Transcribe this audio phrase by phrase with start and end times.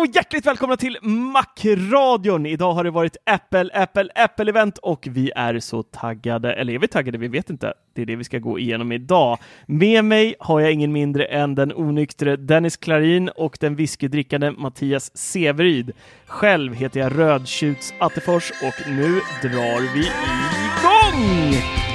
[0.00, 2.46] och hjärtligt välkomna till Macradion!
[2.46, 6.52] Idag har det varit Apple, Apple, Apple-event och vi är så taggade.
[6.52, 7.18] Eller är vi taggade?
[7.18, 7.74] Vi vet inte.
[7.94, 9.38] Det är det vi ska gå igenom idag.
[9.66, 15.16] Med mig har jag ingen mindre än den onyktre Dennis Klarin och den whiskydrickande Mattias
[15.16, 15.92] Severyd.
[16.26, 21.89] Själv heter jag Rödtjuts Attefors och nu drar vi igång!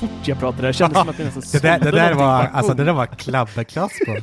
[0.00, 0.66] Fort jag pratade.
[0.68, 3.06] Det kändes som att jag nästan Det där, det där var, alltså det där var
[3.06, 4.16] klabbeklass på.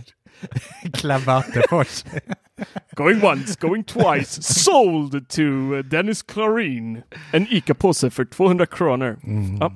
[0.94, 2.04] Klabbe Attefors.
[2.96, 5.42] Going once, going twice, sold to
[5.84, 7.02] Dennis Klarin.
[7.32, 9.18] En ICA-påse för 200 kronor.
[9.24, 9.72] Mm, Ja.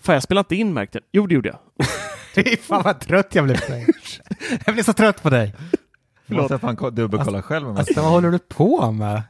[0.00, 1.58] Fan, jag spelade inte in märkte Jo, det gjorde jag.
[2.44, 3.86] Fy fan vad trött jag blev på dig.
[4.66, 5.54] Jag blir så trött på dig.
[6.26, 7.78] Du måste fan ko- dubbelkolla själv.
[7.78, 9.22] Alltså vad håller du på med?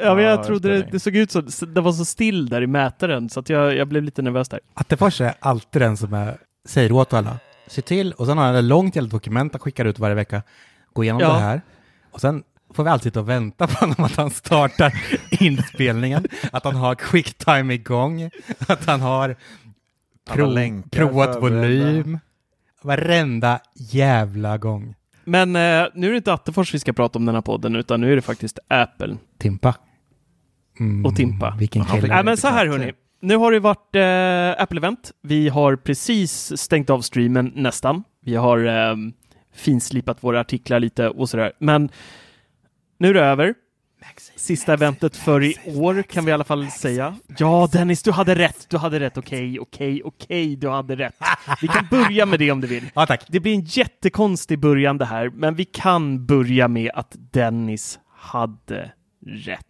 [0.00, 1.40] Ja, men Ja, jag det trodde det, det såg ut så.
[1.66, 4.60] Det var så still där i mätaren så att jag, jag blev lite nervös där.
[4.74, 6.36] Attefors är alltid den som är,
[6.68, 9.84] säger åt alla, se till, och sen har han ett långt jävla dokument han skickar
[9.84, 10.42] ut varje vecka.
[10.92, 11.28] Gå igenom Ja.
[11.32, 11.60] det här.
[12.10, 12.42] Och sen
[12.74, 14.92] får vi alltid sitta och vänta på honom att han startar
[15.42, 18.30] inspelningen, att han har quicktime igång,
[18.68, 19.36] att han har
[20.90, 22.18] provat volym.
[22.82, 24.94] Varenda jävla gång.
[25.24, 28.00] Men eh, nu är det inte Attefors vi ska prata om den här podden, utan
[28.00, 29.16] nu är det faktiskt Apple.
[29.38, 29.74] Timpa.
[30.80, 31.56] Mm, Och Timpa.
[31.58, 32.08] Vilken kille.
[32.08, 32.92] Nej, men så här hörni.
[33.20, 35.10] Nu har det varit eh, Apple-event.
[35.22, 38.04] Vi har precis stängt av streamen nästan.
[38.24, 38.96] Vi har eh,
[39.54, 41.52] finslipat våra artiklar lite och sådär.
[41.58, 41.88] Men
[42.98, 43.54] nu är det över.
[44.36, 47.16] Sista eventet för i år kan vi i alla fall säga.
[47.38, 48.66] Ja, Dennis, du hade rätt.
[48.68, 49.18] Du hade rätt.
[49.18, 51.14] Okej, okej, okej, du hade rätt.
[51.60, 52.90] Vi kan börja med det om du vill.
[52.94, 53.24] Ja, tack.
[53.28, 58.92] Det blir en jättekonstig början det här, men vi kan börja med att Dennis hade
[59.26, 59.66] rätt.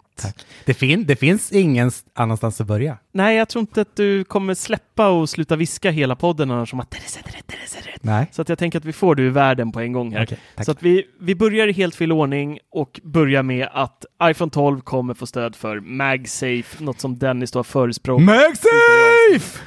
[0.65, 2.99] Det, fin det finns ingen annanstans att börja.
[3.13, 6.81] Nej, jag tror inte att du kommer släppa och sluta viska hela podden annars som
[6.81, 8.05] att rätt, rätt.
[8.05, 8.27] Nej.
[8.33, 10.27] Så att jag tänker att vi får du i världen på en gång här.
[10.27, 10.65] Tack.
[10.65, 14.81] Så att vi, vi börjar i helt fel ordning och börjar med att iPhone 12
[14.81, 18.25] kommer få stöd för MagSafe, något som Dennis då har förespråkat.
[18.25, 19.61] MagSafe!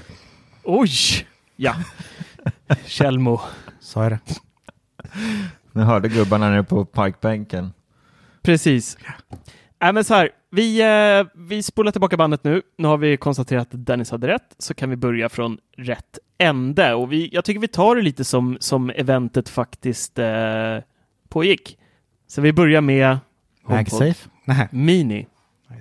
[0.64, 0.90] Oj!
[1.56, 1.76] Ja.
[2.86, 3.42] Kjellmo.
[3.80, 4.20] Sa jag det?
[5.72, 7.74] Nu hörde gubbarna nere på parkbänken.
[8.42, 8.98] Precis.
[9.84, 12.62] Äh, men så här, vi, eh, vi spolar tillbaka bandet nu.
[12.78, 16.94] Nu har vi konstaterat att Dennis hade rätt, så kan vi börja från rätt ände.
[16.94, 20.78] Och vi, jag tycker vi tar det lite som, som eventet faktiskt eh,
[21.30, 21.78] pågick.
[22.28, 23.18] Så vi börjar med
[23.68, 24.30] MagSafe?
[24.46, 24.68] Nej.
[24.72, 25.28] Mini.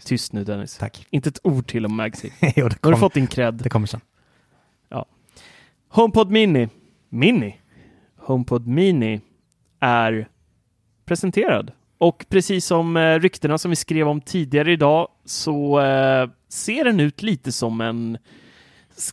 [0.05, 0.79] Tyst nu Dennis.
[0.79, 1.07] Tack.
[1.11, 2.29] Inte ett ord till om MagSafe.
[2.41, 3.55] jo, det, Nu har du kom, fått din cred.
[3.55, 4.01] det kommer sen.
[5.95, 6.69] HomePod Mini.
[7.09, 7.57] Mini.
[8.17, 9.21] HomePod Mini
[9.81, 10.29] är
[11.05, 11.73] presenterad.
[11.99, 17.01] Och precis som eh, ryktena som vi skrev om tidigare idag så eh, ser den
[17.01, 18.19] ut lite som en,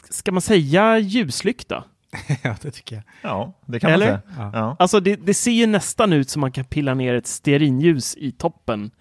[0.10, 1.84] ska man säga ljuslykta?
[2.42, 3.04] ja, det tycker jag.
[3.22, 4.12] Ja, det kan Eller?
[4.12, 4.52] man säga.
[4.54, 4.60] Ja.
[4.60, 4.76] Ja.
[4.80, 8.32] Alltså det, det ser ju nästan ut som man kan pilla ner ett stearinljus i
[8.32, 8.92] toppen.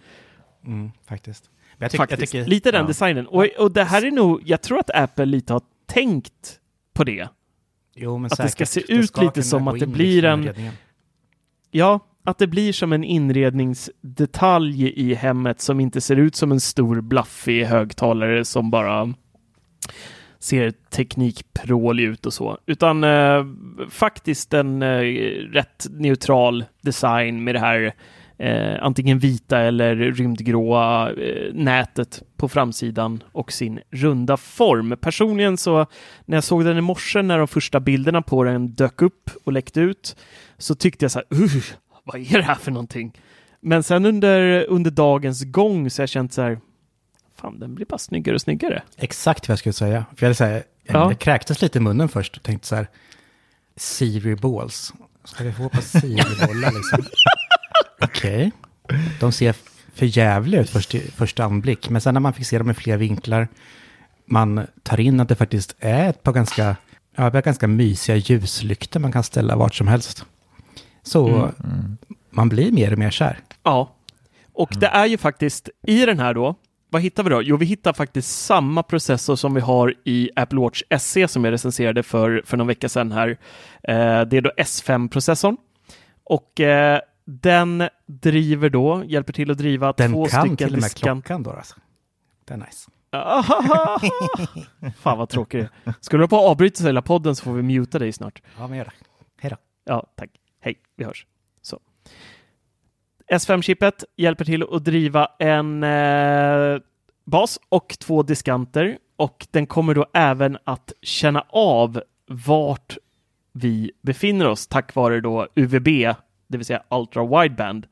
[0.67, 1.51] Mm, faktiskt.
[1.77, 2.33] Men jag, tycker, jag faktiskt.
[2.33, 2.87] tycker, lite den ja.
[2.87, 3.27] designen.
[3.27, 6.61] Och, och det här är nog, jag tror att Apple lite har tänkt
[6.93, 7.29] på det.
[7.95, 8.89] jo, men att det ska säkert.
[8.89, 10.73] se ut lite kunna som att det blir liksom en-.
[11.71, 12.01] Ja,
[12.31, 17.01] att det blir som en inredningsdetalj i hemmet som inte ser ut som en stor
[17.01, 19.15] blaffig högtalare som bara
[20.39, 23.45] ser teknikprålig ut och så, utan eh,
[23.91, 25.01] faktiskt en eh,
[25.53, 27.95] rätt neutral design med det här
[28.39, 34.97] eh, antingen vita eller rymdgråa eh, nätet på framsidan och sin runda form.
[35.01, 35.87] Personligen så
[36.25, 39.53] när jag såg den i morse när de första bilderna på den dök upp och
[39.53, 40.17] läckte ut
[40.59, 41.63] så tyckte jag så här, uh,
[42.05, 43.13] vad är det här för någonting?
[43.61, 46.61] Men sen under, under dagens gång så har jag känt så här,
[47.37, 48.83] fan den blir bara snyggare och snyggare.
[48.97, 50.05] Exakt vad jag skulle säga.
[50.17, 51.11] För jag, jag, Ja.
[51.11, 52.89] jag kräktes lite i munnen först och tänkte så här,
[53.77, 54.93] Siri balls.
[55.25, 57.05] Ska vi få på Siri-bollar liksom?
[58.01, 58.51] Okej.
[59.21, 59.55] De ser
[59.95, 61.91] för jävliga ut först, första anblick.
[61.91, 63.49] Men sen när man fick se dem i fler vinklar,
[64.27, 66.77] man tar in att det faktiskt är ett par ganska,
[67.17, 70.25] ja, ganska mysiga ljuslyktor man kan ställa vart som helst.
[71.03, 71.51] Så
[72.31, 73.39] man blir mer och mer kär.
[73.63, 73.97] Ja,
[74.53, 76.55] och det är ju faktiskt i den här då,
[76.91, 77.43] vad hittar vi då?
[77.43, 81.53] Jo, vi hittar faktiskt samma processor som vi har i Apple Watch SE som jag
[81.53, 83.29] recenserade för, för någon vecka sedan här.
[83.83, 85.57] Eh, det är då S5-processorn.
[86.25, 90.81] Och eh, den driver då, hjälper till att driva Den två kan stycken till och
[90.81, 91.77] med klockan då alltså.
[92.45, 92.91] Det är nice.
[94.97, 95.95] Fan vad tråkigt det.
[96.01, 98.43] Skulle du på att avbryta hela podden så får vi muta dig snart.
[98.59, 98.93] Ja, men gör det.
[99.41, 99.57] Hej då.
[99.85, 100.31] Ja, tack.
[100.61, 101.27] Hej, vi hörs.
[101.63, 101.81] Så.
[103.33, 106.79] S5-chippet hjälper till att driva en eh,
[107.25, 112.97] bas och två diskanter och den kommer då även att känna av vart
[113.53, 115.85] vi befinner oss tack vare då UVB,
[116.47, 117.87] det vill säga Ultra Wideband.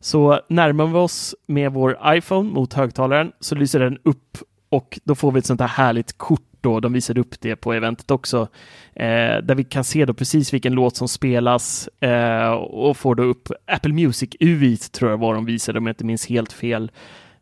[0.00, 4.38] Så närmar vi oss med vår iPhone mot högtalaren så lyser den upp
[4.68, 6.80] och då får vi ett sånt här härligt kort då.
[6.80, 8.48] De visade upp det på eventet också,
[8.94, 13.22] eh, där vi kan se då precis vilken låt som spelas eh, och får då
[13.22, 16.90] upp Apple Music UI tror jag var de visade om jag inte minns helt fel.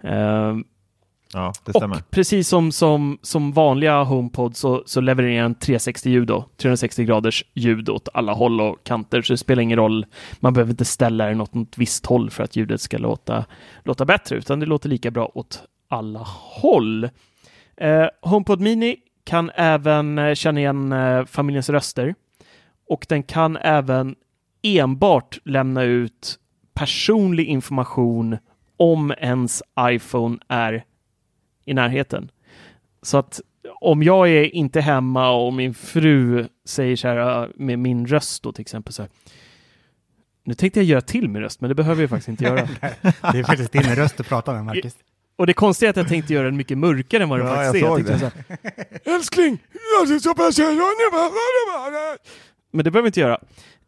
[0.03, 0.55] Eh,
[1.33, 1.97] Ja, det stämmer.
[1.97, 7.45] och precis som, som, som vanliga HomePod så, så levererar den 360-ljud då, 360 graders
[7.55, 10.07] ljud åt alla håll och kanter, så det spelar ingen roll.
[10.41, 13.45] Man behöver inte ställa den åt något visst håll för att ljudet ska låta,
[13.85, 16.21] låta bättre, utan det låter lika bra åt alla
[16.63, 17.09] håll.
[17.77, 18.97] Eh, HomePod Mini
[19.27, 22.15] kan även eh, känna igen eh, familjens röster
[22.89, 24.15] och den kan även
[24.63, 26.39] enbart lämna ut
[26.75, 28.39] personlig information
[28.77, 30.85] om ens iPhone är
[31.65, 32.31] i närheten.
[33.03, 33.41] Så att
[33.81, 38.43] om jag är inte hemma och min fru säger så här äh, med min röst
[38.43, 39.11] då till exempel så här.
[40.45, 42.69] Nu tänkte jag göra till min röst, men det behöver jag faktiskt inte göra.
[43.33, 44.97] Det är faktiskt din röst du pratar med, Marcus.
[45.37, 47.55] Och det konstiga är att jag tänkte göra den mycket mörkare än vad den Ja,
[47.55, 48.05] faktiskt jag är.
[48.05, 48.51] såg tänkte Så
[49.05, 49.59] här, Älskling!
[50.01, 52.19] jag pass-
[52.73, 53.39] Men det behöver vi inte göra.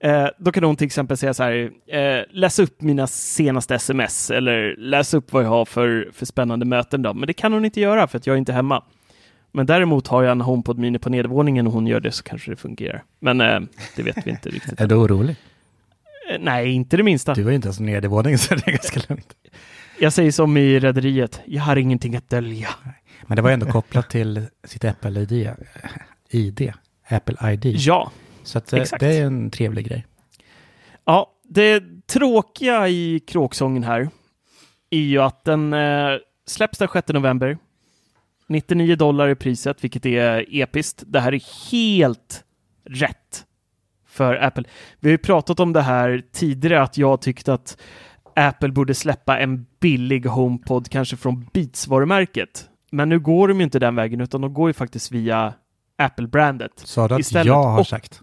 [0.01, 4.31] Eh, då kan hon till exempel säga så här, eh, läs upp mina senaste sms
[4.31, 7.03] eller läs upp vad jag har för, för spännande möten.
[7.03, 7.15] Då.
[7.15, 8.85] Men det kan hon inte göra för att jag är inte hemma.
[9.53, 12.51] Men däremot har jag en HomePod Mini på nedervåningen och hon gör det så kanske
[12.51, 13.03] det fungerar.
[13.21, 13.61] Men eh,
[13.97, 14.81] det vet vi inte riktigt.
[14.81, 15.37] Är du orolig?
[16.31, 17.35] Eh, Nej, inte det minsta.
[17.35, 19.35] Du var ju inte ens nere i våningen så det är ganska lugnt.
[20.01, 22.69] Jag säger som i Rederiet, jag har ingenting att dölja.
[23.27, 25.51] Men det var ändå kopplat till sitt Apple-ID.
[26.31, 26.73] ID.
[27.09, 27.65] Apple ID.
[27.67, 28.13] Ja,
[28.43, 29.01] Så att, eh, exakt.
[29.01, 30.07] det är en trevlig grej.
[31.05, 34.09] Ja, det tråkiga i kråksången här
[34.91, 36.11] är ju att den eh,
[36.47, 37.59] släpps den 6 november.
[38.47, 41.03] 99 dollar i priset, vilket är episkt.
[41.07, 42.45] Det här är helt
[42.85, 43.45] rätt
[44.07, 44.65] för Apple.
[45.01, 47.79] Vi har ju pratat om det här tidigare, att jag tyckte att
[48.39, 52.69] Apple borde släppa en billig HomePod, kanske från Beats-varumärket.
[52.91, 55.55] Men nu går de ju inte den vägen, utan de går ju faktiskt via
[55.99, 56.73] Apple-brandet.
[56.77, 58.23] Sa du att Istället- jag har och- sagt?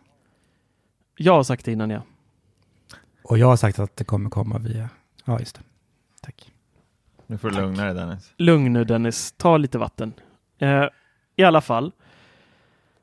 [1.18, 2.02] Jag har sagt det innan, ja.
[3.24, 4.90] Och jag har sagt att det kommer komma via...
[5.26, 5.62] Ja, just det.
[6.22, 6.52] Tack.
[7.28, 8.34] Nu får du lugna dig Dennis.
[8.38, 10.14] Lugn nu Dennis, ta lite vatten.
[10.60, 10.84] Eh,
[11.36, 11.92] I alla fall.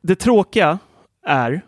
[0.01, 0.79] Det tråkiga
[1.27, 1.61] är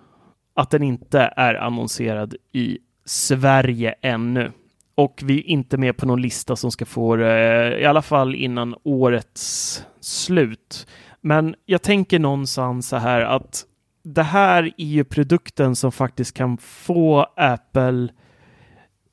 [0.55, 4.53] att den inte är annonserad i Sverige ännu.
[4.95, 8.03] Och vi är inte med på någon lista som ska få det, eh, i alla
[8.03, 10.87] fall innan årets slut.
[11.21, 13.65] Men jag tänker någonstans så här att
[14.03, 18.09] det här är ju produkten som faktiskt kan få Apple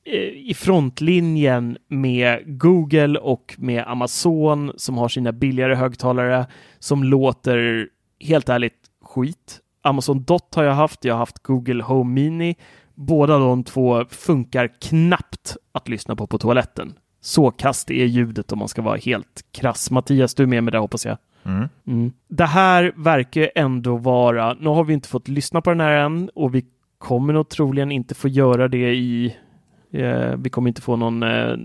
[0.04, 6.46] eh, i frontlinjen med Google och med Amazon som har sina billigare högtalare
[6.78, 7.88] som låter
[8.20, 9.60] helt ärligt skit.
[9.82, 12.56] Amazon Dot har jag haft, jag har haft Google Home Mini.
[12.94, 16.94] Båda de två funkar knappt att lyssna på på toaletten.
[17.20, 19.90] Så kast är ljudet om man ska vara helt krass.
[19.90, 21.18] Mattias, du är med mig där hoppas jag.
[21.44, 21.68] Mm.
[21.86, 22.12] Mm.
[22.28, 26.30] Det här verkar ändå vara, nu har vi inte fått lyssna på den här än
[26.34, 26.64] och vi
[26.98, 29.36] kommer nog troligen inte få göra det i
[29.92, 31.56] Eh, vi kommer inte få någon, eh,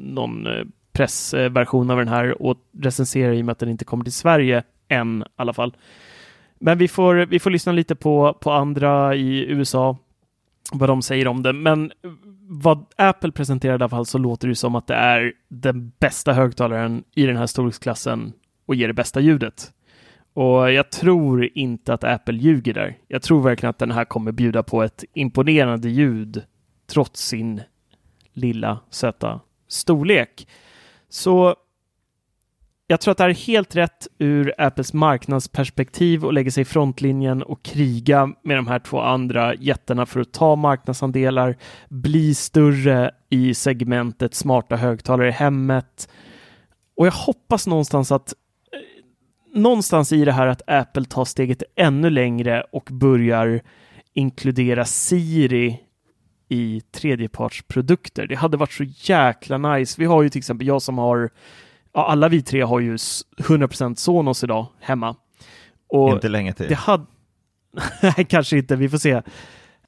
[0.00, 4.04] någon eh, pressversion av den här och recensera i och med att den inte kommer
[4.04, 5.76] till Sverige än i alla fall.
[6.58, 9.96] Men vi får, vi får lyssna lite på, på andra i USA,
[10.72, 11.52] vad de säger om det.
[11.52, 11.92] Men
[12.48, 16.32] vad Apple presenterade i alla fall så låter det som att det är den bästa
[16.32, 18.32] högtalaren i den här storleksklassen
[18.66, 19.72] och ger det bästa ljudet.
[20.32, 22.98] Och jag tror inte att Apple ljuger där.
[23.08, 26.42] Jag tror verkligen att den här kommer bjuda på ett imponerande ljud
[26.86, 27.62] trots sin
[28.32, 30.48] lilla söta storlek.
[31.08, 31.56] Så
[32.86, 37.42] jag tror att det är helt rätt ur Apples marknadsperspektiv och lägger sig i frontlinjen
[37.42, 41.56] och kriga med de här två andra jättarna för att ta marknadsandelar,
[41.88, 46.08] bli större i segmentet smarta högtalare i hemmet.
[46.96, 48.32] Och jag hoppas någonstans att
[48.72, 53.60] eh, någonstans i det här att Apple tar steget ännu längre och börjar
[54.14, 55.80] inkludera Siri
[56.48, 58.26] i tredjepartsprodukter.
[58.26, 59.94] Det hade varit så jäkla nice.
[59.98, 61.30] Vi har ju till exempel jag som har
[61.96, 65.16] ja, alla vi tre har ju 100% Sonos idag hemma.
[65.88, 66.68] Och inte länge till.
[66.68, 67.06] Det hade...
[68.02, 68.76] Nej, kanske inte.
[68.76, 69.22] Vi får se.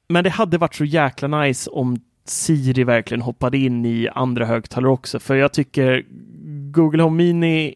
[0.07, 4.91] Men det hade varit så jäkla nice om Siri verkligen hoppade in i andra högtalare
[4.91, 6.05] också, för jag tycker
[6.71, 7.75] Google Home Mini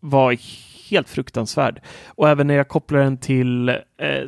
[0.00, 0.36] var
[0.90, 1.80] helt fruktansvärd.
[2.06, 3.76] Och även när jag kopplar den till eh,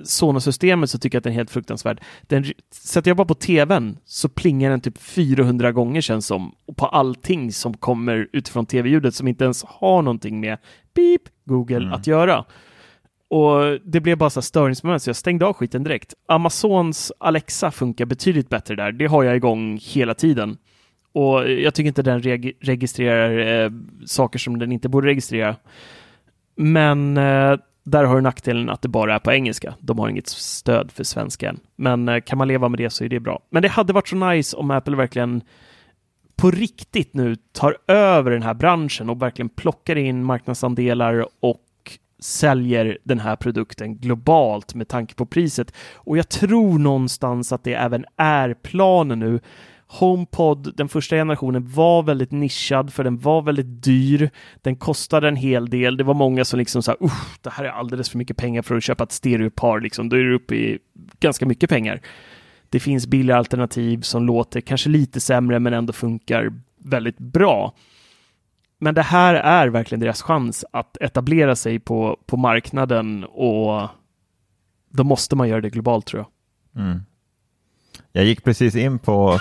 [0.05, 2.01] Sonos-systemet så tycker jag att den är helt fruktansvärd.
[2.23, 6.87] Den, sätter jag bara på tvn så plingar den typ 400 gånger känns som på
[6.87, 10.59] allting som kommer utifrån tv-ljudet som inte ens har någonting med
[10.95, 11.93] beep Google mm.
[11.93, 12.45] att göra.
[13.29, 16.15] Och det blev bara så störningsmoment så jag stängde av skiten direkt.
[16.29, 18.93] Amazons Alexa funkar betydligt bättre där.
[18.93, 20.59] Det har jag igång hela tiden.
[21.13, 23.71] Och jag tycker inte den reg registrerar eh,
[24.07, 25.57] saker som den inte borde registrera.
[26.57, 29.75] Men eh, där har du nackdelen att det bara är på engelska.
[29.81, 31.61] De har inget stöd för svenska än.
[31.77, 33.41] Men eh, kan man leva med det så är det bra.
[33.51, 35.43] Men det hade varit så nice om Apple verkligen
[36.37, 41.63] på riktigt nu tar över den här branschen och verkligen plockar in marknadsandelar och
[42.19, 45.75] säljer den här produkten globalt med tanke på priset.
[45.95, 49.41] Och jag tror någonstans att det även är planen nu.
[49.89, 54.31] HomePod, den första generationen, var väldigt nischad för den var väldigt dyr.
[54.63, 55.97] Den kostade en hel del.
[55.97, 56.97] Det var många som liksom sa,
[57.41, 60.09] det här är alldeles för mycket pengar för att köpa ett stereopar, liksom.
[60.09, 60.79] Då är du uppe i
[61.21, 62.01] ganska mycket pengar.
[62.69, 67.75] Det finns billiga alternativ som låter kanske lite sämre men ändå funkar väldigt bra.
[68.79, 73.89] Men det här är verkligen deras chans att etablera sig på, på marknaden och
[74.91, 76.83] då måste man göra det globalt tror jag.
[76.83, 77.01] Mm.
[78.17, 79.39] Jag gick precis in på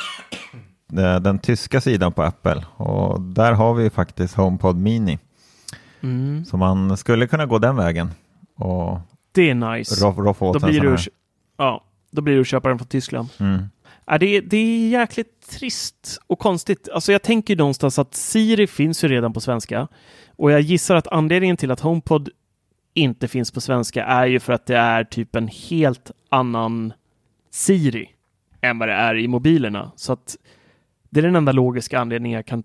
[0.97, 5.19] eh, den tyska sidan på Apple och där har vi faktiskt HomePod Mini.
[6.03, 6.45] Mm.
[6.45, 8.11] Så man skulle kunna gå den vägen.
[8.55, 8.99] Och
[9.31, 10.05] det är nice.
[10.05, 10.97] Roffa roff då, blir du,
[11.57, 13.29] ja, då blir du att köpa den från Tyskland.
[13.37, 13.63] Mm.
[14.05, 16.89] Ja, det, det är jäkligt trist och konstigt.
[16.93, 19.87] Alltså jag tänker någonstans att Siri finns ju redan på svenska
[20.35, 22.29] och jag gissar att anledningen till att HomePod
[22.93, 26.93] inte finns på svenska är ju för att det är typ en helt annan
[27.51, 28.14] Siri
[28.65, 29.91] än vad det är i mobilerna.
[29.95, 30.37] Så att
[31.09, 32.63] det är den enda logiska anledningen jag kan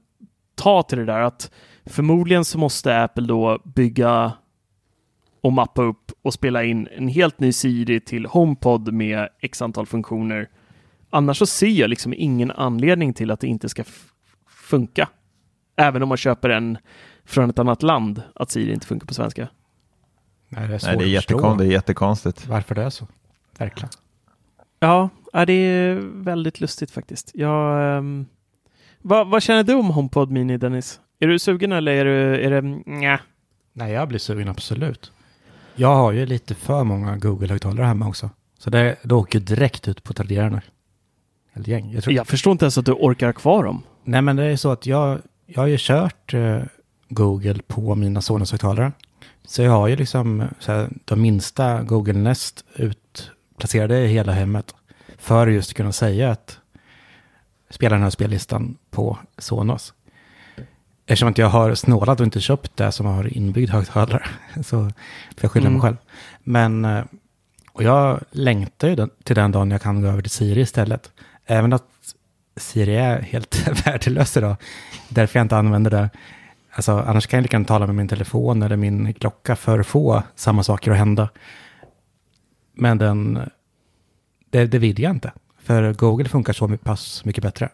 [0.54, 1.50] ta till det där att
[1.86, 4.32] förmodligen så måste Apple då bygga
[5.40, 9.86] och mappa upp och spela in en helt ny Siri till HomePod med x antal
[9.86, 10.48] funktioner.
[11.10, 13.84] Annars så ser jag liksom ingen anledning till att det inte ska
[14.48, 15.08] funka.
[15.76, 16.78] Även om man köper en
[17.24, 19.48] från ett annat land, att Siri inte funkar på svenska.
[20.48, 22.46] Nej, det är, Nej, det är, jättekon det är jättekonstigt.
[22.46, 23.06] Varför det är så.
[23.58, 23.90] Verkligen.
[24.80, 25.10] Ja,
[25.46, 27.30] det är väldigt lustigt faktiskt.
[27.34, 28.26] Jag, um,
[29.02, 31.00] vad, vad, känner du om HomePod Mini, Dennis?
[31.18, 33.20] Är du sugen eller är, du, är det nja?
[33.72, 35.12] Nej, jag blir sugen absolut.
[35.74, 38.30] Jag har ju lite för många Google-högtalare hemma också.
[38.58, 40.60] Så det, det åker direkt ut på Tradera nu.
[41.54, 41.92] Gäng.
[41.92, 42.14] Jag, tror...
[42.14, 43.82] jag förstår inte ens att du orkar kvar dem.
[44.04, 46.62] Nej, men det är så att jag, jag har ju kört eh,
[47.08, 48.92] Google på mina Sonos-högtalare.
[49.44, 52.64] Så jag har ju liksom så här, de minsta Google Nest
[53.60, 54.74] utplacerade i hela hemmet.
[55.18, 56.58] För just att kunna säga att
[57.70, 59.94] spela den här spellistan på Sonos.
[61.06, 64.26] Eftersom att jag har snålat och inte köpt det som har inbyggd högtalare.
[64.56, 64.92] Så får
[65.40, 65.72] jag skylla mm.
[65.72, 65.96] mig själv.
[66.44, 67.04] Men, eh,
[67.72, 71.10] och jag längtar ju till den dagen jag kan gå över till Siri istället.
[71.46, 71.84] Även att
[72.56, 74.56] Siri är helt värdelös idag.
[75.08, 76.10] Därför jag inte använder det.
[76.72, 79.86] Alltså, annars kan jag lika gärna tala med min telefon eller min klocka för att
[79.86, 81.28] få samma saker att hända.
[82.80, 83.50] Men den
[84.50, 85.32] det, det vill jag inte.
[85.58, 87.68] För Google funkar så pass mycket bättre.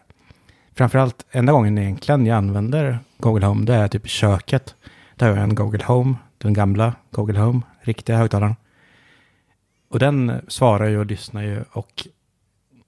[0.75, 4.75] Framförallt, enda gången egentligen jag använder Google Home, det är typ i köket.
[5.15, 8.55] Där har jag en Google Home, den gamla Google Home, riktiga högtalaren.
[9.89, 12.07] Och den svarar ju och lyssnar ju och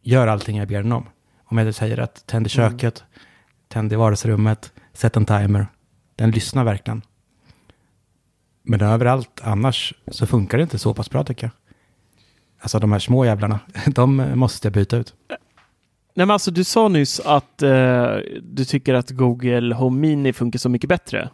[0.01, 1.05] gör allting jag ber den om.
[1.45, 3.03] Om jag säger att tänd i köket,
[3.67, 5.67] tänd i vardagsrummet, sätt en timer.
[6.15, 7.01] Den lyssnar verkligen.
[8.63, 11.58] Men överallt annars så funkar det inte så pass bra tycker jag.
[12.59, 15.13] Alltså de här små jävlarna, de måste jag byta ut.
[15.29, 20.59] Nej, men alltså, du sa nyss att eh, du tycker att Google Home Mini funkar
[20.59, 21.29] så mycket bättre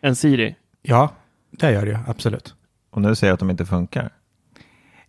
[0.00, 0.56] än Siri.
[0.82, 1.12] Ja,
[1.50, 2.54] det gör det absolut.
[2.90, 4.12] Och nu säger jag att de inte funkar.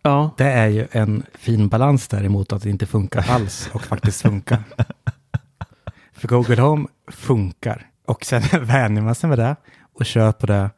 [0.02, 4.22] Ja, Det är ju en fin balans däremot att det inte funkar alls och faktiskt
[4.22, 4.62] funkar.
[6.12, 10.70] För Google Home funkar och sen vänjer man sig med det och på det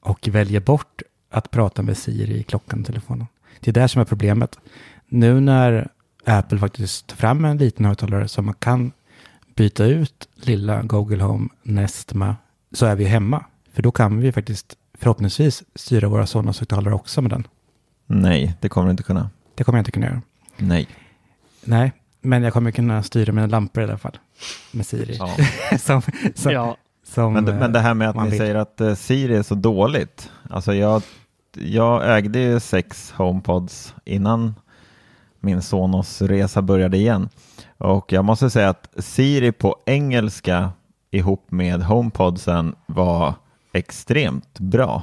[0.00, 3.26] och väljer bort att prata med Siri i klockan och telefonen.
[3.64, 4.58] Det är det som är problemet.
[5.08, 5.88] Nu när
[6.24, 8.92] Apple faktiskt tar fram en liten högtalare som man kan
[9.56, 12.34] byta ut lilla Google Home Nest med
[12.72, 13.44] så är vi hemma.
[13.72, 17.46] För då kan vi faktiskt förhoppningsvis styra våra Sonos-högtalare också med den.
[18.06, 19.30] Nej, det kommer du inte kunna.
[19.54, 20.22] Det kommer jag inte kunna göra.
[20.56, 20.88] Nej.
[21.64, 24.18] Nej, men jag kommer kunna styra mina lampor i alla fall.
[24.72, 25.16] Med Siri.
[25.18, 25.36] Ja.
[25.78, 26.02] som,
[26.34, 26.76] som, ja.
[27.06, 28.38] som, Men, det- eh, men det här med att man ni vill.
[28.38, 30.30] säger att eh, Siri är så dåligt.
[30.50, 31.02] Alltså jag,
[31.56, 34.54] jag ägde ju sex HomePods innan
[35.40, 37.28] min Sonos resa började igen.
[37.78, 40.70] Och jag måste säga att Siri på engelska
[41.10, 43.34] ihop med HomePodsen var
[43.72, 45.02] extremt bra.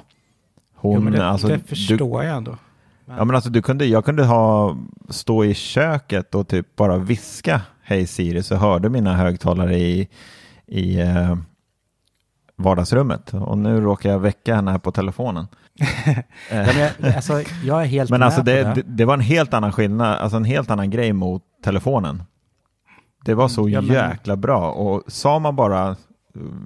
[0.75, 2.57] Hon, jo, men det, alltså, det du, förstår jag ändå.
[3.05, 4.77] Ja, men alltså, du kunde, jag kunde ha,
[5.09, 10.09] stå i köket och typ bara viska Hej Siri så hörde mina högtalare i,
[10.65, 11.35] i eh,
[12.55, 13.33] vardagsrummet.
[13.33, 15.47] Och nu råkar jag väcka henne här på telefonen.
[15.75, 16.65] Ja,
[16.99, 18.73] men alltså, jag är helt Men med alltså det, det.
[18.73, 22.23] det, det var en helt annan skillnad, alltså en helt annan grej mot telefonen.
[23.25, 25.95] Det var så Ja, men- jäkla bra och sa man bara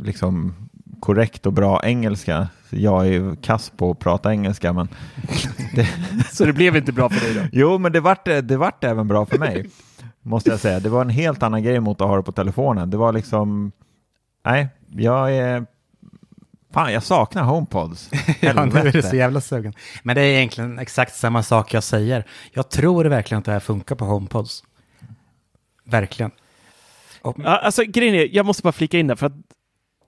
[0.03, 0.53] liksom
[0.99, 4.87] korrekt och bra engelska, jag är ju kass på att prata engelska men
[6.31, 7.41] Så det blev inte bra för dig då?
[7.59, 9.69] Jo, men det vart, det vart även bra för mig,
[10.21, 10.79] måste jag säga.
[10.79, 12.89] Det var en helt annan grej mot att ha det på telefonen.
[12.89, 13.71] Det var liksom,
[14.45, 15.65] nej, jag är,
[16.75, 18.09] fan jag saknar HomePods.
[18.41, 19.03] Ja, nu är det Helvete.
[19.09, 19.73] så jävla sugen.
[20.03, 22.25] Men det är egentligen exakt samma sak jag säger.
[22.53, 24.63] Jag tror verkligen att det här funkar på HomePods.
[25.83, 26.31] Verkligen.
[27.21, 29.33] Och, Ja, alltså grejen är, jag måste bara flika in där för att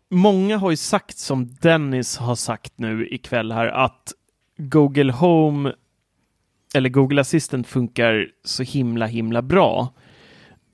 [0.09, 4.13] många har ju sagt som Dennis har sagt nu ikväll här att
[4.57, 5.73] Google Home
[6.73, 9.93] eller Google Assistant funkar så himla himla bra.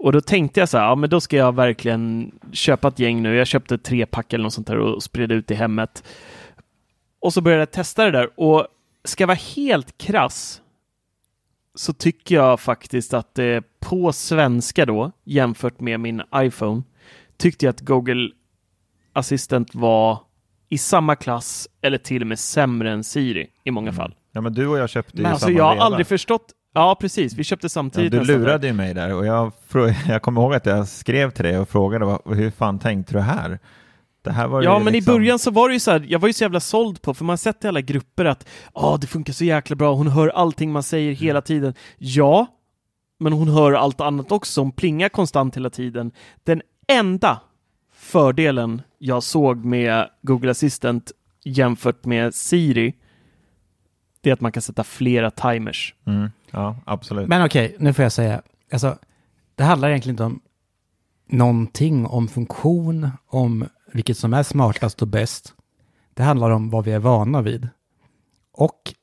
[0.04, 3.22] Och då tänkte jag så här, ja men då ska jag verkligen köpa ett gäng
[3.22, 3.36] nu.
[3.36, 6.04] Jag köpte tre pack eller något sånt där och spred ut i hemmet.
[7.20, 8.68] Och så började jag testa det där och
[9.04, 10.62] ska jag vara helt krass
[11.76, 16.84] så tycker jag faktiskt att det på svenska då, jämfört med min iPhone,
[17.38, 18.30] tyckte jag att Google
[19.14, 20.20] Assistant var
[20.70, 24.16] i samma klass eller till och med sämre än Siri i många fall.
[24.32, 26.54] Ja, men du och jag köpte ju Men alltså samma jag har aldrig förstått.
[26.74, 27.34] Ja, precis.
[27.34, 28.12] Vi köpte Ja, samtidigt.
[28.12, 28.46] du nästan där.
[28.46, 29.52] lurade ju mig där och jag,
[30.08, 33.20] jag kommer ihåg att jag skrev till dig och frågade vad, hur fan tänkte du
[33.20, 33.60] här?
[34.24, 35.14] Det här var Ja, men liksom...
[35.14, 37.14] i början så var det ju så här, jag var ju så jävla såld på,
[37.14, 40.08] för man har sett i alla grupper att ja, det funkar så jäkla bra, hon
[40.08, 41.74] hör allting man säger hela tiden.
[41.98, 42.48] Ja,
[43.20, 46.12] men hon hör allt annat också, hon plingar konstant hela tiden.
[46.44, 47.40] Den enda
[47.96, 51.12] fördelen jag såg med Google Assistant
[51.44, 52.94] jämfört med Siri,
[54.24, 55.96] det är att man kan sätta flera timers.
[56.06, 57.28] Mm, ja, absolut.
[57.30, 58.42] men okej, nu får jag säga.
[58.72, 58.98] Alltså,
[59.56, 60.42] det handlar egentligen inte om
[61.30, 65.54] någonting om funktion, om vilket som är smartast och bäst.
[66.14, 67.68] Det handlar om vad vi är vana vid.
[68.52, 68.94] Och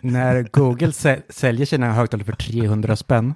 [0.00, 3.34] när Google säl- säljer sina högtalare för 300 spänn,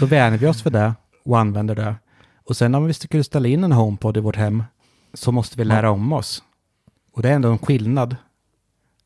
[0.00, 1.94] då vänjer vi oss för det och använder det.
[2.44, 4.64] Och sen om vi skulle ställa in en HomePod i vårt hem
[5.14, 6.42] så måste vi lära om oss.
[7.12, 8.16] Och det är ändå en skillnad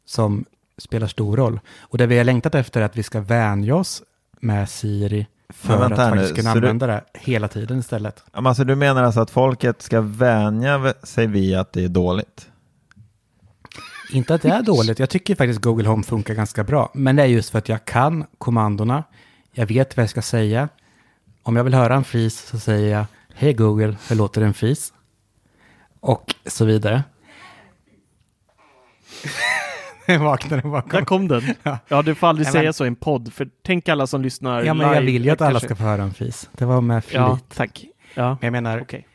[0.05, 0.45] som
[0.79, 1.61] spelar stor roll.
[1.81, 4.03] Och det vi har längtat efter är att vi ska vänja oss
[4.41, 8.25] med Siri för att faktiskt kunna så du- använda det hela tiden istället.
[8.33, 12.49] Men Alltså, du menar alltså att folket ska vänja sig vid att det är dåligt?
[14.13, 16.91] Inte att det är dåligt, jag tycker faktiskt Google Home funkar ganska bra.
[16.95, 19.05] Men det är just för att jag kan kommandona,
[19.53, 20.69] jag vet vad jag ska säga.
[21.43, 24.93] Om jag vill höra en fis så säger jag Hej Google, hur låter en fis?
[26.01, 27.03] Och så vidare.
[30.21, 31.05] Vaknade Där bakom.
[31.05, 31.43] kom den.
[31.89, 34.23] Ja, du får aldrig Nej, säga men- så i en podd, för tänk alla som
[34.23, 36.49] lyssnar Ja, men jag live, vill ju att alla kanske- ska få höra en fis.
[36.53, 37.15] Det var med flit.
[37.15, 37.85] Ja, tack.
[38.15, 39.07] Ja, Men jag menar, okej.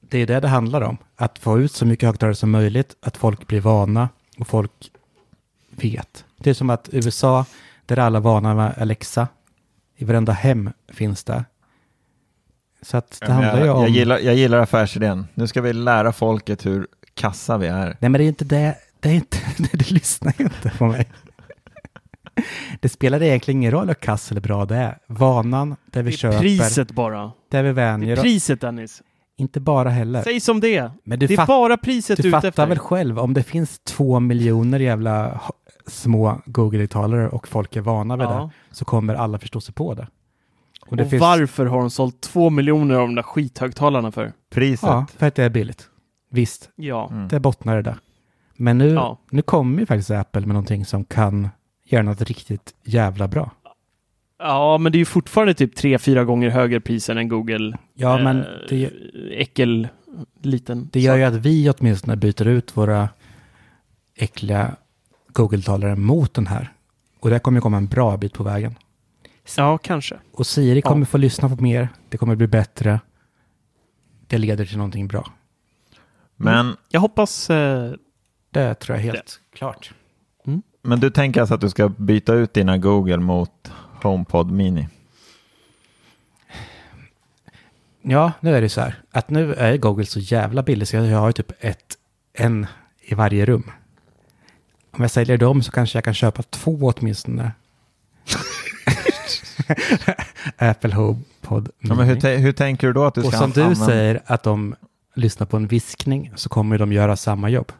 [0.00, 0.96] det är det det handlar om.
[1.16, 4.90] Att få ut så mycket högtalare som möjligt, att folk blir vana och folk
[5.70, 6.24] vet.
[6.36, 7.44] Det är som att USA,
[7.86, 9.28] där alla är vana med Alexa,
[9.96, 11.44] i varenda hem finns det.
[12.82, 13.82] Så att det Ja, men handlar ju jag, om...
[13.82, 15.26] jag, gillar, jag gillar affärsidén.
[15.34, 17.86] Nu ska vi lära folket hur kassa vi är.
[17.86, 19.38] Nej men det är inte det, det är inte,
[19.72, 21.06] det lyssnar ju inte på mig.
[22.80, 24.98] Det spelar egentligen ingen roll hur kass eller bra det är.
[25.06, 27.32] Vanan, det vi Det är köper, priset bara.
[27.50, 28.22] det vi Det vänjer är oss.
[28.22, 29.02] priset Dennis.
[29.36, 30.22] Inte bara heller.
[30.22, 30.90] Säg som det är.
[31.04, 32.66] Men du, Det är fatt, bara priset du du är ute fattar efter.
[32.66, 35.52] väl själv, om det finns två miljoner jävla h-
[35.86, 38.50] små Google-högtalare och folk är vana vid Ja.
[38.70, 40.08] det, så kommer alla förstå sig på det.
[40.82, 44.32] Och Och det finns, varför har de sålt två miljoner av de där skithögtalarna för?
[44.50, 44.88] Priset.
[44.88, 45.88] Ja, för att det är billigt.
[46.30, 47.08] Visst, Ja.
[47.12, 47.28] Mm.
[47.28, 47.96] det bottnar i det.
[48.56, 49.18] Men nu, Ja.
[49.30, 51.48] nu kommer ju faktiskt Apple med någonting som kan
[51.84, 53.50] göra något riktigt jävla bra.
[54.38, 57.76] Ja, men det är ju fortfarande typ tre, fyra gånger högre pris än en Google.
[57.94, 58.90] Ja, men eh, det,
[59.32, 59.88] Äckel
[60.42, 60.88] liten.
[60.92, 61.18] det gör sak.
[61.18, 63.08] ju att vi åtminstone byter ut våra
[64.16, 64.76] äckliga
[65.32, 66.72] Google-talare mot den här.
[67.20, 68.74] Och det kommer ju komma en bra bit på vägen.
[69.56, 70.16] Ja, kanske.
[70.32, 70.88] Och Siri Ja.
[70.90, 73.00] kommer få lyssna på mer, det kommer bli bättre.
[74.26, 75.32] Det leder till någonting bra.
[76.36, 77.50] Men, Jag hoppas...
[77.50, 77.92] Eh,
[78.54, 79.92] Det tror jag är helt klart.
[80.82, 84.88] men du tänker alltså att du ska byta ut dina Google mot HomePod Mini?
[88.02, 91.18] Ja, nu är det så här att nu är Google så jävla billig så jag
[91.18, 91.98] har typ ett,
[92.32, 92.66] en
[93.00, 93.70] i varje rum.
[94.90, 97.52] Om jag säljer dem så kanske jag kan köpa två åtminstone.
[100.56, 103.62] Apple HomePod Ja, men hur, hur tänker du då att du ska Och som du
[103.62, 104.74] använda- säger att de
[105.14, 107.72] lyssnar på en viskning så kommer de göra samma jobb.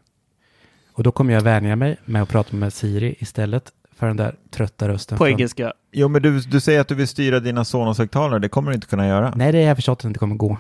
[0.95, 4.35] Och då kommer jag vänja mig med att prata med Siri istället för den där
[4.51, 5.19] trötta rösten.
[5.19, 5.73] på från- engelska.
[5.93, 8.39] Jo, men du, du säger att du vill styra dina Sonos-högtalare.
[8.39, 9.33] Det kommer du inte kunna göra.
[9.37, 10.59] Nej, det har jag förstått att det inte kommer gå.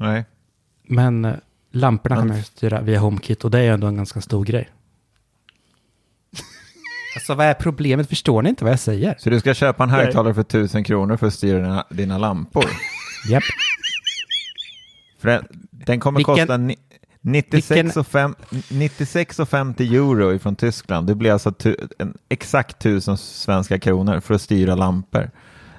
[0.00, 0.24] Nej.
[0.82, 1.34] Men eh,
[1.72, 4.44] lamporna kan man ju styra via HomeKit och det är ju ändå en ganska stor
[4.44, 4.68] grej.
[7.16, 8.08] alltså vad är problemet?
[8.08, 9.14] Förstår ni inte vad jag säger?
[9.18, 12.64] Så du ska köpa en högtalare för tusen kronor för att styra dina, dina lampor?
[13.28, 13.42] Japp.
[15.18, 16.76] För den, den kommer Vilken- kosta ni,
[17.26, 21.06] 96, vilken- och fem, 96,50 euro ifrån Tyskland.
[21.06, 25.30] Det blir alltså tu, en, exakt tusen svenska kronor för att styra lampor.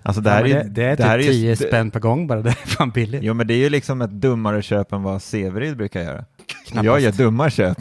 [0.01, 1.91] Alltså det Ja, här men är, det, det är typ här ju- 10 det- spänn
[1.91, 2.41] per gång bara.
[2.41, 3.23] Det är fan billigt.
[3.23, 6.25] Jo, men det är ju liksom ett dummare köp än vad Severid brukar göra.
[6.65, 6.85] Knappast.
[6.85, 7.77] Jag gör dumma köp,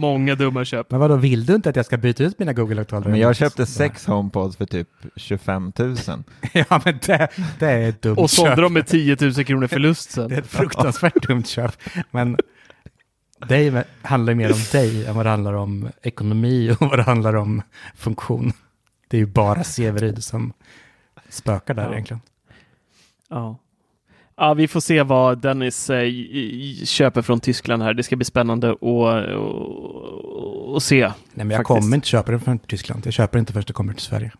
[0.00, 0.90] Många dumma köp.
[0.90, 3.10] Men vadå, vill du inte att jag ska byta ut mina Google-högtalare?
[3.10, 5.96] men jag köpte sex HomePods för typ 25 000.
[6.52, 8.62] ja, men det, det är ett dumt Och sålde köp.
[8.62, 10.28] de med 10 000 kronor förlust sen.
[10.28, 11.76] Det är ett fruktansvärt dumt köp.
[12.10, 12.36] Men
[13.48, 17.02] det handlar ju mer om dig än vad det handlar om ekonomi och vad det
[17.02, 17.62] handlar om
[17.96, 18.52] funktion.
[19.08, 20.52] Det är ju bara Severyd som
[21.28, 21.92] spökar där Ja.
[21.92, 22.20] egentligen.
[23.28, 23.58] Ja.
[24.38, 26.08] Ja, vi får se vad Dennis eh,
[26.84, 27.94] köper från Tyskland här.
[27.94, 31.00] Det ska bli spännande att och, och se.
[31.00, 31.66] Nej, men jag Faktiskt.
[31.84, 33.06] kommer inte köpa den från Tyskland.
[33.06, 34.32] Jag köper inte först det kommer till Sverige.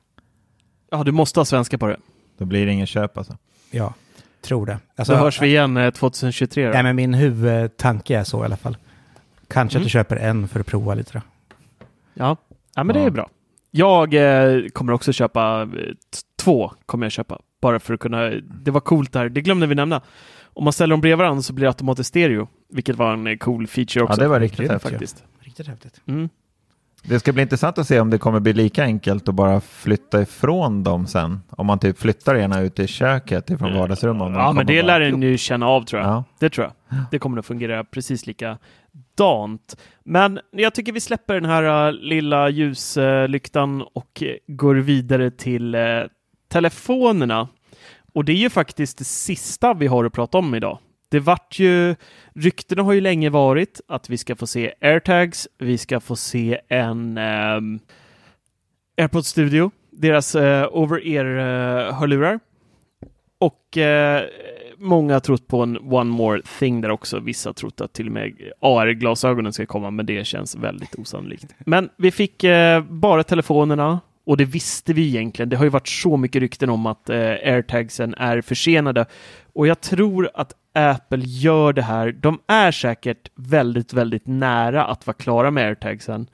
[0.90, 1.96] Ja, du måste ha svenska på det.
[2.38, 3.36] Då blir det ingen köp alltså.
[3.70, 3.94] Ja,
[4.42, 4.78] tror det.
[4.96, 6.72] Så Alltså, hörs vi igen eh, 2023 då.
[6.72, 8.76] Nej, men min huvudtanke är så i alla fall.
[9.48, 9.82] Kanske Mm.
[9.82, 11.20] att du köper en för att prova lite då.
[12.14, 12.36] Ja,
[12.74, 13.06] ja men det Ja.
[13.06, 13.28] är bra.
[13.70, 15.68] Jag eh, kommer också köpa eh,
[16.42, 17.38] två, kommer jag köpa.
[17.60, 18.30] Bara för att kunna,
[18.64, 20.00] det var coolt där, det glömde vi nämna.
[20.52, 23.36] Om man ställer dem bredvid varandra så blir det automatiskt stereo, vilket var en eh,
[23.36, 24.20] cool feature också.
[24.20, 24.90] Ja, det var riktigt häftigt.
[24.90, 25.24] faktiskt.
[25.40, 26.00] Riktigt häftigt.
[26.06, 26.28] Mm.
[27.02, 30.22] Det ska bli intressant att se om det kommer bli lika enkelt att bara flytta
[30.22, 31.42] ifrån dem sen.
[31.50, 34.32] Om man typ flyttar ena ut i köket ifrån vardagsrummet.
[34.34, 36.10] Ja, men det bara- lär den ju känna av tror jag.
[36.10, 36.24] Ja.
[36.38, 36.98] Det tror jag.
[37.10, 39.76] Det kommer att fungera precis likadant.
[40.04, 45.74] Men jag tycker vi släpper den här uh, lilla ljuslyktan och eh, går vidare till
[45.74, 45.80] eh,
[46.48, 47.48] telefonerna.
[48.14, 50.78] Och det är ju faktiskt det sista vi har att prata om idag.
[51.10, 51.96] Det vart ju,
[52.34, 56.60] ryktena har ju länge varit att vi ska få se airtags, vi ska få se
[56.68, 57.60] en eh,
[58.96, 62.32] AirPod Studio, deras eh, over-ear-hörlurar.
[62.32, 62.38] Eh,
[63.38, 64.24] och eh,
[64.78, 67.20] många har trott på en One More Thing där också.
[67.20, 71.54] Vissa har trott att till och med AR-glasögonen ska komma, men det känns väldigt osannolikt.
[71.58, 75.48] Men vi fick eh, bara telefonerna och det visste vi egentligen.
[75.48, 79.06] Det har ju varit så mycket rykten om att eh, airtagsen är försenade
[79.52, 82.12] och jag tror att Apple gör det här.
[82.12, 86.26] De är säkert väldigt, väldigt nära att vara klara med airtagsen.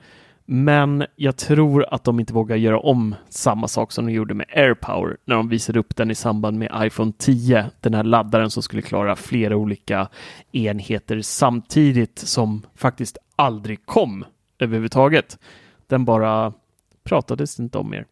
[0.45, 4.47] Men jag tror att de inte vågar göra om samma sak som de gjorde med
[4.55, 7.65] AirPower när de visade upp den i samband med iPhone 10.
[7.79, 10.07] Den här laddaren som skulle klara flera olika
[10.51, 14.25] enheter samtidigt som faktiskt aldrig kom
[14.59, 15.39] överhuvudtaget.
[15.87, 16.53] Den bara
[17.05, 18.05] pratades inte om mer.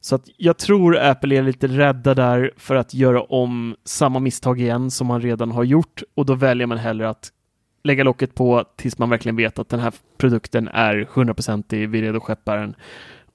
[0.00, 4.60] Så att jag tror Apple är lite rädda där för att göra om samma misstag
[4.60, 7.32] igen som man redan har gjort och då väljer man hellre att
[7.84, 12.20] lägga locket på tills man verkligen vet att den här produkten är 100% vid redo
[12.20, 12.74] skepparen.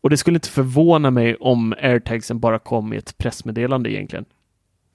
[0.02, 4.26] Och det skulle inte förvåna mig om airtagsen bara kom i ett pressmeddelande egentligen.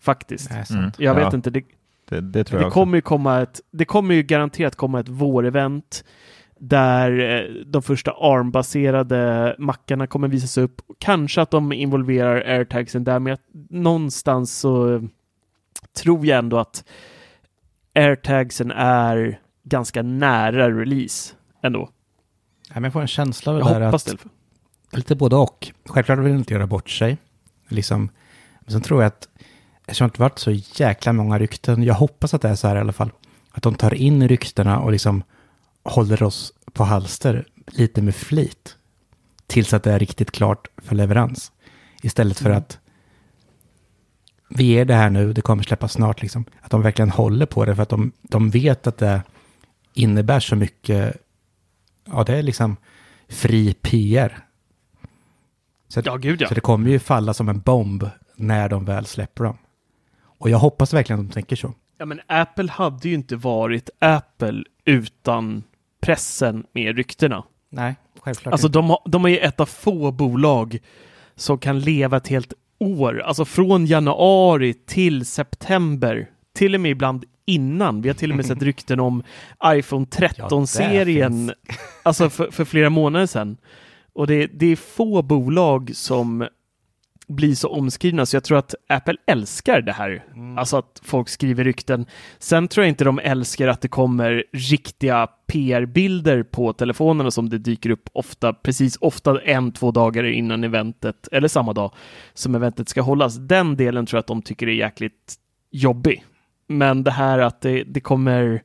[0.01, 0.51] Faktiskt.
[0.51, 0.90] Nej, Mm.
[0.98, 1.62] Jag Ja, vet inte, det,
[2.09, 6.05] Det, det tror det kommer ju komma ett, det kommer ju garanterat komma ett vårevent
[6.64, 10.83] där eh, de första ARM-baserade mackarna kommer visas upp.
[10.98, 13.37] Kanske att de involverar airtagsen där, men
[13.70, 15.03] någonstans så
[16.03, 16.85] tror jag ändå att
[17.94, 21.88] airtagsen är ganska nära release ändå.
[22.68, 24.18] Ja, men jag får en känsla av Jag det där hoppas att
[24.90, 24.96] det.
[24.96, 25.72] lite både och.
[25.85, 27.18] Självklart vill jag inte göra bort sig.
[27.68, 28.11] Liksom.
[28.61, 29.29] Men sen tror jag att
[29.87, 32.81] eftersom det varit så jäkla många rykten, jag hoppas att det är så här i
[32.81, 33.11] alla fall,
[33.51, 35.22] att de tar in ryktena och liksom
[35.84, 38.76] håller oss på halster lite med flit
[39.46, 41.52] tills att det är riktigt klart för leverans.
[42.02, 42.78] Istället för att
[44.48, 46.44] vi ger det här nu, det kommer släppas snart liksom.
[46.60, 49.22] Att de verkligen håller på det för att de, de vet att det
[49.94, 51.16] innebär så mycket,
[52.04, 52.76] ja det är liksom
[53.28, 54.38] fri PR.
[55.88, 56.48] Så, att- Ja, gud ja.
[56.48, 59.58] så det kommer ju falla som en bomb när de väl släpper dem.
[60.22, 61.74] Och jag hoppas verkligen att de tänker så.
[61.98, 65.62] Ja, men Apple hade ju inte varit Apple utan
[66.02, 67.44] pressen med ryktena.
[67.70, 68.78] Nej, självklart Alltså inte.
[68.78, 70.78] de, har, de är ett av få bolag
[71.34, 77.24] som kan leva ett helt år, alltså från januari till september, till och med ibland
[77.46, 78.02] innan.
[78.02, 79.22] Vi har till och med sett rykten om
[79.66, 81.52] iPhone Ja, det 13-serien,
[82.02, 83.56] alltså för, för flera månader sedan.
[84.14, 86.48] Och det, det är få bolag som
[87.28, 90.24] blir så omskrivna, så jag tror att Apple älskar det här.
[90.58, 92.06] Alltså att folk skriver rykten.
[92.38, 97.58] Sen tror jag inte de älskar att det kommer riktiga PR-bilder på telefonerna som det
[97.58, 101.94] dyker upp ofta, precis ofta en, två dagar innan eventet, eller samma dag
[102.35, 103.37] som eventet ska hållas.
[103.37, 105.35] Den delen tror jag att de tycker är jäkligt
[105.70, 106.24] jobbig.
[106.68, 108.62] Men det här att det, det kommer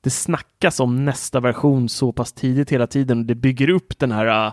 [0.00, 4.12] det snackas om nästa version så pass tidigt hela tiden och det bygger upp den
[4.12, 4.52] här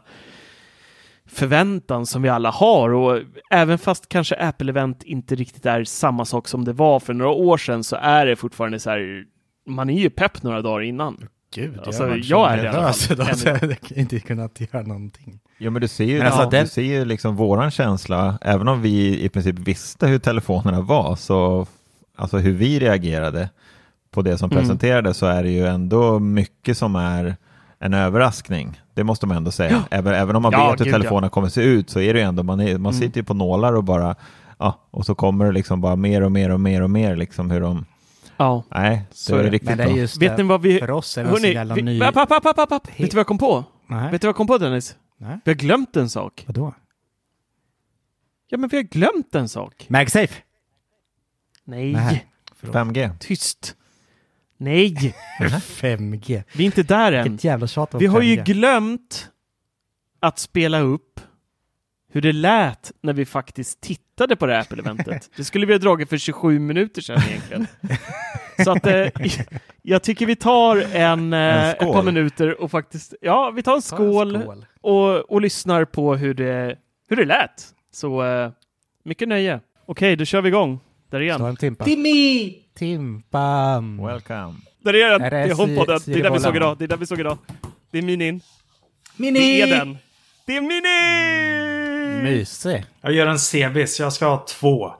[1.32, 3.20] förväntan som vi alla har och
[3.52, 7.58] även fast kanske Apple-event inte riktigt är samma sak som det var för några år
[7.58, 9.24] sedan så är det fortfarande så här
[9.68, 11.28] man är ju pepp några dagar innan.
[11.56, 13.76] Gud, Alltså, så jag är det i alla nervös fall.
[13.90, 15.40] jag inte kunnat göra någonting.
[15.58, 18.38] Ja men du ser ju, Men alltså, ja, den- du ser ju liksom våran känsla,
[18.42, 21.68] även om vi i princip visste hur telefonerna var, så
[22.16, 23.50] alltså hur vi reagerade
[24.12, 24.62] på det som Mm.
[24.64, 27.36] presenterades så är det ju ändå mycket som är
[27.80, 28.82] en överraskning.
[29.00, 29.84] Det måste man ändå säga.
[29.92, 30.98] Även, även om man Ja, vet hur gud, ja.
[30.98, 33.02] telefonerna kommer se ut så är det ju ändå, man, är, man Mm.
[33.02, 34.16] sitter ju på nålar och bara,
[34.58, 37.52] ja, och så kommer det liksom bara mer och mer och mer och mer liksom
[37.52, 37.86] hur de,
[38.38, 38.64] Ja.
[38.70, 39.50] nej, Så är det.
[39.50, 39.98] riktigt Men det är bra.
[39.98, 40.80] just Vet ni vad vi...
[40.80, 42.02] för oss är det så jävla vi, ny...
[42.02, 42.88] app, app, app, app, app.
[43.00, 43.64] Vet du vad jag kom på?
[43.88, 44.96] Nej, Vet du vad jag kom på Dennis?
[45.18, 45.40] Nej.
[45.46, 46.44] Vi har glömt en sak.
[46.48, 46.74] vadå?
[48.50, 49.86] Ja, men vi har glömt en sak.
[49.90, 50.34] MagSafe!
[51.64, 52.26] Nej, Nej.
[52.56, 52.76] Förlåt.
[52.76, 53.10] 5G.
[53.20, 53.76] tyst.
[54.62, 56.44] Nej, 5G.
[56.54, 57.24] vi är inte där än.
[57.24, 58.44] Vilket jävla tjat om Vi har ju 5G.
[58.44, 59.30] glömt
[60.20, 61.20] att spela upp
[62.12, 65.30] hur det lät när vi faktiskt tittade på det här Apple-eventet.
[65.36, 67.68] Det skulle vi ha dragit för 27 minuter sedan egentligen.
[68.64, 69.08] Så att eh,
[69.82, 71.94] jag tycker vi tar en, eh, En ett skål.
[71.94, 74.66] par minuter och faktiskt, ja, vi tar en Ta en skål, skål.
[74.82, 76.76] Och, och lyssnar på hur det,
[77.10, 77.68] hur det lät.
[77.92, 78.52] Så eh,
[79.06, 79.60] mycket nöje.
[79.86, 80.80] Okej, då kör vi igång.
[81.10, 81.56] Där är han.
[81.56, 81.86] timpa.
[81.86, 82.54] Timmy!
[82.76, 84.06] Timpan!
[84.08, 84.54] Welcome.
[84.84, 85.22] Där är den!
[85.22, 86.00] Är Det är HomePoden.
[86.00, 86.78] si- Det är den vi såg idag.
[86.78, 87.38] Det är den vi såg idag.
[87.92, 88.42] Det är minin.
[89.18, 89.40] Mini!
[89.40, 89.98] Det är den.
[90.46, 92.32] Det är mini!
[92.32, 92.86] Mysig.
[93.02, 94.94] Jag gör en CB, så jag ska ha två.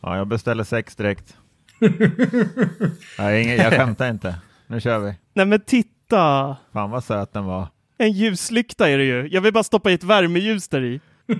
[0.00, 1.36] Ja, jag beställer sex direkt.
[3.18, 4.34] Nej, ingen, jag skämtar inte.
[4.66, 5.14] Nu kör vi.
[5.34, 6.56] Nej men titta!
[6.72, 7.68] Fan vad söt den var.
[7.98, 9.28] En ljuslykta är det ju.
[9.32, 11.00] Jag vill bara stoppa i ett värmeljus där i.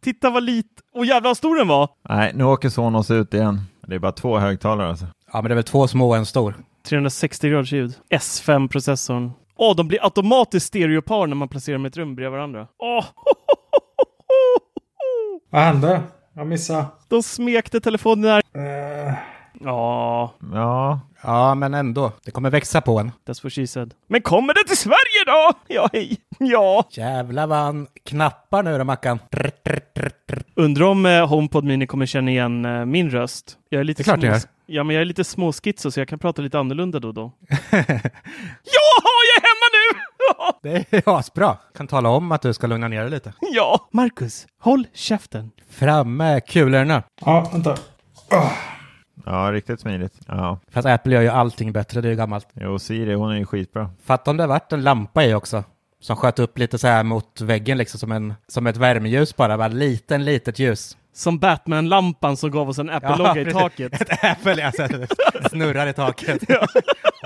[0.00, 0.66] titta vad lit...
[0.94, 1.88] Jävlar vad stor den var!
[2.08, 3.60] Nej, nu åker Sonos ut igen.
[3.86, 5.06] Det är bara två högtalare alltså.
[5.32, 6.54] Ja, men det är väl två små och en stor.
[6.88, 7.94] 360 graders ljud.
[8.10, 9.32] S5-processorn.
[9.56, 12.66] Åh, de blir automatiskt stereopar när man placerar dem i ett rum bredvid varandra.
[12.78, 13.04] Åh!
[15.50, 16.02] Vad hände?
[16.32, 16.84] Jag missade.
[17.08, 18.42] De smekte telefonen där.
[19.08, 19.14] Uh,
[19.64, 22.12] Ja, Ja, Ja, men ändå.
[22.24, 23.12] Det kommer växa på en.
[23.26, 23.94] that's what she said.
[24.08, 25.52] Men kommer det till Sverige då?
[25.68, 26.16] Ja, hej.
[26.38, 26.84] Ja.
[26.90, 29.18] Jävlar vad han knappar nu då, Mackan.
[30.54, 33.58] Undrar om eh, HomePod Mini kommer känna igen eh, min röst.
[33.68, 34.40] Jag är lite Det är klart det gör.
[34.66, 37.32] Ja, men jag är lite småschizo så jag kan prata lite annorlunda då och då.
[37.70, 40.00] Jaha, jag är hemma nu!
[40.90, 41.56] Det är asbra.
[41.76, 43.32] Kan tala om att du ska lugna ner dig lite.
[43.40, 43.88] ja.
[43.92, 45.50] Marcus, håll käften.
[45.70, 47.02] Fram med kulorna.
[47.24, 47.76] ja, vänta.
[49.26, 50.14] Ja riktigt smidigt.
[50.26, 52.48] Ja, Fast Apple gör ju allting bättre, det är ju gammalt.
[52.54, 53.90] jo Siri hon är ju skitbra.
[54.04, 55.64] Fatta om det varit en lampa i också.
[56.00, 59.58] Som sköt upp lite så här mot väggen liksom som, en, som ett värmeljus bara.
[59.58, 60.96] Bara liten, litet ljus.
[61.12, 63.60] Som Batman-lampan som gav oss en Apple-logga i precis.
[63.60, 64.00] taket.
[64.00, 66.42] Ett Apple, alltså, det snurrar i taket.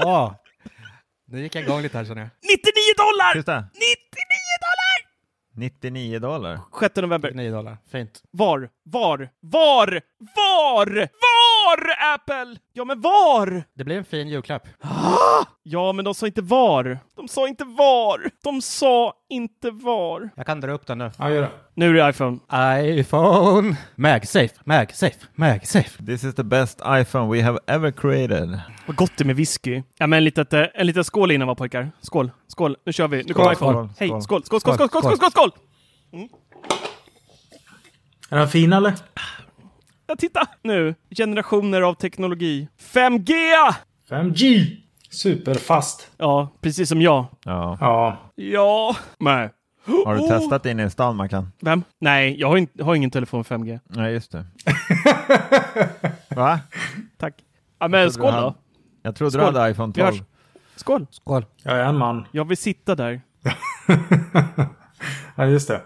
[0.04, 0.32] Åh,
[1.26, 2.30] nu gick jag igång lite här känner jag.
[2.42, 2.60] 99
[2.96, 3.32] dollar!
[3.34, 3.54] Tysta!
[3.56, 3.68] 99
[4.66, 5.14] dollar!
[5.56, 6.60] 99 dollar.
[6.80, 7.30] 6 november.
[7.34, 8.22] 9 dollar, fint.
[8.30, 8.68] Var?
[8.86, 9.28] Var?
[9.40, 10.00] Var?
[10.36, 10.86] Var?
[10.96, 12.56] Var, Apple?
[12.72, 13.64] Ja, men var?
[13.74, 14.62] Det blir en fin julklapp.
[15.66, 16.98] Ja, men de sa inte var.
[17.16, 18.30] De sa inte var.
[18.44, 20.30] De sa inte var.
[20.36, 21.10] Jag kan dra upp den nu.
[21.18, 21.48] Ja, gör det.
[21.74, 22.38] Nu är det iPhone.
[23.00, 23.76] iPhone!
[23.96, 26.06] MagSafe, MagSafe, MagSafe.
[26.06, 28.60] This is the best iPhone we have ever created.
[28.86, 29.82] Vad gott det med whisky.
[29.98, 31.90] Ja, men en litet, eh, en liten skål innan va pojkar?
[32.00, 32.76] Skål, skål.
[32.86, 33.22] Nu kör vi.
[33.24, 33.72] Nu kommer iPhone.
[33.72, 34.22] skål, Hej, skål.
[34.22, 35.50] skål, skål, skål, skål, skål, skål, skål, skål!
[38.34, 38.94] Är den fin eller?
[40.06, 40.94] Ja, titta nu.
[41.16, 42.68] Generationer av teknologi.
[42.94, 43.32] 5G!
[44.10, 44.66] 5G!
[45.10, 46.10] Superfast.
[46.16, 47.26] Ja, precis som jag.
[47.44, 47.78] Ja.
[47.80, 48.16] Ja.
[48.34, 48.96] Ja.
[49.18, 49.50] Nej.
[50.04, 50.28] Har du Oh.
[50.28, 51.52] testat inne i stan, Mackan?
[51.60, 51.82] Vem?
[52.00, 53.80] Nej, jag har, inte, har ingen telefon 5G.
[53.84, 54.46] Nej, just det.
[56.36, 56.60] Va?
[57.18, 57.34] Tack.
[57.78, 58.54] Ja, men skål då.
[59.02, 59.52] Jag trodde Skål.
[59.52, 60.14] du hade iPhone Vi hörs.
[60.18, 60.24] 12.
[60.76, 61.06] Skål.
[61.10, 61.44] Skål.
[61.62, 62.26] Jag är en man.
[62.32, 63.20] Jag vill sitta där.
[65.36, 65.80] Ja, just det.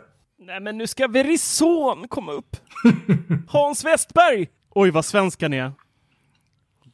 [0.49, 2.57] Nej, men nu ska Verizon komma upp.
[3.49, 4.49] Hans Westberg!
[4.71, 5.73] Oj, vad svensk han är.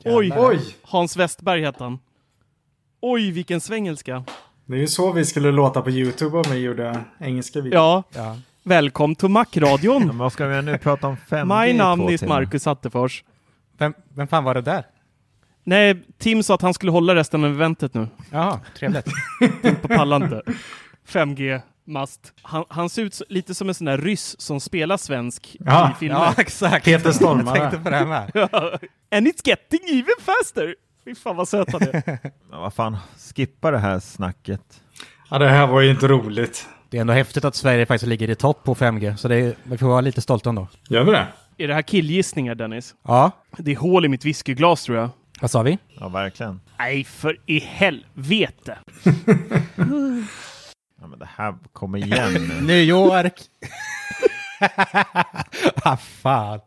[0.04, 0.60] Oj, Oj!
[0.82, 1.98] Hans Westberg heter han.
[3.00, 4.24] Oj, vilken svengelska.
[4.64, 7.74] Det är ju så vi skulle låta på YouTube om vi gjorde engelska videor.
[7.82, 8.36] Ja, Ja.
[8.62, 10.02] välkommen till Macradion.
[10.06, 12.28] Men vad ska vi nu prata om 5G My namn timmar?
[12.34, 13.24] Marcus Attefors.
[13.78, 14.86] Vem, vem fan var det där?
[15.64, 18.08] Nej, Tim sa att han skulle hålla resten av eventet nu.
[18.30, 19.06] Jaha, trevligt.
[19.82, 20.42] På pallante.
[21.08, 22.32] 5G, must.
[22.42, 25.94] Han, han ser ut lite som en sån där ryss som spelar svensk Ja, i
[25.98, 26.14] filmer.
[26.18, 26.84] ja, exakt.
[26.84, 27.60] Peter Jag Stormare.
[27.60, 28.30] tänkte på det här med.
[29.16, 30.74] And it's getting even faster!
[31.04, 32.18] Fy fan vad söt han är.
[32.50, 32.96] Men vad fan,
[33.34, 34.80] skippa det här snacket.
[35.30, 36.68] Ja, det här var ju inte roligt.
[36.90, 39.54] Det är ändå häftigt att Sverige faktiskt ligger i topp på 5G, så det är,
[39.62, 40.68] vi får vara lite stolta ändå.
[40.88, 41.26] Gör vi det?
[41.58, 42.94] är det här killgissningar Dennis?
[43.04, 45.08] Ja, Det är hål i mitt whiskyglas tror jag.
[45.40, 45.78] vad sa vi?
[46.00, 46.60] Ja, verkligen.
[46.78, 48.78] Nej, för i helvete!
[51.04, 52.60] Ja, men det här kommer igen nu.
[52.60, 53.40] New York!
[55.84, 56.60] ah, fan.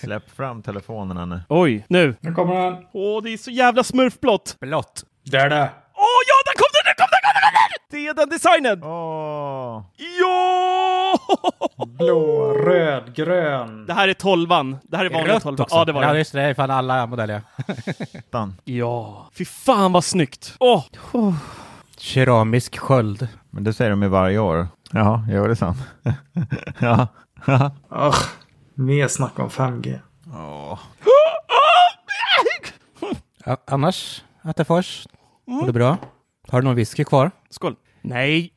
[0.00, 1.40] Släpp fram telefonerna nu.
[1.48, 2.16] Oj, nu.
[2.20, 2.86] Nu kommer den.
[2.92, 4.56] Åh, det är så jävla smurfblått.
[4.60, 5.04] Blått.
[5.24, 5.70] Där det.
[5.94, 7.78] Åh ja, där kom den, där kom den, kom den, kom den!
[7.90, 8.84] Det är den designen!
[8.84, 9.82] Åh!
[10.20, 11.18] Ja!
[11.86, 13.86] Blå, röd, grön.
[13.86, 14.78] Det här är tolvan.
[14.82, 15.62] Det här är vanliga tolvan.
[15.62, 15.76] också.
[15.76, 16.18] Ja, det var ja, det.
[16.18, 16.40] just det.
[16.40, 17.42] Det är fan alla modeller.
[18.64, 19.28] Ja.
[19.34, 20.56] Fy fan vad snyggt.
[20.60, 20.84] Åh!
[21.12, 21.34] Oh.
[21.98, 23.28] Keramisk sköld.
[23.50, 24.68] Men det säger de ju varje år.
[24.92, 25.78] Ja, jo det är sant.
[26.78, 27.08] ja.
[27.46, 27.72] ja.
[27.90, 28.22] Ugh,
[28.74, 29.98] mer snack om 5G.
[30.34, 30.78] Åh.
[33.44, 35.06] Ja, annars, Attefors?
[35.46, 35.96] Går det bra?
[36.48, 37.30] Har du någon whisky kvar?
[37.50, 37.76] Skål.
[38.02, 38.52] Nej,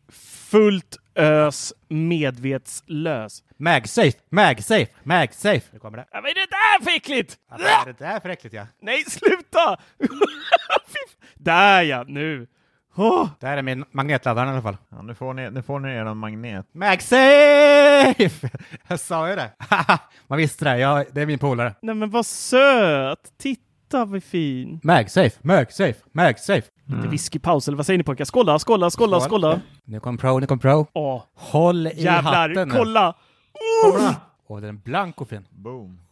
[0.50, 3.44] fullt ös medvetslös.
[3.58, 4.18] Magsafe!
[4.30, 4.88] Magsafe!
[5.04, 5.62] Magsafe!
[5.72, 6.06] Nu kommer det.
[6.12, 7.38] Ja, vad är det där för äckligt?
[7.50, 8.68] Ja, vad är det där för äckligt ja?
[8.82, 9.78] Nej, sluta!
[11.36, 12.48] Där ja, nu.
[12.96, 13.28] Åh.
[13.40, 14.78] Det här är min magnetladdare i alla fall.
[14.90, 16.66] Ja, nu, får ni, nu får ni er en magnet.
[16.74, 18.50] Magsafe!
[18.88, 19.52] Jag sa ju det.
[20.28, 20.78] Man visste det.
[20.78, 21.76] Ja, det är min polare.
[21.82, 23.34] Nej men vad söt!
[23.42, 24.80] Titta vad fin.
[24.84, 25.38] Magsafe!
[25.42, 26.00] Magsafe!
[26.12, 26.68] Magsafe!
[26.86, 28.26] Lite whiskypaus, eller vad säger ni pojkar?
[28.26, 29.30] Skålla, skålla, skålla, Skål.
[29.30, 29.62] skålla.
[29.86, 30.88] Nu kom Pro, nu kom Pro.
[30.94, 32.76] Åh, Håll i jävlar, hatten nu.
[32.76, 33.16] kolla!
[33.84, 34.14] Kommer den?
[34.48, 35.48] Åh, den är blank och fin.
[35.50, 36.00] Boom.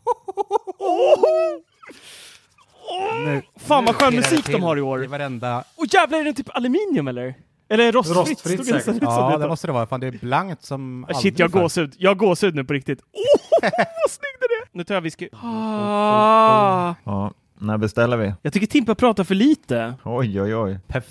[3.26, 5.04] Nu, Fan vad skön musik de har i år.
[5.04, 5.64] I varenda...
[5.76, 7.36] Och jävlar, är den typ aluminium eller?
[7.70, 8.18] Eller rostfritt?
[8.18, 8.88] Rostfritt säkert.
[8.88, 9.88] ut Ja, det det måste det vara.
[9.88, 11.96] Fan, det är blankt som Ah, Shit, jag har gåshud.
[11.98, 13.00] Jag har gåshud nu på riktigt.
[13.02, 14.78] Oh, vad snygg den är!
[14.78, 15.30] Nu tar jag whisky.
[15.34, 16.96] Ah.
[17.04, 18.34] Ja, när beställer vi?
[18.42, 19.94] Jag tycker Timpa pratar för lite.
[20.04, 20.80] Oj, oj, oj.
[20.88, 21.04] Perf-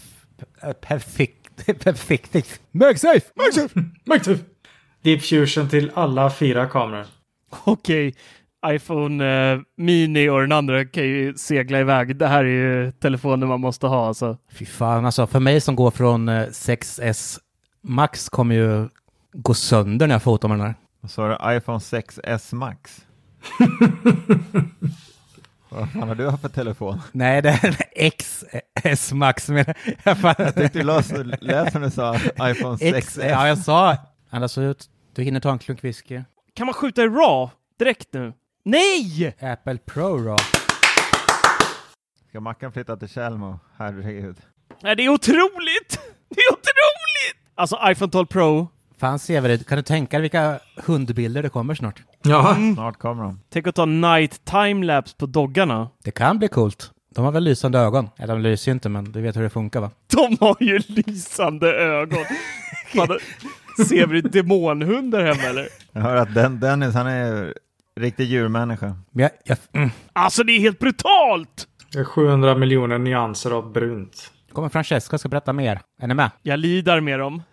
[0.63, 1.67] eh, Perfekt.
[1.85, 2.61] Perfekt.
[2.71, 3.21] Magsafe!
[3.35, 3.81] Magsafe!
[4.11, 4.39] Active.
[5.03, 7.07] Deep Fusion till alla fyra kameror.
[7.65, 8.15] Okej,
[8.67, 12.17] iPhone eh, Mini och den andra kan ju segla iväg.
[12.17, 12.49] Det här är
[12.85, 14.37] ju telefoner man måste ha alltså.
[14.53, 17.39] Fy fan, alltså för mig som går från eh, 6S
[17.83, 18.89] Max kommer ju
[19.33, 20.75] gå sönder när jag fotar med den här.
[21.01, 21.57] Vad sa du?
[21.57, 23.05] iPhone 6S Max?
[25.71, 27.01] Vad fan har du haft för telefon?
[27.13, 29.49] Nej, det är en XS Max.
[29.49, 29.65] Men
[30.05, 31.13] jag fan, Jag tyckte du läs
[31.75, 32.15] när du sa
[32.51, 32.95] iPhone 6S.
[32.95, 33.97] X, ja, jag sa...
[34.31, 34.87] Annars ut.
[35.15, 36.23] Du hinner ta en klunk whisky.
[36.55, 38.33] Kan man skjuta i RAW direkt nu?
[38.71, 39.35] Nej!
[39.41, 40.37] Apple Pro då.
[42.29, 43.59] Ska Mackan flytta till Tjällmo?
[43.77, 44.37] Herregud.
[44.83, 46.01] Nej, det är otroligt!
[46.29, 47.37] Det är otroligt!
[47.55, 48.69] Alltså iPhone 12 Pro.
[48.99, 52.03] Fan Severid, kan du tänka dig vilka hundbilder det kommer snart?
[52.23, 52.57] Ja.
[52.75, 53.41] Snart kommer de.
[53.51, 55.89] Tänk att ta night timelapse på doggarna.
[56.05, 56.93] Det kan bli coolt.
[57.15, 58.11] De har väl lysande ögon?
[58.17, 59.91] Ja, de lyser ju inte, men du vet hur det funkar va?
[60.07, 62.25] De har ju lysande ögon.
[62.95, 63.19] Fan,
[63.89, 65.69] ser vi demonhund där hemma eller?
[65.93, 67.55] Jag hör att den, Dennis, han är
[67.99, 68.87] riktig djurmänniska.
[69.11, 69.91] Men jag, jag mm.
[70.13, 71.67] Alltså det är helt brutalt!
[71.93, 74.33] Det är 700 miljoner nyanser av brunt.
[74.53, 75.81] kommer Francesca ska berätta mer.
[76.03, 76.31] Är ni med?
[76.43, 77.43] Jag lider med dem.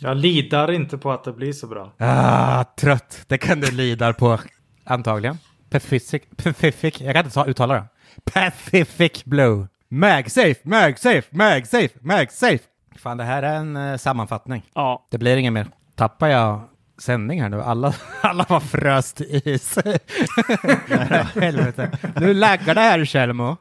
[0.00, 1.92] Jag lidar inte på att det blir så bra.
[1.98, 3.24] Ah, trött.
[3.26, 4.38] Det kan du lida på.
[4.84, 5.38] Antagligen.
[5.70, 7.84] Pacific, Pacific, jag kan inte ta, uttala det.
[8.32, 9.66] Pacific Blue.
[9.90, 12.58] MagSafe, MagSafe, MagSafe, MagSafe.
[12.98, 14.62] Fan, det här är en eh, sammanfattning.
[14.74, 15.66] Ja, Det blir inget mer.
[15.98, 16.68] Tappar jag
[16.98, 17.60] sändning här nu?
[17.60, 19.78] Alla, alla var fröst i is.
[21.34, 21.98] Helvete.
[22.20, 23.56] Nu laggar det här, Kjellmo.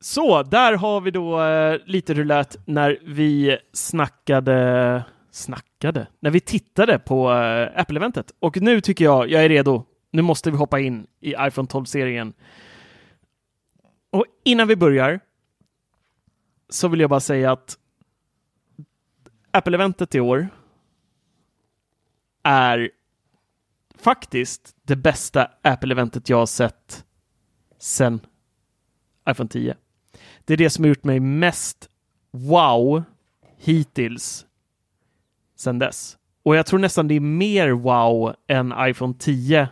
[0.00, 6.98] Så, där har vi då eh, lite roulette när vi snackade, snackade, när vi tittade
[6.98, 8.32] på eh, Apple-eventet.
[8.38, 9.84] Och nu tycker jag, jag är redo.
[10.10, 12.32] Nu måste vi hoppa in i iPhone 12-serien.
[14.10, 15.20] Och innan vi börjar
[16.68, 17.78] så vill jag bara säga att
[19.52, 20.48] Apple-eventet i år
[22.48, 22.90] är
[23.98, 27.04] faktiskt det bästa Apple-eventet jag har sett
[27.78, 28.20] sen
[29.30, 29.76] iPhone 10.
[30.44, 31.88] Det är det som har gjort mig mest
[32.30, 33.02] wow
[33.56, 34.46] hittills
[35.56, 36.18] sen dess.
[36.42, 39.68] Och jag tror nästan det är mer wow än iPhone 10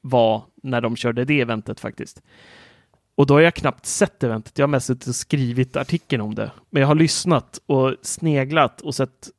[0.00, 2.22] var när de körde det eventet faktiskt.
[3.14, 4.58] Och då har jag knappt sett eventet.
[4.58, 6.50] Jag har mest suttit och skrivit artikeln om det.
[6.70, 9.30] Men jag har lyssnat och sneglat och sett.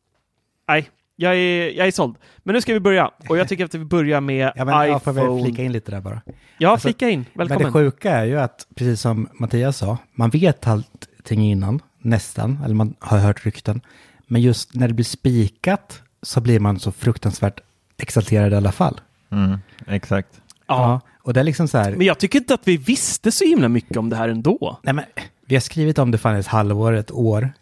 [0.68, 2.16] Nej, jag är, jag är såld.
[2.44, 3.12] Men nu ska vi börja.
[3.30, 5.44] Och jag tycker att vi börjar med Ja, men jag får iPhone.
[5.44, 6.22] flika in lite där bara.
[6.58, 7.26] Ja, Alltså, flika in.
[7.34, 7.64] Välkommen.
[7.64, 12.60] Men det sjuka är ju att, precis som Mattias sa, man vet allting innan, nästan,
[12.66, 13.82] eller man har hört rykten.
[14.28, 17.60] Men just när det blir spikat så blir man så fruktansvärt
[17.98, 19.02] exalterad i alla fall.
[19.32, 20.42] Mm, exakt.
[20.68, 21.02] Ja.
[21.22, 23.70] Och det är liksom så här, Men jag tycker inte att vi visste så himla
[23.70, 24.80] mycket om det här ändå.
[24.84, 25.06] nej men,
[25.48, 27.54] vi har skrivit om det fan ett halvår, ett år.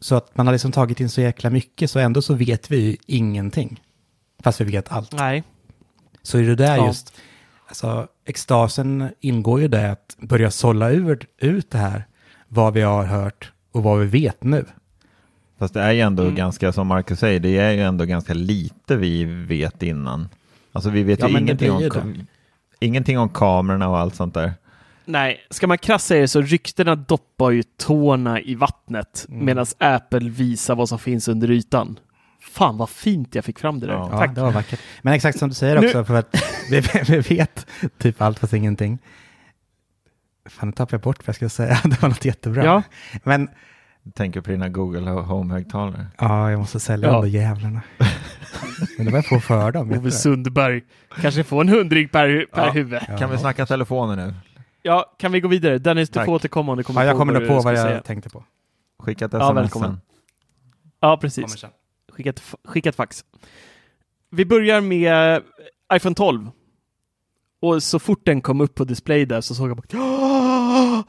[0.00, 2.76] Så att man har liksom tagit in så jäkla mycket, så ändå så vet vi
[2.76, 3.80] ju ingenting.
[4.42, 5.12] Fast vi vet allt.
[5.12, 5.42] Nej.
[6.22, 6.86] Så är det där Ja.
[6.86, 7.12] just,
[7.68, 12.04] alltså extasen ingår ju det att börja sålla ur, ut det här,
[12.48, 14.64] vad vi har hört och vad vi vet nu.
[15.58, 16.34] Fast det är ju ändå Mm.
[16.34, 20.28] ganska, som Marcus säger, det är ju ändå ganska lite vi vet innan.
[20.72, 22.26] Alltså vi vet Ja, ju ingenting om,
[22.80, 24.52] ingenting om kamerorna och allt sånt där.
[25.04, 29.44] Nej, ska man krasst säga det så ryktena doppar ju tårna i vattnet Mm.
[29.44, 31.98] medan Apple visar vad som finns under ytan.
[32.40, 33.92] Fan vad fint jag fick fram det där.
[33.94, 34.08] Ja.
[34.18, 34.34] Tack.
[34.34, 34.80] det var vackert.
[35.02, 36.36] Men exakt som du säger Nu- också, för att
[36.70, 37.66] vi, vi vet
[37.98, 38.98] typ allt fast ingenting.
[40.48, 41.80] Fan, nu tappade jag bort vad jag skulle säga.
[41.84, 42.64] Det var något jättebra.
[42.64, 42.82] Ja.
[43.24, 43.48] Men
[44.02, 46.06] Jag tänker på dina Google Home-högtalare.
[46.18, 47.12] ja, jag måste sälja Ja.
[47.12, 47.80] de där jävlarna.
[48.96, 49.92] Men det var jag få för dem.
[49.92, 50.10] Ove?
[50.10, 50.82] Sundberg.
[51.20, 52.70] Kanske få en hundring per, per Ja.
[52.70, 53.00] huvud.
[53.18, 54.34] Kan vi snacka telefoner nu?
[54.82, 55.78] Ja, kan vi gå vidare?
[55.78, 56.26] Dennis, du Tack.
[56.26, 58.02] får återkomma om du kommer Ja, jag kommer vad nog på ska vad jag säga.
[58.02, 58.44] tänkte på.
[58.98, 59.90] Skicka ett Ja, sms välkommen.
[59.90, 60.00] sen.
[61.00, 61.64] Ja, precis.
[62.12, 63.24] Skicka ett, skicka ett fax.
[64.30, 65.42] Vi börjar med
[65.94, 66.50] iPhone 12.
[67.62, 71.00] Och så fort den kom upp på display där så såg jag bara "Åh!"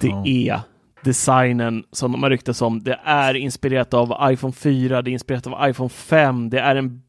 [0.00, 0.26] Det Ja.
[0.26, 0.60] är
[1.04, 2.82] designen som de har ryktats om.
[2.82, 7.02] Det är inspirerat av iPhone 4, det är inspirerat av iPhone 5, det är en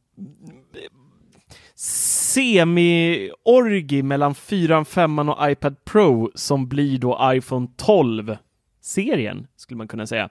[2.37, 10.07] semi-orgi mellan 4, 5 och iPad Pro som blir då iPhone 12-serien, skulle man kunna
[10.07, 10.29] säga.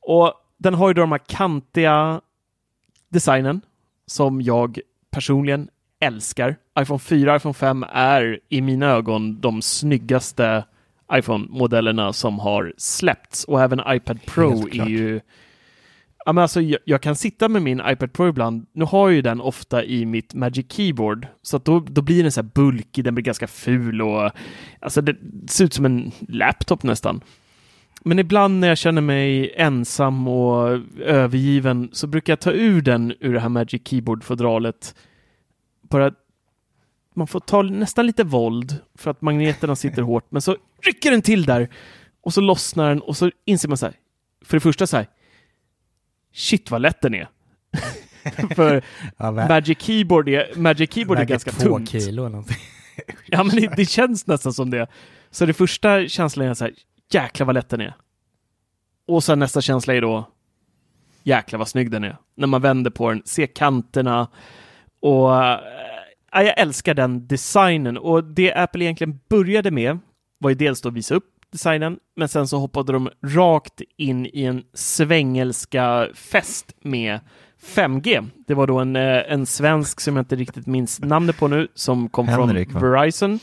[0.00, 2.20] Och den har ju då de här kantiga
[3.08, 3.60] designen
[4.06, 4.78] som jag
[5.10, 5.68] personligen
[6.00, 6.56] älskar.
[6.80, 10.64] iPhone 4 och iPhone 5 är i mina ögon de snyggaste
[11.12, 15.20] iPhone-modellerna som har släppts och även iPad Pro är ju
[16.24, 18.66] Ja, men alltså, jag, jag kan sitta med min iPad Pro ibland.
[18.72, 22.22] Nu har jag ju den ofta i mitt Magic Keyboard, så att då, då blir
[22.22, 24.30] den så här bulkig, den blir ganska ful och
[24.80, 25.16] alltså det
[25.48, 27.20] ser ut som en laptop nästan.
[28.04, 33.14] Men ibland när jag känner mig ensam och övergiven så brukar jag ta ur den
[33.20, 34.94] ur det här Magic Keyboard-fodralet.
[35.82, 36.12] Bara
[37.14, 41.22] man får ta nästan lite våld för att magneterna sitter hårt, men så rycker den
[41.22, 41.68] till där
[42.20, 43.94] och så lossnar den och så inser man så här,
[44.44, 45.06] för det första så här,
[46.32, 47.28] shit vad lätt den är.
[48.54, 48.84] för
[49.16, 51.90] Ja, Magic Keyboard är, Magic Keyboard är ganska två tungt.
[51.90, 52.56] kilo eller någonting.
[53.26, 54.86] Ja, men det, det känns nästan som det.
[55.30, 56.74] Så det första känslan är så här,
[57.12, 57.94] jäklar vad lätt den är.
[59.08, 60.28] Och sen nästa känsla är då,
[61.22, 62.16] jäklar vad snygg den är.
[62.36, 64.28] När man vänder på den, ser kanterna
[65.00, 65.58] och äh,
[66.32, 67.98] jag älskar den designen.
[67.98, 69.98] Och det Apple egentligen började med
[70.38, 74.26] var ju dels då att visa upp designen, men sen så hoppade de rakt in
[74.26, 77.20] i en svängelska fest med
[77.62, 78.28] 5G.
[78.46, 81.68] Det var då en, eh, en svensk som jag inte riktigt minns namnet på nu,
[81.74, 82.88] som kom Henrik, från va?
[82.88, 83.38] Verizon.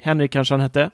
[0.00, 0.90] Henrik kanske han hette.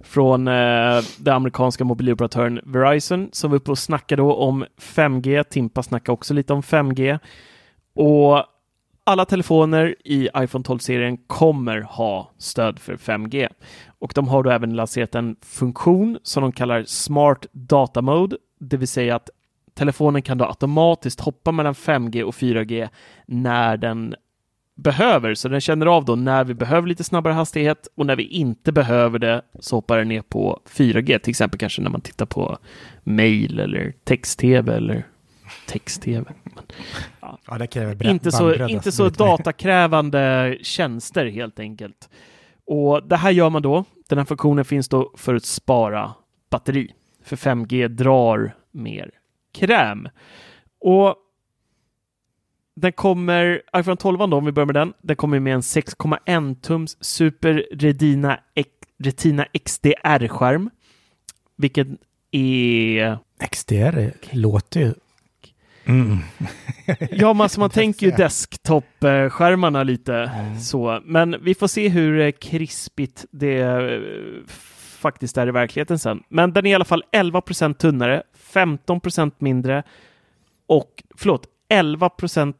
[0.00, 5.44] Från eh, den amerikanska mobiloperatören Verizon, som var uppe och snackade då om 5G.
[5.44, 7.18] Timpa snackade också lite om 5G.
[7.94, 8.44] Och
[9.04, 13.48] alla telefoner i iPhone 12-serien kommer ha stöd för 5G.
[13.98, 18.76] Och de har då även lanserat en funktion som de kallar Smart Data Mode, det
[18.76, 19.30] vill säga att
[19.74, 22.88] telefonen kan då automatiskt hoppa mellan 5G och 4G
[23.26, 24.14] när den
[24.74, 25.34] behöver.
[25.34, 28.72] Så den känner av då när vi behöver lite snabbare hastighet och när vi inte
[28.72, 31.18] behöver det så hoppar den ner på 4G.
[31.18, 32.58] Till exempel kanske när man tittar på
[33.04, 35.06] mail eller text-tv eller
[35.66, 36.32] text-tv.
[37.20, 42.08] Ja, det kräver inte så, inte så datakrävande tjänster helt enkelt.
[42.66, 43.84] Och det här gör man då.
[44.08, 46.14] Den här funktionen finns då för att spara
[46.50, 46.92] batteri.
[47.24, 49.10] För 5G drar mer
[49.52, 50.08] kräm.
[50.80, 51.16] Och
[52.74, 56.60] den kommer, iPhone 12 då, om vi börjar med den, den kommer med en 6,1
[56.60, 58.40] tums Super Retina,
[58.98, 60.70] Retina XDR-skärm.
[61.56, 61.86] Vilket
[62.30, 63.18] är...
[63.50, 64.94] XDR låter ju...
[65.84, 66.18] Mm.
[67.10, 70.60] ja, man, alltså man tänker ju desktop-skärmarna lite mm.
[70.60, 71.00] så.
[71.04, 74.00] Men vi får se hur eh, krispigt det eh,
[75.02, 76.22] faktiskt är i verkligheten sen.
[76.28, 78.22] Men den är i alla fall 11% tunnare,
[78.52, 79.82] 15% mindre
[80.66, 82.54] och förlåt, 11%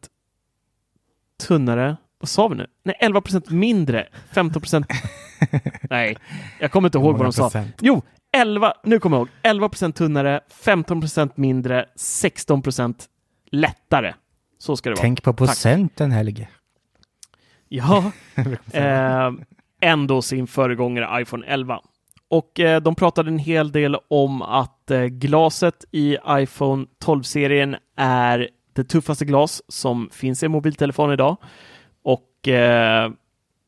[1.47, 1.97] tunnare.
[2.19, 2.67] Vad sa vi nu?
[2.83, 4.09] Nej, 11% mindre.
[4.33, 4.85] 15%
[5.91, 6.17] Nej,
[6.61, 7.51] jag kommer inte ihåg vad de sa.
[7.81, 8.03] Jo,
[8.33, 9.61] 11, nu kommer jag ihåg.
[9.61, 12.63] 11% tunnare, 15% mindre, 16
[13.53, 14.15] lättare.
[14.59, 15.03] Så ska det vara.
[15.03, 16.49] Tänk på procenten, Helge.
[17.69, 18.13] Ja,
[18.73, 19.31] eh,
[19.81, 21.81] ändå sin föregångare iPhone 11.
[22.29, 28.49] Och eh, de pratade en hel del om att eh, glaset i iPhone 12-serien är
[28.73, 31.37] det tuffaste glas som finns i en mobiltelefon idag.
[32.03, 33.11] Och eh,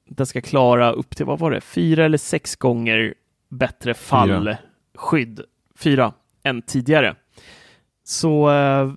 [0.08, 3.14] den ska klara upp till, vad var det, fyra eller sex gånger
[3.50, 4.56] bättre fallskydd.
[5.38, 5.46] Fyra.
[5.78, 6.12] fyra
[6.42, 7.14] än tidigare.
[8.04, 8.92] Så eh,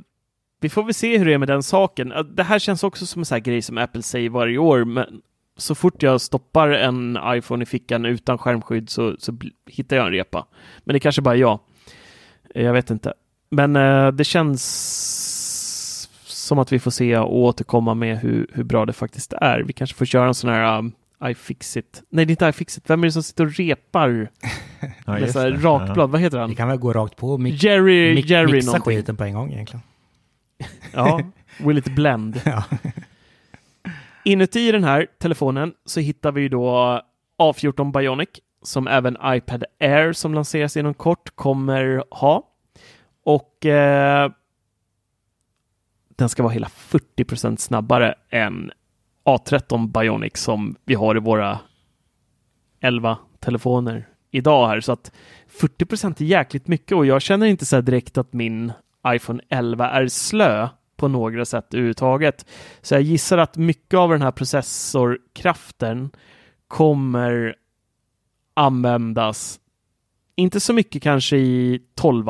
[0.60, 2.14] vi får väl se hur det är med den saken.
[2.36, 5.22] Det här känns också som en sån här grej som Apple säger varje år, men
[5.58, 10.12] så fort jag stoppar en iPhone i fickan utan skärmskydd så, så hittar jag en
[10.12, 10.47] repa.
[10.84, 11.60] Men det kanske bara är jag.
[12.53, 13.14] Jag vet inte.
[13.49, 14.64] Men eh, det känns
[16.26, 19.60] som att vi får se och återkomma med hur, hur bra det faktiskt är.
[19.60, 20.91] Vi kanske får köra en sån här um,
[21.24, 22.03] iFixit.
[22.10, 22.89] Nej, det är inte iFixit.
[22.89, 24.30] Vem är det som sitter och repar
[25.05, 25.99] ja, med så här rakblad?
[25.99, 26.08] Ja.
[26.08, 26.49] Vad heter han?
[26.49, 28.97] Det kan väl gå rakt på och mi Jerry, mi Jerry mixa någonting.
[28.97, 29.82] skiten på en gång egentligen.
[30.93, 31.22] Ja,
[31.60, 32.41] will it blend?
[32.45, 32.64] ja.
[34.24, 37.01] Inuti den här telefonen så hittar vi då
[37.38, 38.30] A14 Bionic
[38.62, 42.43] som även iPad Air som lanseras inom kort kommer ha.
[43.24, 44.32] Och eh,
[46.10, 48.72] den ska vara hela 40% snabbare än
[49.26, 51.60] A13 Bionic som vi har i våra
[52.80, 54.82] 11 telefoner idag här.
[54.82, 55.12] Så att
[55.60, 58.72] 40% är jäkligt mycket och jag känner inte så direkt att min
[59.16, 62.45] iPhone 11 är slö på några sätt överhuvudtaget.
[62.82, 66.10] Så jag gissar att mycket av den här processorkraften
[66.68, 67.55] kommer
[68.53, 69.60] användas,
[70.36, 72.26] inte så mycket kanske i 12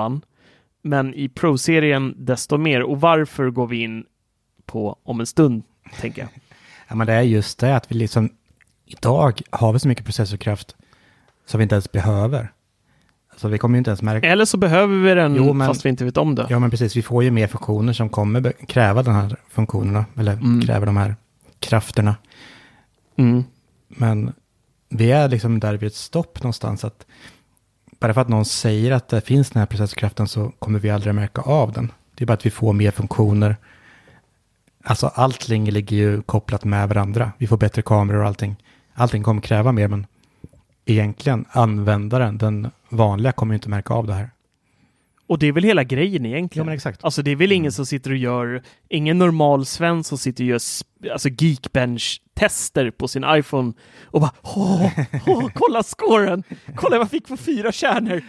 [0.81, 2.83] men i Pro-serien desto mer.
[2.83, 4.05] Och varför går vi in
[4.65, 5.63] på om en stund,
[5.99, 6.29] tänker jag.
[6.87, 8.29] ja, men det är just det att vi liksom
[8.85, 10.75] idag har vi så mycket processorkraft
[11.45, 12.51] som vi inte ens behöver.
[13.37, 14.27] Så vi kommer inte ens märka...
[14.27, 16.47] Eller så behöver vi den jo, men, fast vi inte vet om det.
[16.49, 16.95] Ja, men precis.
[16.95, 20.05] Vi får ju mer funktioner som kommer kräva de här funktionerna.
[20.15, 20.61] Eller mm.
[20.61, 21.15] kräver de här
[21.59, 22.15] krafterna.
[23.15, 23.43] Mm.
[23.87, 24.33] Men
[24.89, 26.83] vi är liksom där vid ett stopp någonstans.
[26.83, 27.05] Att
[27.99, 31.15] bara för att någon säger att det finns den här processorkraften så kommer vi aldrig
[31.15, 31.91] märka av den.
[32.15, 33.55] Det är bara att vi får mer funktioner.
[34.83, 37.31] Alltså allting ligger ju kopplat med varandra.
[37.37, 38.55] Vi får bättre kameror och allting.
[38.93, 40.05] Allting kommer kräva mer, men
[40.87, 44.29] egentligen användaren, den vanliga, kommer inte märka av det här.
[45.27, 46.65] Och det är väl hela grejen egentligen.
[46.65, 47.03] Ja, men exakt.
[47.03, 47.71] Alltså det är väl ingen mm.
[47.71, 50.59] som sitter och gör, ingen normal svensk som sitter och gör
[51.11, 53.73] alltså Geekbench-tester på sin iPhone
[54.05, 54.91] och bara åh,
[55.27, 56.43] åh, kolla scoren,
[56.75, 58.21] kolla vad jag fick på fyra kärnor.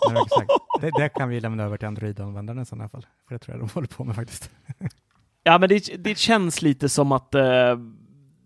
[0.00, 0.50] Ja, exakt.
[0.80, 3.68] Det, det, kan vi lämna över till Android-användaren i sådana fall, för det tror jag
[3.68, 4.50] de håller på med faktiskt.
[5.42, 7.40] ja, men det, det känns lite som att uh,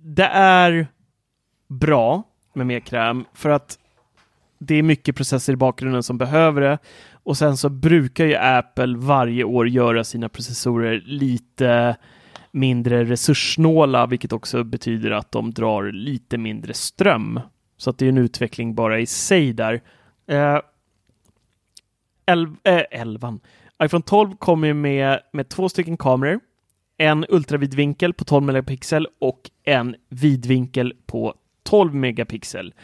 [0.01, 0.87] det är
[1.69, 2.25] bra
[2.59, 3.79] med mer kräm för att
[4.59, 6.79] det är mycket processer i bakgrunden som behöver det
[7.29, 11.97] och sen så brukar ju Apple varje år göra sina processorer lite
[12.53, 17.41] mindre resurssnåla, vilket också betyder att de drar lite mindre ström.
[17.77, 19.81] Så att det är en utveckling bara i sig där.
[20.27, 20.59] Eh,
[22.27, 23.41] elv, eh, elvan.
[23.83, 26.41] iPhone 12 kommer med, med två stycken kameror.
[26.99, 31.35] En ultravidvinkel på 12 megapixel och en vidvinkel på
[31.69, 32.75] 12 megapixel.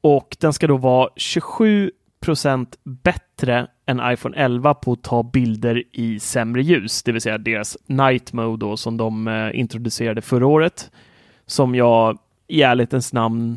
[0.00, 1.90] Och den ska då vara 27
[2.20, 7.38] procent bättre än iPhone 11 på att ta bilder i sämre ljus, det vill säga
[7.38, 10.90] deras night mode då, som de eh, introducerade förra året,
[11.46, 13.56] som jag i ärlighetens namn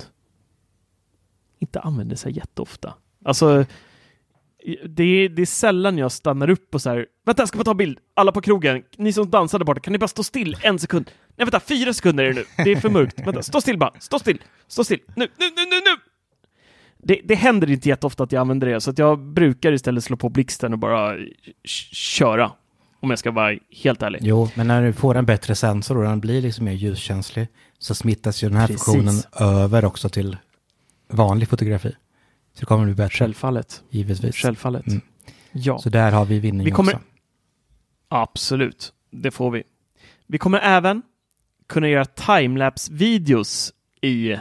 [1.60, 2.94] inte använder sig jätteofta.
[3.26, 3.66] Alltså,
[4.90, 7.64] det är, det är sällan jag stannar upp och så här, vänta jag ska bara
[7.64, 10.80] ta bild, alla på krogen, ni som dansade borta, kan ni bara stå still en
[10.80, 11.12] sekund?
[11.38, 13.92] Nej vänta, fyra sekunder är det nu, det är för mörkt, vänta, stå still bara,
[14.00, 15.98] stå still, stå still, nu, nu, nu, nu, nu!
[17.04, 20.18] Det, det händer inte jätteofta att jag använder det, så att jag brukar istället slå
[20.18, 21.18] på blixten och bara
[21.64, 22.52] köra.
[23.00, 24.20] Om jag ska vara helt ärlig.
[24.24, 27.48] Jo, men när du får en bättre sensor och den blir liksom mer ljuskänslig
[27.80, 28.86] så smittas ju den här Precis.
[28.86, 30.38] funktionen över också till
[31.08, 31.96] vanlig fotografi.
[32.54, 33.16] Så det kommer bli bättre.
[33.18, 33.84] Självfallet.
[33.90, 34.36] Givetvis.
[34.36, 34.88] Självfallet.
[34.88, 35.02] Mm.
[35.52, 37.06] Ja, Så där har vi vinning Vi kommer- också.
[38.08, 38.94] absolut.
[39.12, 39.64] Det får vi.
[40.28, 41.02] Vi kommer även
[41.68, 44.36] kunna göra timelapse-videos i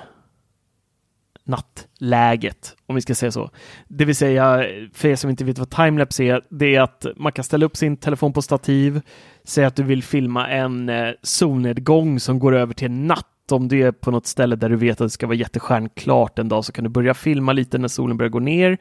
[1.45, 3.51] nattläget, om vi ska säga så.
[3.89, 7.33] Det vill säga, för er som inte vet vad timelapse är, det är att man
[7.33, 9.01] kan ställa upp sin telefon på stativ,
[9.45, 13.27] säga att du vill filma en eh, solnedgång som går över till natt.
[13.53, 16.49] Om du är på något ställe där du vet att det ska vara jättestjärnklart en
[16.49, 18.79] dag så kan du börja filma lite när solen börjar gå ner.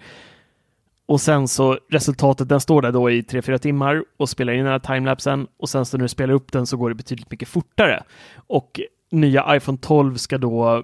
[1.06, 4.72] Och sen så resultatet, den står där då i 3-4 timmar och spelar in den
[4.72, 7.48] här timelapsen och sen så när du spelar upp den så går det betydligt mycket
[7.48, 8.04] fortare.
[8.36, 8.80] Och
[9.12, 10.84] nya iPhone 12 ska då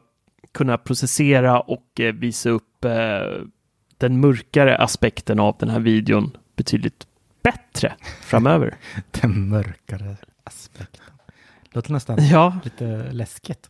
[0.51, 2.91] kunna processera och eh, visa upp eh,
[3.97, 7.07] den mörkare aspekten av den här videon betydligt
[7.43, 8.75] bättre framöver.
[9.21, 11.13] Den mörkare aspekten.
[11.71, 13.69] Låter nästan Ja, lite läskigt.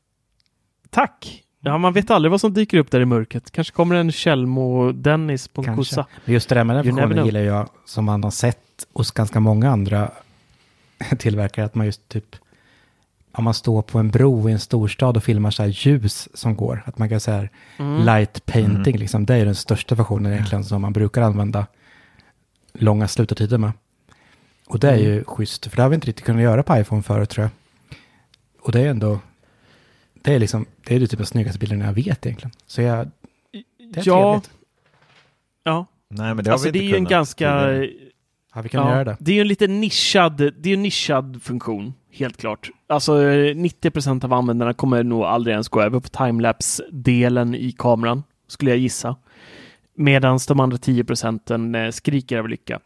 [0.90, 1.42] Tack!
[1.60, 3.52] Ja, man vet aldrig vad som dyker upp där i mörkret.
[3.52, 5.80] Kanske kommer en Kjellmo-Dennis på en Kanske.
[5.82, 6.06] kossa.
[6.26, 7.26] Men just det där med den funktionen know.
[7.26, 10.12] gillar jag som man har sett hos ganska många andra
[11.20, 11.66] tillverkare.
[11.66, 12.36] Att man just typ,
[13.32, 16.56] om man står på en bro i en storstad och filmar så här ljus som
[16.56, 16.84] går.
[16.86, 18.06] Att man kan säga Mm.
[18.06, 19.26] light painting, liksom.
[19.26, 21.68] det är den största funktionen egentligen som man brukar använda
[22.74, 23.72] långa slutartider med.
[24.68, 27.04] Och det är ju schysst, för det har vi inte riktigt kunnat göra på iPhone
[27.04, 27.52] förut tror jag.
[28.62, 29.20] Och det är ändå,
[30.26, 32.52] det är liksom, det är typ den snyggaste bilden jag vet egentligen.
[32.66, 33.08] Så jag,
[33.94, 34.52] det är ja, trevligt.
[35.64, 35.86] ja.
[36.10, 37.50] Nej, men det har alltså vi det är inte ju en kunnat ganska...
[38.52, 39.18] Har vi kunnat Ja, göra det?
[39.20, 42.70] det är ju en lite nischad, det är en nischad funktion, helt klart.
[42.88, 48.24] Alltså eh, 90% av användarna kommer nog aldrig ens gå över på timelapse-delen i kameran,
[48.48, 49.16] skulle jag gissa.
[49.96, 52.80] Medan de andra 10 procenten eh, skriker av lycka.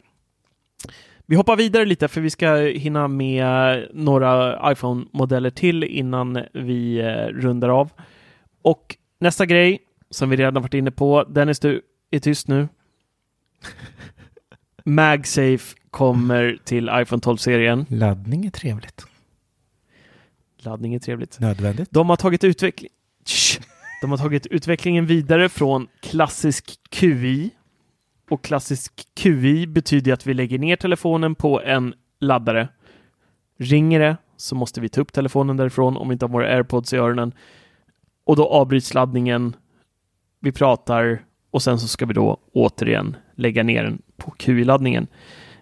[1.30, 7.26] Vi hoppar vidare lite för vi ska hinna med några iPhone-modeller till innan vi eh,
[7.26, 7.90] rundar av.
[8.62, 9.78] Och nästa grej
[10.10, 12.68] som vi redan varit inne på, Dennis du är tyst nu.
[14.84, 17.86] MagSafe kommer till iPhone 12-serien.
[17.88, 19.06] Laddning är trevligt.
[20.58, 21.40] Laddning är trevligt.
[21.40, 21.88] Nödvändigt.
[21.90, 22.90] De har tagit utveckling...
[24.00, 27.50] De har tagit utvecklingen vidare från klassisk QI.
[28.30, 32.68] Och klassisk QI betyder att vi lägger ner telefonen på en laddare.
[33.58, 36.92] Ringer det så måste vi ta upp telefonen därifrån om vi inte har våra airpods
[36.92, 37.32] i öronen.
[38.24, 39.56] Och då avbryts laddningen.
[40.40, 45.06] Vi pratar och sen så ska vi då återigen lägga ner den på QI-laddningen,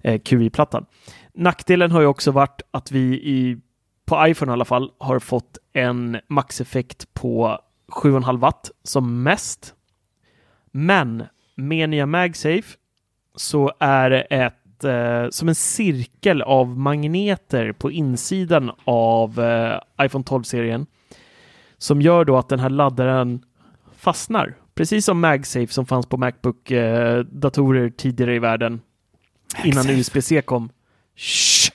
[0.03, 0.87] eh, QI-plattan.
[1.35, 3.59] Nackdelen har ju också varit att vi i,
[4.05, 7.59] på iPhone i alla fall har fått en maxeffekt på
[7.89, 9.75] 7,5 watt som mest.
[10.71, 11.25] Men
[11.59, 12.77] med nya MagSafe
[13.37, 20.25] så är det ett, eh, som en cirkel av magneter på insidan av eh, iPhone
[20.25, 20.87] 12-serien
[21.79, 23.43] som gör då att den här laddaren
[23.97, 24.55] fastnar.
[24.75, 28.81] Precis som MagSafe som fanns på Macbook-datorer tidigare i världen
[29.65, 30.71] innan USB-C kom.
[31.17, 31.73] Shh!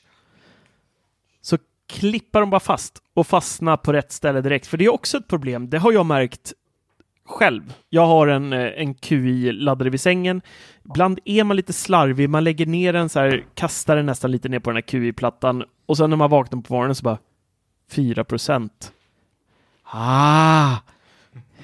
[1.41, 1.57] Så
[1.87, 4.67] klippar de bara fast och fastnar på rätt ställe direkt.
[4.67, 5.69] För det är också ett problem.
[5.69, 6.53] Det har jag märkt
[7.33, 7.73] själv.
[7.89, 10.41] Jag har en, eh, en QI-laddare vid sängen.
[10.85, 12.29] Ibland är man lite slarvig.
[12.29, 15.63] Man lägger ner den så här, kastar den nästan lite ner på den här QI-plattan
[15.85, 17.17] och sen när man vaknar på morgonen så bara
[17.91, 18.91] 4 procent.
[19.83, 20.77] Ah!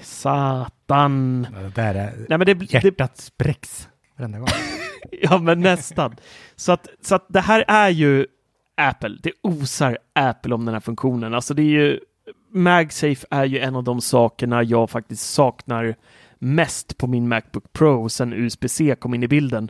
[0.01, 1.47] Satan!
[1.51, 4.47] Det där är, Nej, men det, det, hjärtat spräcks varenda gång.
[5.11, 6.15] Ja, men nästan.
[6.55, 8.27] Så att, så att det här är ju
[8.77, 9.17] Apple.
[9.23, 11.33] Det osar Apple om den här funktionen.
[11.33, 11.99] Alltså det är ju
[12.51, 15.95] MagSafe är ju en av de sakerna jag faktiskt saknar
[16.39, 19.69] mest på min Macbook Pro sen USB-C kom in i bilden.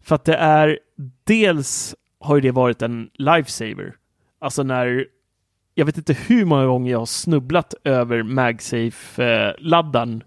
[0.00, 0.78] För att det är
[1.24, 3.94] dels har ju det varit en lifesaver.
[4.40, 5.06] Alltså när
[5.74, 10.22] jag vet inte hur många gånger jag har snubblat över MagSafe-laddaren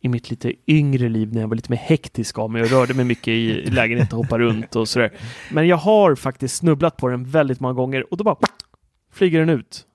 [0.00, 2.94] i mitt lite yngre liv när jag var lite mer hektisk av mig och rörde
[2.94, 5.12] mig mycket i lägenheten och hoppade runt och sådär.
[5.50, 8.36] Men jag har faktiskt snubblat på den väldigt många gånger och då bara
[9.12, 9.86] flyger den ut.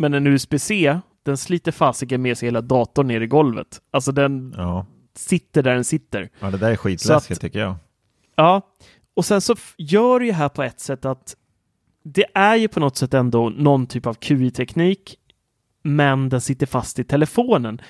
[0.00, 3.80] Men en USB-C, den sliter fasiken med sig hela datorn ner i golvet.
[3.90, 4.86] Alltså den Ja.
[5.14, 6.28] sitter där den sitter.
[6.40, 7.74] ja, det där är skitläskigt att- tycker jag.
[8.36, 8.62] Ja,
[9.16, 11.36] och sen så gör det ju här på ett sätt att
[12.04, 15.16] det är ju på något sätt ändå någon typ av QI-teknik,
[15.82, 17.80] men den sitter fast i telefonen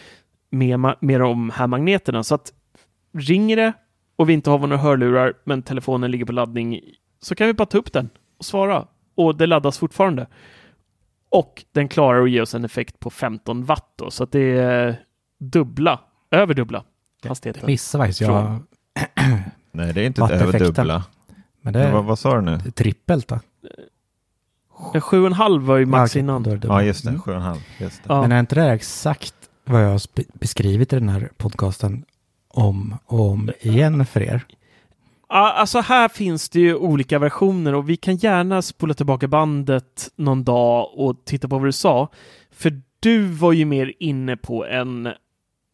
[0.51, 2.23] med, med de här magneterna.
[2.25, 2.53] Så att
[3.13, 3.73] ringer det
[4.17, 6.81] och vi inte har några hörlurar, men telefonen ligger på laddning,
[7.23, 8.09] så kan vi bara ta upp den
[8.39, 8.87] och svara.
[9.15, 10.27] Och det laddas fortfarande.
[11.31, 14.59] Och den klarar att ge oss en effekt på 15 watt då, så att det
[14.59, 15.01] är
[15.39, 16.01] dubbla,
[16.31, 16.85] över dubbla
[17.29, 17.67] hastigheten.
[17.67, 18.63] Missar faktiskt jag.
[19.73, 20.55] Nej, det är inte Watteffekten.
[20.55, 21.05] över dubbla.
[21.61, 22.59] Men det är vad, vad sa du nu?
[22.59, 23.41] trippelt då.
[24.95, 26.43] En 7,5 var ju max okej, innan.
[26.43, 27.11] det Ja, just det.
[27.11, 27.21] Mm.
[27.21, 27.59] 7,5.
[27.79, 28.07] Just det.
[28.09, 28.23] Ja.
[28.23, 30.01] Men är inte det exakt vad jag har
[30.39, 32.05] beskrivit i den här podcasten
[32.49, 34.45] om och om igen för er?
[35.33, 40.45] Alltså här finns det ju olika versioner och vi kan gärna spola tillbaka bandet någon
[40.45, 42.09] dag och titta på vad du sa.
[42.53, 45.09] För du var ju mer inne på en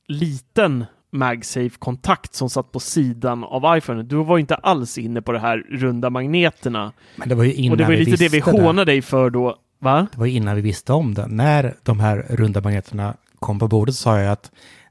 [0.08, 4.02] liten MagSafe-kontakt som satt på sidan av iPhone.
[4.02, 6.92] Du var inte alls inne på det här runda magneterna.
[7.16, 9.30] Men det var ju innan och det var ju lite det vi hånade dig för
[9.30, 9.56] då.
[9.78, 10.06] Va?
[10.12, 11.26] Det var ju innan vi visste om det.
[11.26, 14.50] När de här runda magneterna kom på bordet sa jag att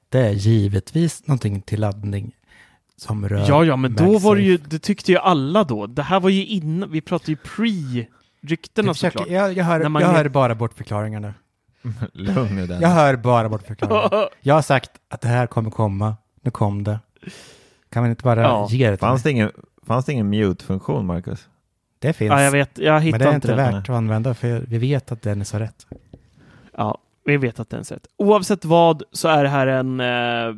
[0.09, 2.32] det är givetvis någonting till laddning
[2.98, 4.26] som rör Ja, ja, men då MagSafe.
[4.26, 5.88] var det ju, det tyckte ju alla då.
[5.88, 9.32] Det här var ju innan, vi pratade ju pre-ryktena Jag, försöker, såklart.
[9.34, 11.34] jag, jag, hör, jag hör bara bortförklaringar nu.
[12.14, 12.82] Lugn nu den.
[12.82, 14.30] Jag hör bara bortförklaringar.
[14.41, 16.16] Jag har sagt att det här kommer komma.
[16.41, 17.00] Nu kom det.
[17.91, 18.68] Kan man inte bara Ja.
[18.70, 19.52] ge det Fanns det ingen,
[19.88, 21.48] fanns det ingen mute-funktion, Marcus?
[22.00, 22.30] Det finns.
[22.32, 23.58] Ja, jag vet, jag men hittar det är inte den.
[23.58, 25.88] värt att använda för vi vet att den är så rätt.
[26.78, 28.08] Ja, vi vet att den är rätt.
[28.18, 30.56] Oavsett vad så är det här en eh,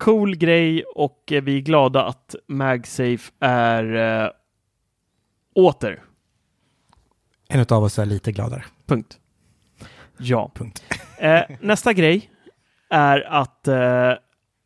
[0.00, 3.94] cool grej och eh, vi är glada att MagSafe är
[4.24, 4.30] eh,
[5.54, 6.02] åter.
[7.48, 8.64] En av oss är lite gladare.
[8.86, 9.18] Punkt.
[10.18, 10.50] Ja.
[10.54, 10.82] Punkt.
[11.20, 12.30] Eh, nästa grej
[12.90, 14.12] är att eh,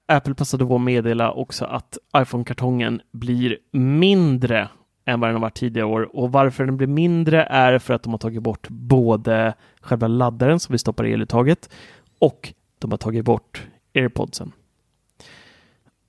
[0.09, 4.69] Apple passade på att meddela också att iPhone-kartongen blir mindre
[5.05, 6.17] än vad den har varit tidigare år.
[6.17, 10.61] Och varför den blir mindre är för att de har tagit bort både själva laddaren
[10.61, 11.71] som vi stoppar i eluttaget
[12.19, 14.53] och de har tagit bort airpodsen.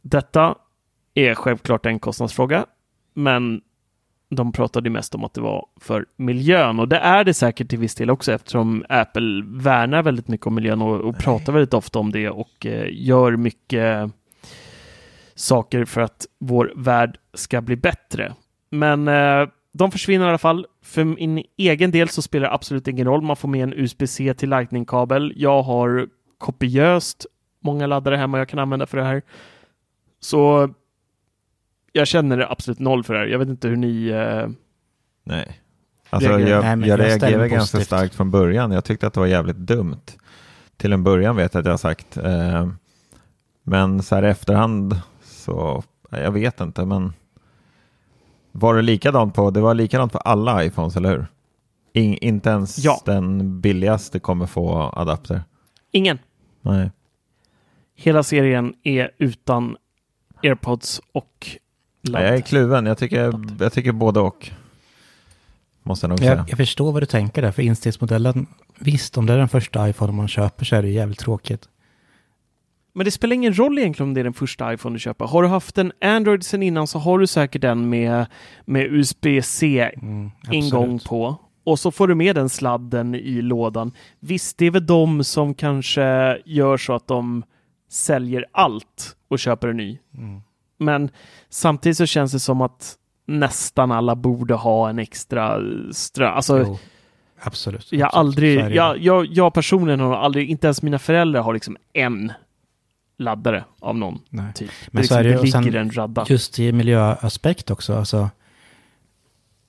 [0.09, 0.55] Detta
[1.13, 2.65] är självklart en kostnadsfråga,
[3.13, 3.61] men
[4.29, 7.79] de pratade mest om att det var för miljön och det är det säkert till
[7.79, 11.99] viss del också eftersom Apple värnar väldigt mycket om miljön och, och pratar väldigt ofta
[11.99, 14.11] om det och eh, gör mycket
[15.35, 18.33] saker för att vår värld ska bli bättre.
[18.69, 20.65] Men eh, de försvinner i alla fall.
[20.83, 23.21] För min egen del så spelar det absolut ingen roll.
[23.21, 25.33] Man får med en USB-C till Lightning-kabel.
[25.35, 27.25] Jag har kopiöst
[27.59, 29.21] många laddare hemma jag kan använda för det här.
[30.25, 30.69] Så
[31.91, 33.27] jag känner det absolut noll för det här.
[33.27, 34.07] Jag vet inte hur ni...
[34.07, 34.47] Eh,
[35.23, 35.61] Nej.
[36.09, 37.85] Alltså, Reagerar- jag, Nej, men jag reagerade ganska positivt.
[37.85, 38.71] starkt från början.
[38.71, 40.01] Jag tyckte att det var jävligt dumt.
[40.77, 42.17] Till en början vet jag att jag har sagt.
[42.17, 42.69] Eh,
[43.63, 47.13] men så här i efterhand så, jag vet inte, men
[48.51, 51.27] var det likadant på, det var likadant på alla iPhones, eller hur?
[51.93, 53.01] In, inte ens Ja.
[53.05, 55.41] den billigaste kommer få adapter.
[55.91, 56.17] ingen.
[56.61, 56.91] Nej.
[57.95, 59.77] Hela serien är utan
[60.45, 61.47] airpods och
[62.01, 62.21] ladd.
[62.21, 62.85] Nej, jag är kluven.
[62.85, 64.49] Jag tycker, jag tycker både och.
[65.83, 66.35] Måste jag nog säga.
[66.35, 68.47] jag, jag förstår vad du tänker där, för instegsmodellen,
[68.79, 71.69] visst om det är den första iPhone man köper så är det jävligt tråkigt.
[72.93, 75.25] Men det spelar ingen roll egentligen om det är den första iPhone du köper.
[75.25, 78.25] Har du haft en Android sen innan så har du säkert den med,
[78.65, 80.31] med USB-C Mm,
[80.99, 81.35] på.
[81.63, 83.91] Och så får du med den sladden i lådan.
[84.19, 87.43] Visst, det är väl de som kanske gör så att de
[87.95, 89.99] säljer allt och köper en ny.
[90.17, 90.41] Mm.
[90.77, 91.09] Men
[91.49, 95.59] samtidigt så känns det som att nästan alla borde ha en extra
[95.91, 96.27] strö.
[96.27, 96.79] Alltså, Jo,
[97.39, 97.91] absolut.
[97.91, 98.19] jag absolut.
[98.19, 102.33] aldrig, jag, jag, jag personligen har aldrig, inte ens mina föräldrar har liksom en
[103.17, 104.53] laddare av någon Nej.
[104.53, 104.71] typ.
[104.91, 106.25] Men det, så är är det liksom, det ligger en radda.
[106.29, 108.29] Just i miljöaspekt också, alltså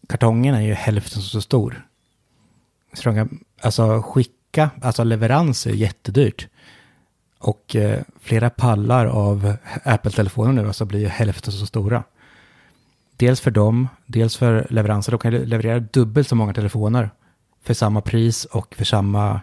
[0.08, 1.86] kartongen är ju hälften så stor.
[3.60, 6.48] Alltså skicka, alltså leverans är jättedyrt.
[7.38, 12.04] Och eh, flera pallar av Apple-telefoner nu alltså blir ju hälften så stora.
[13.16, 15.12] Dels för dem, dels för leveranser.
[15.12, 17.10] De kan leverera dubbelt så många telefoner
[17.62, 19.40] för samma pris och för samma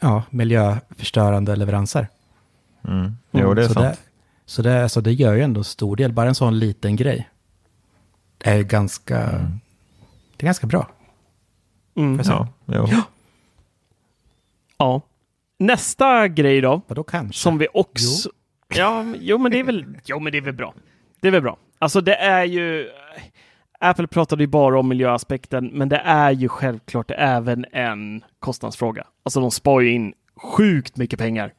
[0.00, 2.08] ja, miljöförstörande leveranser.
[2.88, 3.12] Mm.
[3.30, 3.86] Jo, det är så sant.
[3.86, 3.96] Det,
[4.46, 6.12] så det, alltså det gör ju ändå en stor del.
[6.12, 7.28] Bara en sån liten grej
[8.44, 9.60] är ju ganska, Mm.
[10.36, 10.88] det är ganska bra.
[11.94, 12.18] Mm.
[12.18, 12.48] Får jag säga.
[12.64, 13.02] Ja, jo.
[14.78, 15.02] Ja.
[15.66, 17.40] Nästa grej då, Vadå kanske?
[17.40, 18.30] som vi också...
[18.74, 20.74] Ja, men- jo men det är väl, jo men det är väl bra.
[21.20, 21.58] Det är väl bra.
[21.78, 22.90] Alltså det är ju...
[23.80, 29.06] Apple pratade ju bara om miljöaspekten, men det är ju självklart även en kostnadsfråga.
[29.22, 31.52] Alltså de spar ju in sjukt mycket pengar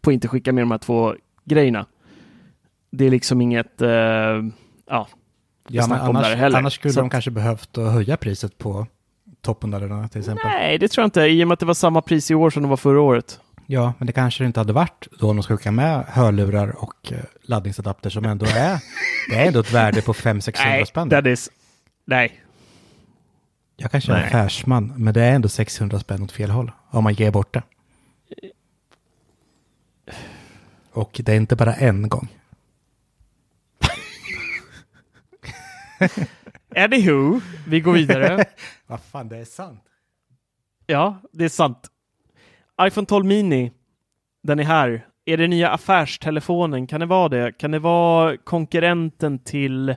[0.00, 1.14] på att inte skicka med de här två
[1.44, 1.86] grejerna.
[2.90, 3.82] Det är liksom inget...
[3.82, 5.08] eh, ja,
[5.68, 8.86] ja, annars, annars skulle Så de kanske behövt att höja priset på
[9.42, 10.46] toppmodellerna till exempel.
[10.46, 11.20] Nej, det tror jag inte.
[11.20, 13.40] I och med att det var samma pris i år som det var förra året.
[13.66, 16.82] Ja, men det kanske det inte hade varit då om de ska skicka med hörlurar
[16.82, 18.80] och eh, laddningsadapter som ändå är,
[19.30, 21.08] det är ändå ett värde på 500-600 Nej, spänn.
[21.08, 21.50] Dennis.
[22.04, 22.42] Nej.
[23.76, 24.26] Jag kanske är Nej.
[24.26, 27.62] affärsman, men det är ändå 600 spänn åt fel håll om man ger bort det.
[30.92, 32.28] Och det är inte bara en gång.
[36.76, 38.44] Anywho, vi går vidare.
[38.86, 39.82] Vad fan, det är sant.
[40.86, 41.88] Ja, det är sant.
[42.82, 43.72] iPhone 12 Mini,
[44.42, 45.06] den är här.
[45.24, 46.86] Är det nya affärstelefonen?
[46.86, 47.52] Kan det vara det?
[47.58, 49.94] Kan det vara konkurrenten till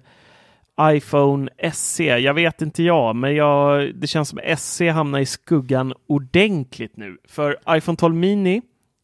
[0.82, 2.04] iPhone SE?
[2.18, 7.18] Jag vet inte jag, men jag, det känns som SE hamnar i skuggan ordentligt nu.
[7.28, 8.62] För iPhone 12 Mini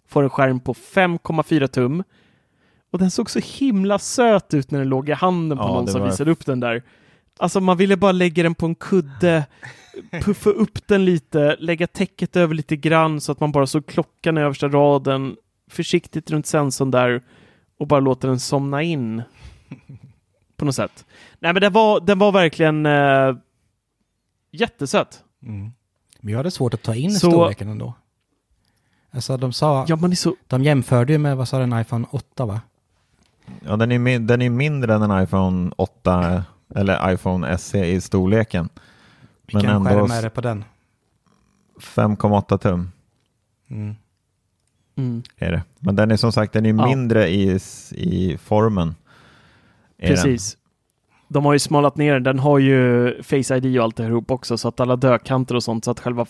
[0.08, 2.04] får en skärm på 5,4 tum
[2.92, 5.88] och den såg så himla söt ut när den låg i handen på Ja, någon
[5.88, 6.84] som var- visade upp den där.
[7.40, 9.46] Alltså man ville bara lägga den på en kudde,
[10.24, 14.38] puffa upp den lite, lägga täcket över lite grann så att man bara såg klockan
[14.38, 15.36] i översta raden,
[15.70, 17.22] försiktigt runt sensorn där
[17.78, 19.22] och bara låta den somna in.
[20.58, 21.06] På något sätt.
[21.40, 23.36] Nej men den var, den var verkligen eh,
[24.52, 25.24] jättesöt.
[25.44, 25.72] Mm.
[26.20, 27.94] Men jag hade svårt att ta in Så- storleken ändå.
[29.14, 30.36] Alltså de sa, Ja, man är så...
[30.48, 32.62] de jämförde ju med, vad sa den, iPhone 8 va?
[33.66, 36.44] Ja, den är, den är mindre än en iPhone 8
[36.76, 38.70] eller iPhone SE i storleken.
[38.74, 38.82] Men
[39.62, 40.64] Vilken ändå skärm är det på den?
[41.80, 42.92] 5,8 tum
[43.70, 43.96] Mm.
[44.96, 45.64] Mm, är det.
[45.80, 46.86] Men den är som sagt den är Ja.
[46.86, 47.60] mindre i,
[47.92, 48.96] i formen.
[49.98, 50.16] är den.
[50.16, 50.58] precis.
[51.28, 52.40] De har ju smalat ner den.
[52.40, 55.86] Har ju Face ID och allt det ihop också så att alla dödkanter och sånt
[55.86, 56.26] så att själva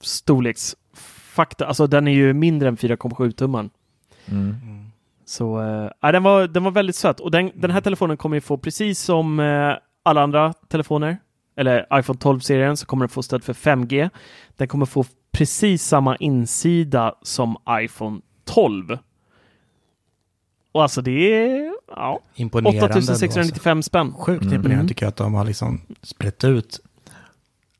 [0.00, 3.70] storleksfakta, alltså den är ju mindre än 4,7 tumman.
[4.26, 4.54] Mm.
[5.32, 8.36] Så äh, ja, den, var, den var väldigt söt och den, den här telefonen kommer
[8.36, 9.72] ju få precis som eh,
[10.02, 11.18] alla andra telefoner
[11.56, 14.10] eller iPhone 12-serien så kommer den få stöd för 5G.
[14.56, 18.98] Den kommer få precis samma insida som iPhone 12.
[20.72, 22.78] Och alltså det är ja, Imponerande.
[22.80, 23.12] ändå, alltså.
[23.12, 24.12] 8695 spänn.
[24.12, 24.54] Sjukt Mm.
[24.54, 24.88] imponerande Mm.
[24.88, 26.80] tycker jag att de har liksom sprätt ut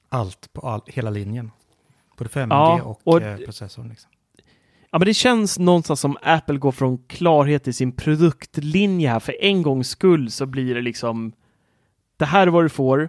[0.08, 1.50] allt på all, hela linjen.
[2.18, 3.88] Både 5G Ja, och, och- eh, processorn.
[3.88, 4.10] Liksom.
[4.92, 9.20] Ja, men det känns någonstans som Apple går från klarhet i sin produktlinje här.
[9.20, 11.32] För en gångs skull så blir det liksom
[12.16, 13.08] det här är vad du får.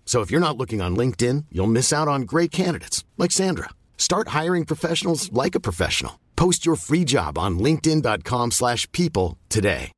[0.11, 3.69] So if you're not looking on LinkedIn, you'll miss out on great candidates like Sandra.
[3.97, 6.19] Start hiring professionals like a professional.
[6.35, 9.91] Post your free job on linkedin.com/people slash people today.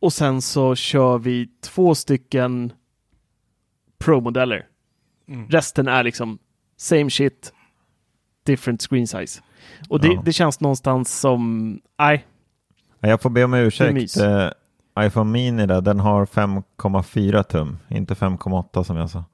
[0.00, 2.72] Och sen så kör vi två stycken
[3.98, 4.66] Pro-modeller.
[5.28, 5.48] Mm.
[5.48, 6.38] Resten är liksom
[6.76, 7.52] same shit,
[8.46, 9.40] different screen size.
[9.88, 10.22] Och det, Ja.
[10.24, 12.26] det känns någonstans som, nej,
[13.00, 14.16] Ja, Jag får be om Det är ursäkt.
[15.00, 19.24] iPhone Mini där, den har 5,4 tum, inte 5,8 som jag sa.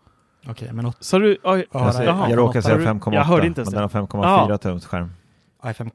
[0.49, 1.39] Okej, men åt- sa du?
[1.45, 2.31] Oj, Ja, jag, säger, jaha.
[2.31, 5.13] jag råkar säga du- 5,8, Jag hörde inte ens men den har 5,4 tums skärm.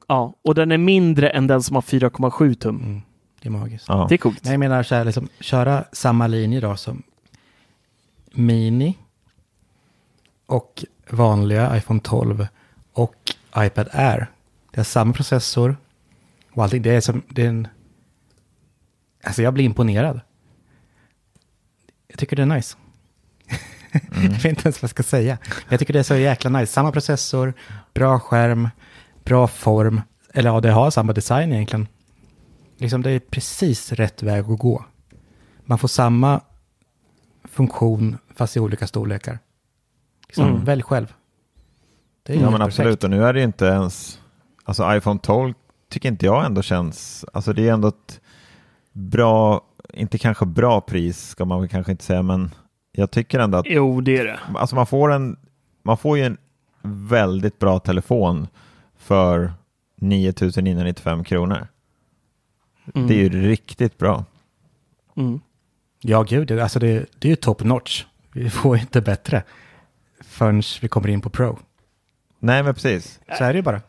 [0.08, 2.76] Ja, och den är mindre än den som har 4,7 tum.
[2.76, 3.02] mm,
[3.42, 3.86] det är magiskt.
[3.88, 4.06] Ja.
[4.10, 4.40] Det är coolt.
[4.44, 7.04] Nej, jag menar så här, liksom, köra samma linje då som
[8.34, 8.98] Mini
[10.46, 12.48] och vanliga iPhone 12
[12.94, 13.16] och
[13.58, 14.28] iPad Air.
[14.72, 15.78] Det är samma processor
[16.54, 16.82] och allting.
[16.82, 17.68] Det är som, det är en...
[19.24, 20.22] Alltså jag blir imponerad.
[22.08, 22.78] Jag tycker det är nice.
[24.14, 25.38] jag vet inte ens vad jag ska säga.
[25.70, 26.74] Jag tycker det är så jäkla nice.
[26.74, 27.54] Samma processor,
[27.94, 28.70] bra skärm,
[29.24, 30.02] bra form.
[30.34, 31.88] Eller ja, det har samma design egentligen.
[32.78, 34.86] Liksom det är precis rätt väg att gå.
[35.66, 36.42] Man får samma
[37.44, 39.40] funktion fast i olika storlekar.
[40.28, 40.66] Liksom, Mm.
[40.66, 41.14] Välj själv.
[42.24, 42.80] Det är Ja ju men perfekt.
[42.80, 44.20] absolut, och nu är det inte ens,
[44.64, 45.54] alltså iPhone 12
[45.90, 48.22] tycker inte jag ändå känns, alltså det är ändå ett
[48.94, 49.62] bra,
[49.94, 52.52] inte kanske bra pris ska man väl kanske inte säga, men
[52.92, 54.40] jag tycker ändå att, Jo, det är det.
[54.56, 55.38] alltså man får en,
[55.84, 56.38] man får ju en
[56.82, 58.48] väldigt bra telefon
[58.98, 59.54] för
[59.96, 61.68] 9995 kronor.
[62.96, 63.08] Mm.
[63.08, 64.26] Det är ju riktigt bra.
[65.16, 65.40] Mm.
[66.02, 68.06] Ja, gud, det- alltså det, det är ju top notch.
[68.34, 69.44] Vi får inte bättre
[70.22, 71.60] förrän vi kommer in på Pro.
[72.40, 73.20] Nej, men precis.
[73.38, 73.82] Så är det ju bara.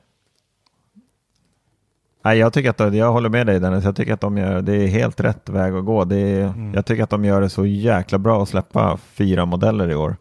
[2.25, 3.85] Nej, jag, tycker att, jag håller med dig Dennis.
[3.85, 6.05] Jag tycker att de gör, det är helt rätt väg att gå.
[6.05, 6.75] Det är, Mm.
[6.75, 10.17] Jag tycker att de gör det så jäkla bra att släppa fyra modeller i år.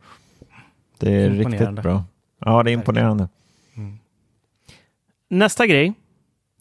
[1.00, 2.04] Det är riktigt bra.
[2.40, 3.28] Ja, det är imponerande.
[5.30, 5.94] Nästa grej,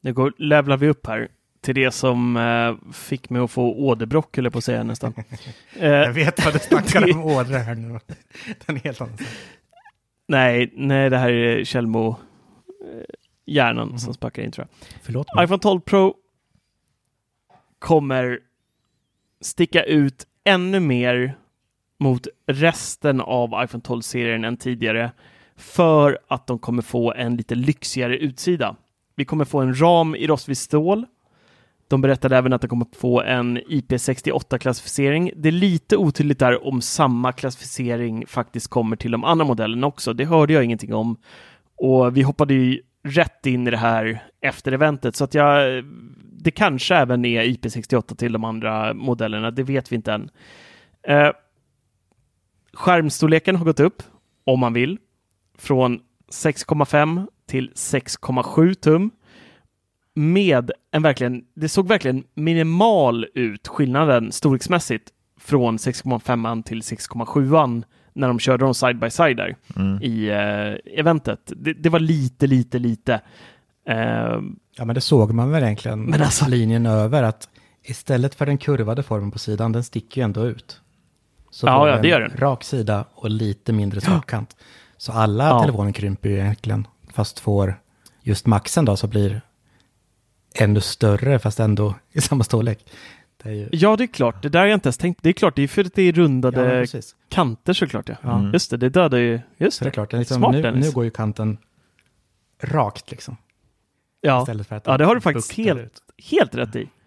[0.00, 1.28] nu går, levlar vi upp här
[1.60, 5.14] till det som eh, fick mig att få åderbråck, eller på att säga nästan.
[5.80, 7.98] Eh, Jag vet vad du snackar det- om ådror här nu.
[8.66, 9.18] Den är helt annan.
[10.28, 12.16] Nej, nej, det här är Kjellmo
[13.46, 14.88] hjärnan som sparkar in tror jag.
[15.02, 15.44] Förlåt mig.
[15.44, 16.14] iPhone 12 Pro
[17.78, 18.38] kommer
[19.40, 21.36] sticka ut ännu mer
[21.98, 25.12] mot resten av iPhone 12-serien än tidigare
[25.56, 28.76] för att de kommer få en lite lyxigare utsida.
[29.14, 31.06] Vi kommer få en ram i rostfritt stål.
[31.88, 35.32] De berättade även att de kommer få en IP68-klassificering.
[35.36, 40.12] Det är lite otydligt där om samma klassificering faktiskt kommer till de andra modellerna också.
[40.12, 41.16] Det hörde jag ingenting om.
[41.76, 45.84] Och vi hoppade ju rätt in i det här efter eventet, så att jag,
[46.22, 50.30] det kanske även är IP68 till de andra modellerna, det vet vi inte än.
[51.02, 51.30] Eh,
[52.72, 54.02] skärmstorleken har gått upp,
[54.44, 54.98] om man vill,
[55.58, 56.00] från
[56.32, 59.10] 6,5 till 6,7 tum.
[60.14, 67.82] Med en verkligen, det såg verkligen minimal ut skillnaden storleksmässigt från 6,5 till 6,7
[68.12, 70.02] när de körde dem side by side där Mm.
[70.02, 71.40] i eh, eventet.
[71.56, 73.20] Det, det var lite, lite, lite.
[73.88, 74.40] Eh,
[74.76, 77.48] Ja, men det såg man väl egentligen Men alltså- linjen över att
[77.84, 80.80] istället för den kurvade formen på sidan, den sticker ju ändå ut.
[81.50, 82.36] Så Ja, ja, det en gör den.
[82.36, 84.56] rak sida och lite mindre topkant.
[84.96, 85.60] Så alla Ja.
[85.60, 87.80] telefoner krymper ju egentligen, fast får
[88.22, 89.40] just maxen då så blir
[90.54, 92.86] ännu större, fast ändå i samma storlek.
[93.42, 93.68] Det ju...
[93.72, 94.42] ja, det är klart.
[94.42, 95.22] Det där har jag inte ens tänkt.
[95.22, 97.14] Det är klart, det är för att det är Ja, rundade precis.
[97.28, 98.08] kanter såklart.
[98.08, 98.14] Ja.
[98.22, 98.50] Ja.
[98.52, 99.40] Just det, det dödar ju...
[99.56, 100.86] Just Så det är klart, det är liksom, Smart, nu, Dennis.
[100.86, 101.58] nu går ju kanten
[102.62, 103.36] rakt liksom.
[104.20, 104.40] ja.
[104.42, 106.00] Istället för att ja, det har du faktiskt helt, ut.
[106.30, 106.88] helt rätt i.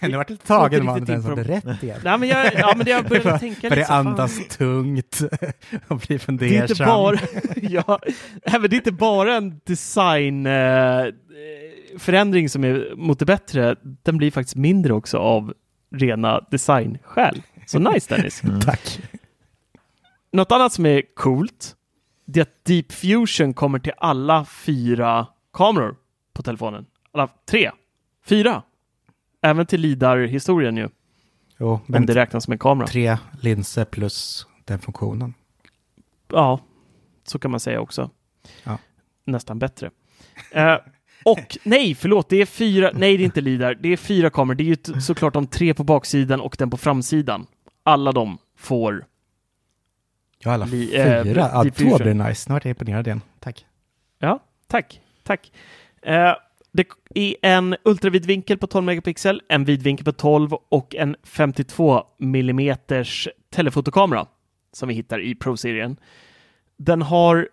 [0.00, 2.00] Eh, Nu vart lite tagen man den på hade rätt igen.
[2.04, 4.06] nej, men jag, ja, men jag började tänka lite det så, fan.
[4.06, 5.20] andas tungt
[5.88, 6.70] och blir Det är fundersam.
[6.70, 7.18] inte bara,
[7.62, 7.98] ja,
[8.46, 10.52] nej, men det är inte bara en design eh,
[11.98, 13.76] förändring som är mot det bättre.
[13.82, 15.54] Den blir faktiskt mindre också av
[15.90, 17.42] rena designskäl.
[17.66, 18.42] Så nice Dennis.
[18.64, 19.00] Tack.
[20.32, 21.76] Något annat som är coolt,
[22.24, 25.96] det är att Deep Fusion kommer till alla fyra kameror
[26.32, 26.86] på telefonen.
[27.12, 27.70] Alla tre.
[28.26, 28.62] Fyra.
[29.42, 30.88] Även till LIDAR-historien ju,
[31.58, 32.86] Jo, om men det räknas som en kamera.
[32.86, 35.34] tre linser plus den funktionen.
[36.28, 36.60] Ja,
[37.24, 38.10] så kan man säga också.
[38.64, 38.78] Ja.
[39.24, 39.90] Nästan bättre.
[40.50, 40.76] Eh,
[41.24, 44.54] och nej, förlåt, det är fyra, nej det är inte LIDAR, det är fyra kameror.
[44.56, 47.46] Det är ju såklart de tre på baksidan och den på framsidan.
[47.82, 49.04] Alla de får,
[50.38, 51.50] Ja, alla Li- eh, fyra.
[51.52, 52.50] Ja, Deep två blir nice.
[52.50, 53.20] Nu vart jag imponerad igen.
[53.40, 53.66] Tack.
[54.18, 55.52] ja, tack, tack.
[56.02, 56.32] Eh,
[56.72, 63.28] det är en ultravidvinkel på 12 megapixel, en vidvinkel på 12 och en 52 millimeters
[63.50, 64.26] telefotokamera
[64.72, 65.96] som vi hittar i Pro-serien.
[66.76, 67.48] Den har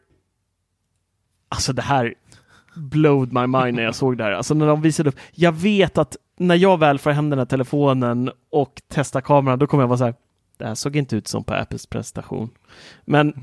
[1.49, 2.13] Alltså det här
[2.75, 4.31] blowed my mind när jag såg det här.
[4.31, 5.19] Alltså när de visade upp.
[5.31, 9.67] Jag vet att när jag väl får hem den här telefonen och testar kameran, då
[9.67, 10.15] kommer jag vara så här.
[10.57, 12.49] Det här såg inte ut som på Apples presentation.
[13.05, 13.33] Men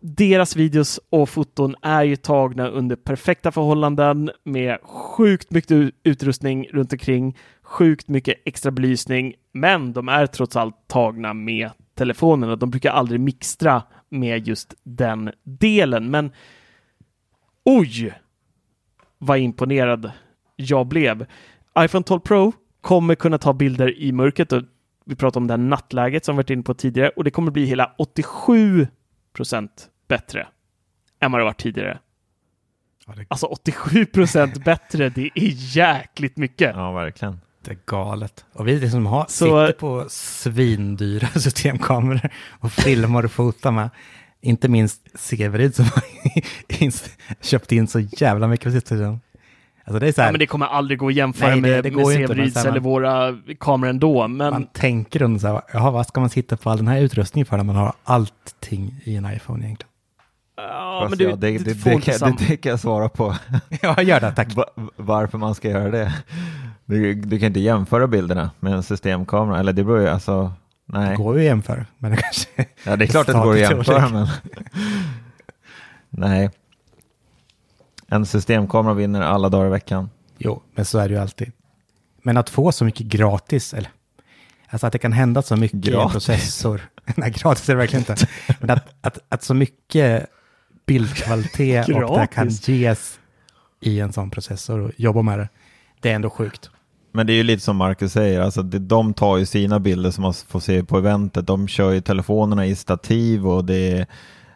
[0.00, 6.92] deras videos och foton är ju tagna under perfekta förhållanden med sjukt mycket utrustning runt
[6.92, 12.70] omkring, sjukt mycket extra belysning, men de är trots allt tagna med telefonen och de
[12.70, 16.10] brukar aldrig mixtra med just den delen.
[16.10, 16.30] Men
[17.64, 18.14] oj,
[19.18, 20.12] vad imponerad
[20.56, 21.26] jag blev.
[21.78, 24.62] iPhone 12 Pro kommer kunna ta bilder i mörkret och
[25.06, 27.50] vi pratar om det här nattläget som vi varit inne på tidigare och det kommer
[27.50, 28.86] bli hela 87
[29.32, 30.46] procent bättre
[31.20, 31.98] än vad det varit tidigare.
[33.06, 36.76] Ja, det, Alltså 87 procent bättre, det är jäkligt mycket.
[36.76, 37.40] Ja, verkligen.
[37.64, 38.44] det är galet.
[38.52, 43.90] Och vi liksom har, Så- sitter på svindyra systemkameror och filmar och fotar med.
[44.44, 46.02] Inte minst Severid som har
[46.68, 49.20] ins- köpt in så jävla mycket på sitt system.
[49.84, 51.68] Alltså det är så här, Ja, men det kommer aldrig gå att jämföra Nej, det-
[51.70, 54.28] med, det med Severids man- eller våra kameror ändå.
[54.28, 57.00] Men man tänker under så här, jaha, vad ska man sitta på all den här
[57.00, 59.88] utrustningen för när man har allting i en iPhone egentligen?
[60.56, 63.36] ja, Fast men du, ja, det, det, det, kan, det, det kan jag svara på.
[63.82, 64.54] Ja, gör det, tack.
[64.56, 66.14] Va- varför man ska göra det.
[66.84, 70.52] Du, du kan inte jämföra bilderna med en systemkamera, eller det beror ju alltså,
[70.92, 71.16] Det nej.
[71.16, 72.48] går ju att jämföra, men det kanske...
[72.84, 74.28] Ja, det är klart att det går att jämföra, men
[76.10, 76.50] nej.
[78.08, 80.10] En systemkamera vinner alla dagar i veckan.
[80.38, 81.52] Jo, men så är det ju alltid.
[82.22, 83.90] Men att få så mycket gratis, eller
[84.68, 86.12] alltså att det kan hända så mycket i en Gratis?
[86.12, 86.80] processor.
[87.16, 88.26] Nej, gratis är det verkligen inte.
[88.60, 90.26] Men att, att, att så mycket
[90.86, 92.68] bildkvalitet och det kan Gratis?
[92.68, 93.18] ges
[93.80, 95.48] i en sån processor och jobba med det,
[96.00, 96.70] det är ändå sjukt.
[97.12, 100.10] Men det är ju lite som Marcus säger, alltså det, de tar ju sina bilder
[100.10, 101.46] som man får se på eventet.
[101.46, 104.06] De kör ju telefonerna i stativ och det är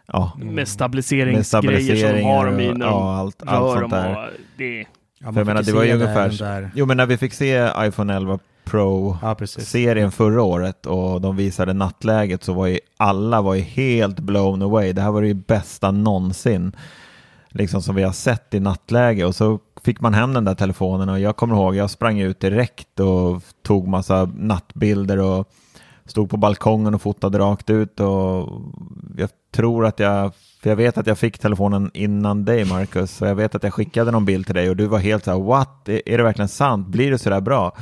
[0.07, 3.91] ja, Med stabiliseringsgrejer Med stabilisering som de har dem i ja, de allt- allt sånt
[3.91, 4.11] där.
[4.11, 4.85] Och det,
[5.19, 6.29] Ja, För jag menar, det var ju ungefär...
[6.29, 6.71] Där.
[6.75, 11.73] Jo, men när vi fick se iPhone 11 Pro-serien Ja, förra året och de visade
[11.73, 14.93] nattläget så var ju alla var ju helt blown away.
[14.93, 16.75] Det här var det ju bästa någonsin
[17.49, 21.09] liksom som vi har sett i nattläge och så fick man hem den där telefonen
[21.09, 25.49] och jag kommer ihåg, jag sprang ut direkt och tog massa nattbilder och
[26.05, 28.49] stod på balkongen och fotade rakt ut och
[29.17, 33.25] jag tror att jag, för jag vet att jag fick telefonen innan dig Marcus, så
[33.25, 35.39] jag vet att jag skickade någon bild till dig och du var helt så här,
[35.39, 37.77] what, är det verkligen sant, blir det så där bra?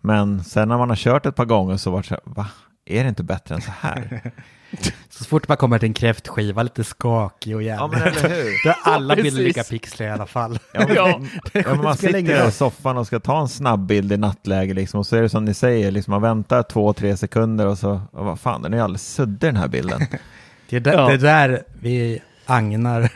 [0.00, 2.46] Men sen när man har kört ett par gånger så var det så här, va,
[2.90, 4.20] är det inte bättre än så här?
[5.10, 7.98] Så fort man kommer till en kräftskiva, lite skakig och Ja jävlig.
[7.98, 8.64] men eller hur?
[8.64, 10.58] Då är alla Ja, bilder lika pixliga i alla fall.
[10.72, 11.20] Ja, men, Ja.
[11.52, 14.74] ja, men man sitter där i soffan och ska ta en snabb bild i nattläge
[14.74, 17.78] liksom, och så är det som ni säger, liksom, man väntar två, tre sekunder och
[17.78, 20.00] så, och vad fan, den är alldeles suddig den här bilden.
[20.68, 21.06] Det är där, Ja.
[21.08, 23.10] det är där vi agnar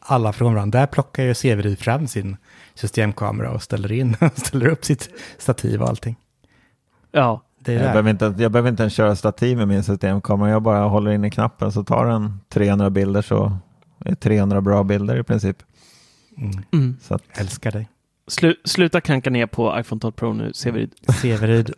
[0.00, 0.80] alla från varandra.
[0.80, 2.36] Där plockar ju Severud fram sin
[2.74, 5.08] systemkamera och ställer in ställer upp sitt
[5.38, 6.16] stativ och allting.
[7.12, 7.42] ja.
[7.64, 11.10] Jag behöver, inte, jag behöver inte ens köra stativ med min systemkamera, jag bara håller
[11.10, 13.58] in i knappen så tar den 300 bilder så
[14.04, 15.56] är 300 bra bilder i princip.
[16.36, 16.50] Mm.
[16.72, 16.96] Mm.
[17.00, 17.88] Så att, Älskar dig.
[18.26, 20.94] Slu, sluta kranka ner på iPhone 12 Pro nu, Severid.
[21.22, 21.72] Severud,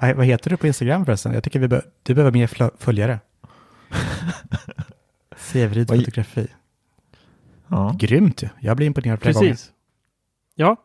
[0.00, 1.32] vad vad heter du på Instagram förresten?
[1.34, 3.18] Jag tycker vi bör, du behöver mer följare.
[5.36, 5.98] Severud Oj.
[5.98, 6.46] fotografi.
[7.68, 7.96] ja.
[7.98, 8.48] Grymt ju.
[8.60, 9.48] Jag blir imponerad flera gånger.
[9.48, 9.72] Precis.
[10.54, 10.76] Ja.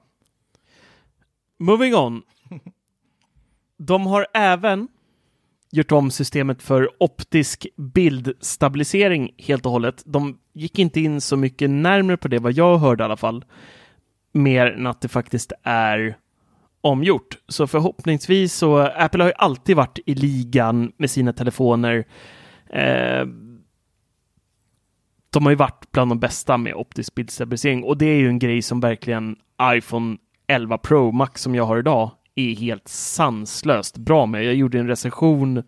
[1.60, 2.22] Moving on.
[3.86, 4.88] De har även
[5.72, 10.04] gjort om systemet för optisk bildstabilisering helt och hållet.
[10.06, 13.46] De gick inte in så mycket närmare på det, vad jag hörde i alla fall.
[14.32, 16.18] Mer än att det faktiskt är
[16.82, 17.38] omgjort.
[17.48, 22.06] Så förhoppningsvis så, Apple har ju alltid varit i ligan med sina telefoner.
[22.70, 23.26] Eh,
[25.30, 28.40] de har ju varit bland de bästa med optisk bildstabilisering och det är ju en
[28.40, 30.18] grej som verkligen iPhone
[30.48, 34.44] 11 Pro Max som jag har idag är helt sanslöst bra med.
[34.46, 35.64] Jag gjorde en recension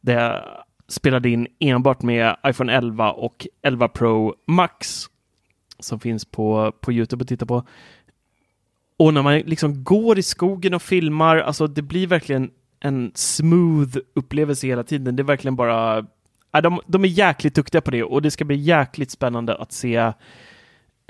[0.00, 0.42] där jag
[0.88, 5.06] spelade in enbart med iPhone 11 och 11 Pro Max
[5.78, 7.66] som finns på, på Youtube att titta på.
[8.96, 12.50] Och när man liksom går i skogen och filmar, alltså det blir verkligen
[12.80, 15.16] en smooth upplevelse hela tiden.
[15.16, 16.06] Det är verkligen bara
[16.54, 19.72] Äh, de, de är jäkligt duktiga på det och det ska bli jäkligt spännande att
[19.72, 20.12] se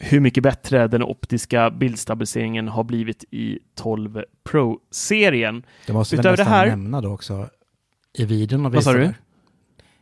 [0.03, 5.63] hur mycket bättre den optiska bildstabiliseringen har blivit i 12 Pro-serien.
[5.87, 7.49] Det måste vi Utöver nästan det här- nämna då också.
[8.13, 9.15] I videon de visar där.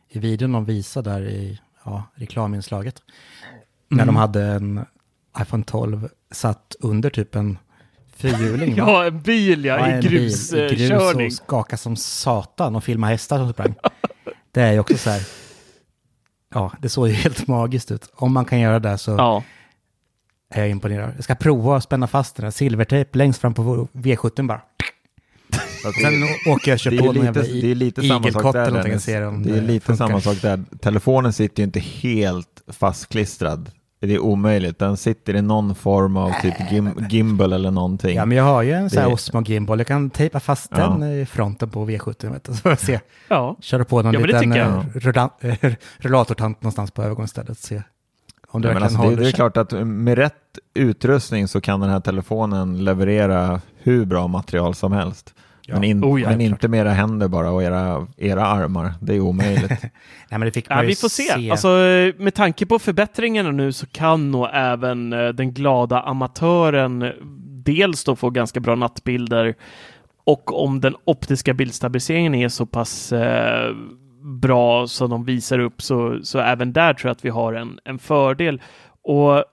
[0.09, 3.03] I videon de visar där i ja, reklaminslaget.
[3.91, 3.99] Mm.
[3.99, 4.85] När de hade en
[5.41, 7.59] iPhone 12 satt under typ en
[8.17, 8.75] fyrhjuling.
[8.77, 11.27] Ja, en bil ja, en i bil i grus gruskörning.
[11.27, 13.75] och skaka som satan och filma hästar som sprang.
[14.53, 15.23] det är ju också så här.
[16.55, 18.11] Ja, det såg ju helt magiskt ut.
[18.15, 19.45] Om man kan göra det så Ja,
[20.51, 21.13] är jag imponerad.
[21.17, 24.61] Jag ska prova att spänna fast den här silvertejp längst fram på V17 bara.
[25.83, 26.13] Så Sen
[26.53, 28.79] åker jag och kör på är någon jävla det är lite samma sak där.
[28.79, 30.07] eller ser om Det är lite funkar.
[30.07, 30.65] samma sak där.
[30.81, 33.71] Telefonen sitter ju inte helt fastklistrad.
[34.01, 34.79] Det är omöjligt.
[34.79, 38.17] Den sitter i någon form av typ gim, gimbal eller någonting.
[38.17, 39.79] Ja, men jag har ju en sån här Det- Osmo Gimbal.
[39.79, 40.79] Jag kan tejpa fast Ja.
[40.79, 42.33] den i fronten på V70.
[42.33, 43.01] Vet du, så får jag se.
[43.29, 43.57] ja.
[43.61, 45.31] Köra på någon Ja, liten eh, rulla-
[45.99, 47.59] rullatortant någonstans på övergångsstället.
[47.59, 47.83] Se
[48.51, 50.35] om det Ja, men alltså, det, det är klart att med rätt
[50.75, 55.35] utrustning så kan den här telefonen leverera hur bra material som helst.
[55.67, 55.75] Ja.
[55.75, 58.95] Men, in, Oh ja, men inte med era händer bara och era, era armar.
[59.01, 59.71] Det är omöjligt.
[59.83, 59.91] Nej,
[60.31, 61.51] men det fick Ja, man vi får se.
[61.51, 61.69] Alltså,
[62.23, 67.11] med tanke på förbättringarna nu så kan nog även eh, den glada amatören eh,
[67.65, 69.55] dels då få ganska bra nattbilder
[70.25, 73.75] och om den optiska bildstabiliseringen är så pass eh,
[74.23, 77.79] bra som de visar upp så, så även där tror jag att vi har en,
[77.85, 78.63] en fördel.
[79.03, 79.45] Och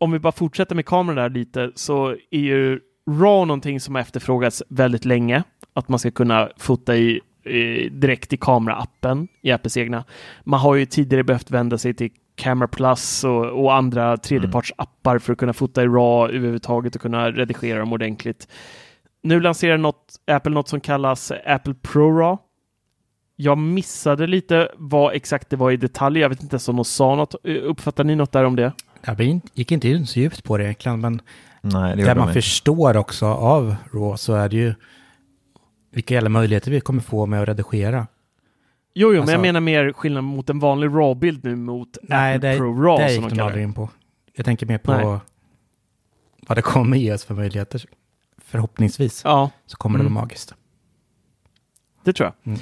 [0.00, 2.80] om vi bara fortsätter med kameran där lite så är ju
[3.10, 5.42] RAW någonting som har efterfrågats väldigt länge.
[5.74, 10.04] Att man ska kunna fota i, i, direkt i kameraappen i Apples egna.
[10.44, 15.32] Man har ju tidigare behövt vända sig till Camera Plus och, och andra tredjepartsappar för
[15.32, 18.48] att kunna fota i RAW överhuvudtaget och kunna redigera dem ordentligt.
[19.22, 22.38] Nu lanserar något, Apple något som kallas Apple Pro RAW.
[23.42, 26.20] Jag missade lite vad exakt det var i detalj.
[26.20, 27.34] Jag vet inte ens om de sa något.
[27.44, 28.72] Uppfattar ni något där om det?
[29.04, 31.20] Jag gick inte in så djupt på det egentligen, men
[31.60, 32.32] Nej, det det gjorde man inte.
[32.34, 34.74] förstår också av RAW så är det ju
[35.90, 38.06] vilka jävla möjligheter vi kommer få med att redigera.
[38.94, 42.36] Jo, jo, men Alltså- jag menar mer skillnad mot en vanlig RAW-bild nu mot Nej,
[42.36, 43.64] Apple det, Pro RAW det som gick de aldrig det.
[43.64, 43.88] in på.
[44.34, 45.18] Jag tänker mer på Nej.
[46.48, 47.84] vad det kommer ge oss för möjligheter.
[48.38, 50.14] Förhoppningsvis Ja, så kommer det Mm.
[50.14, 50.54] vara magiskt.
[52.04, 52.52] det tror jag.
[52.52, 52.60] Mm.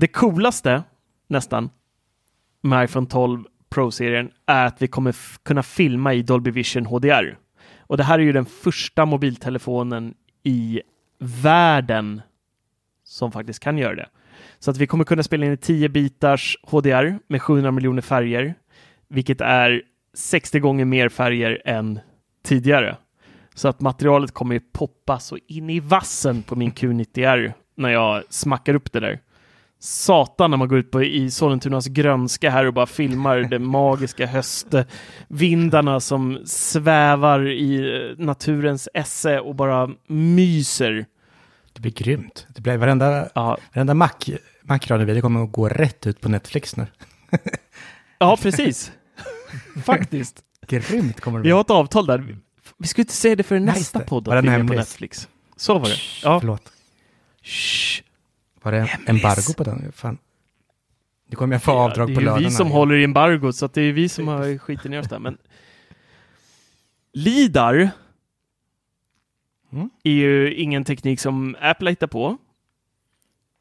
[0.00, 0.82] Det coolaste,
[1.28, 1.70] nästan,
[2.60, 7.38] med iPhone 12 Pro-serien är att vi kommer kunna filma i Dolby Vision HDR.
[7.78, 10.80] Och det här är ju den första mobiltelefonen i
[11.18, 12.22] världen
[13.04, 14.08] som faktiskt kan göra det.
[14.58, 18.54] Så att vi kommer kunna spela in i 10 bitars HDR med 700 miljoner färger,
[19.08, 19.82] vilket är
[20.14, 22.00] 60 gånger mer färger än
[22.44, 22.96] tidigare.
[23.54, 28.22] Så att materialet kommer ju poppa så in i vassen på min Q90R när jag
[28.28, 29.20] smackar upp det där.
[29.80, 34.26] Satan när man går ut på, i Sollentunas grönska här och bara filmar de magiska
[34.26, 41.06] höstvindarna som svävar i naturens esse och bara myser.
[41.72, 42.46] Det blir grymt.
[42.54, 44.10] Det blir varenda, Ja, varenda Mac,
[44.62, 46.86] Mac-radio kommer att gå rätt ut på Netflix nu.
[48.18, 48.92] ja precis.
[49.84, 50.42] Faktiskt.
[50.66, 51.50] Grymt kommer det Vi bli.
[51.52, 52.36] har ett avtal där.
[52.78, 54.04] Vi ska inte säga det för nästa det.
[54.04, 54.72] podd att vi är på?
[54.74, 55.28] Netflix.
[55.56, 55.96] Så var det.
[56.22, 56.40] Ja.
[56.40, 56.72] Förlåt.
[57.42, 58.02] Shh.
[58.62, 59.08] Var det Hemlis.
[59.08, 59.92] embargo på den?
[59.92, 60.18] Fan.
[61.26, 62.74] Nu kommer jag få Ja, avdrag på Det är ju vi som här.
[62.74, 65.18] håller i embargot, så att det är vi som har skiten ner oss där.
[65.18, 65.38] Men
[67.12, 67.90] LIDAR
[69.72, 69.90] Mm.
[70.04, 72.36] är ju ingen teknik som Apple hittar på.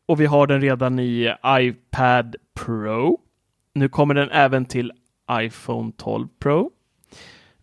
[0.05, 3.19] Och vi har den redan i iPad Pro.
[3.73, 4.91] Nu kommer den även till
[5.31, 6.71] iPhone 12 Pro.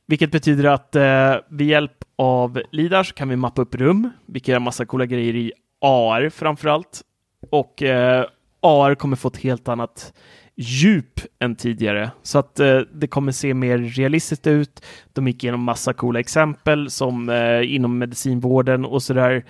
[0.06, 1.02] Vilket betyder att eh,
[1.48, 5.06] med hjälp av LIDAR så kan vi mappa upp rum, vilket är en massa coola
[5.06, 7.02] grejer i AR framför allt.
[7.50, 8.26] Och eh,
[8.60, 10.12] AR kommer få ett helt annat
[10.56, 12.10] djup än tidigare.
[12.22, 14.84] Så att eh, det kommer se mer realistiskt ut.
[15.12, 19.44] De gick igenom massa coola exempel som eh, inom medicinvården och sådär.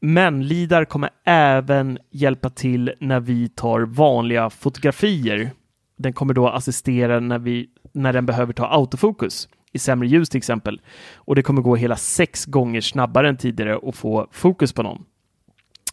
[0.00, 5.50] Men LIDAR kommer även hjälpa till när vi tar vanliga fotografier.
[5.96, 10.38] Den kommer då assistera när, vi, när den behöver ta autofokus i sämre ljus till
[10.38, 10.80] exempel.
[11.14, 15.04] Och det kommer gå hela sex gånger snabbare än tidigare att få fokus på någon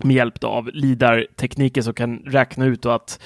[0.03, 3.19] med hjälp av LIDAR-tekniken som kan räkna ut att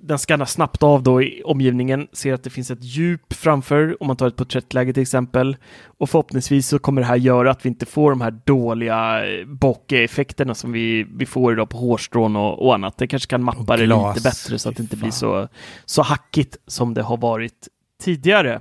[0.00, 4.06] den skannar snabbt av då i omgivningen, ser att det finns ett djup framför om
[4.06, 5.56] man tar ett porträttläge till exempel.
[5.84, 9.46] Och förhoppningsvis så kommer det här göra att vi inte får de här dåliga eh,
[9.46, 12.98] bokeh-effekterna som vi, vi får idag på hårstrån och, och annat.
[12.98, 15.48] Det kanske kan mappa det lite bättre så att det inte blir så,
[15.84, 17.68] så hackigt som det har varit
[18.02, 18.60] tidigare.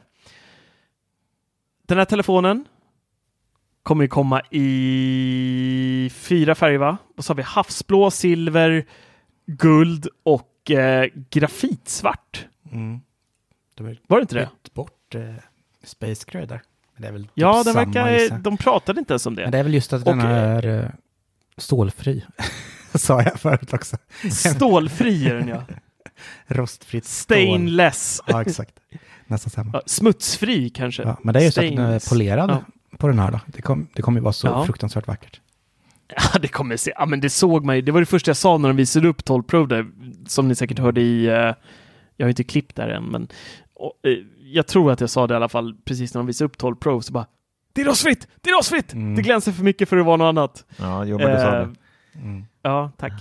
[1.88, 2.66] Den här telefonen
[3.84, 6.98] kommer ju komma i fyra färger, va?
[7.18, 8.86] Och så har vi havsblå, silver,
[9.46, 12.46] guld och eh, grafitsvart.
[12.72, 13.00] Mm.
[13.76, 14.50] De Var det inte det?
[14.74, 15.22] bort eh,
[15.84, 16.62] Space Gray där.
[16.94, 18.44] Men det är väl typ Ja, den verkar, gissar jag.
[18.44, 19.52] de pratade inte ens om Men det.
[19.52, 20.90] det är väl just att den Och, eh, är eh,
[21.58, 22.26] stålfri.
[22.96, 23.98] Sa jag förut också.
[24.32, 25.64] Stålfri är den ja.
[26.48, 27.38] Rostfritt stål.
[27.38, 28.22] Stainless.
[28.28, 28.74] Ja, exakt.
[29.28, 29.70] Nästan samma.
[29.74, 31.04] Ja, smutsfri kanske.
[31.04, 32.64] Ja, men det är ju så att den är polerad Ja.
[32.98, 33.40] På den här då.
[33.48, 34.66] Det, kom, det kommer ju vara så Ja.
[34.66, 35.42] fruktansvärt vackert.
[36.34, 36.94] Ja, det kommer se.
[36.96, 37.82] Ja, men det såg man ju.
[37.82, 39.86] Det var det första jag sa när de visade upp 12 Pro där,
[40.28, 41.54] som ni säkert hörde i, eh,
[42.18, 43.28] jag har inte klippt där än, men
[43.74, 46.46] och, eh, jag tror att jag sa det i alla fall precis när de visade
[46.46, 47.26] upp 12 Pro, så bara
[47.74, 48.28] det är rostfritt!
[48.42, 48.94] Det är rostfritt!
[48.94, 49.16] Mm.
[49.16, 50.66] Det glänser för mycket för att vara något annat.
[50.78, 51.76] Ja, jo, men du sa Eh, det.
[52.20, 52.46] Mm.
[52.62, 53.14] Ja, tack.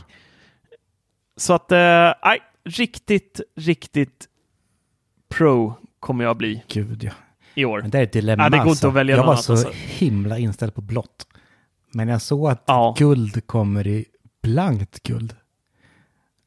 [1.36, 4.28] Så att, eh, nej, riktigt, riktigt
[5.28, 7.12] pro kommer jag bli Gud ja.
[7.54, 7.80] I år.
[7.82, 8.88] Men det är ett dilemma Ja, det går inte alltså.
[8.88, 9.70] att välja Jag var så alltså.
[9.74, 11.26] himla inställd på blått.
[11.92, 12.94] Men jag såg att Ja.
[12.98, 14.04] guld kommer i
[14.42, 15.34] blankt guld.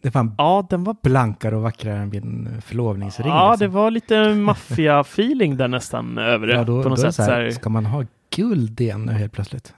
[0.03, 3.27] Det fan Ja, den var blankare och vackrare än min förlovningsring.
[3.27, 3.67] Ja, liksom.
[3.67, 6.53] det var lite maffia-feeling där nästan över det.
[6.53, 7.15] Ja, då, på något det sätt.
[7.15, 8.05] så Så här, här, Ska man ha
[8.35, 9.73] guld igen nu helt plötsligt?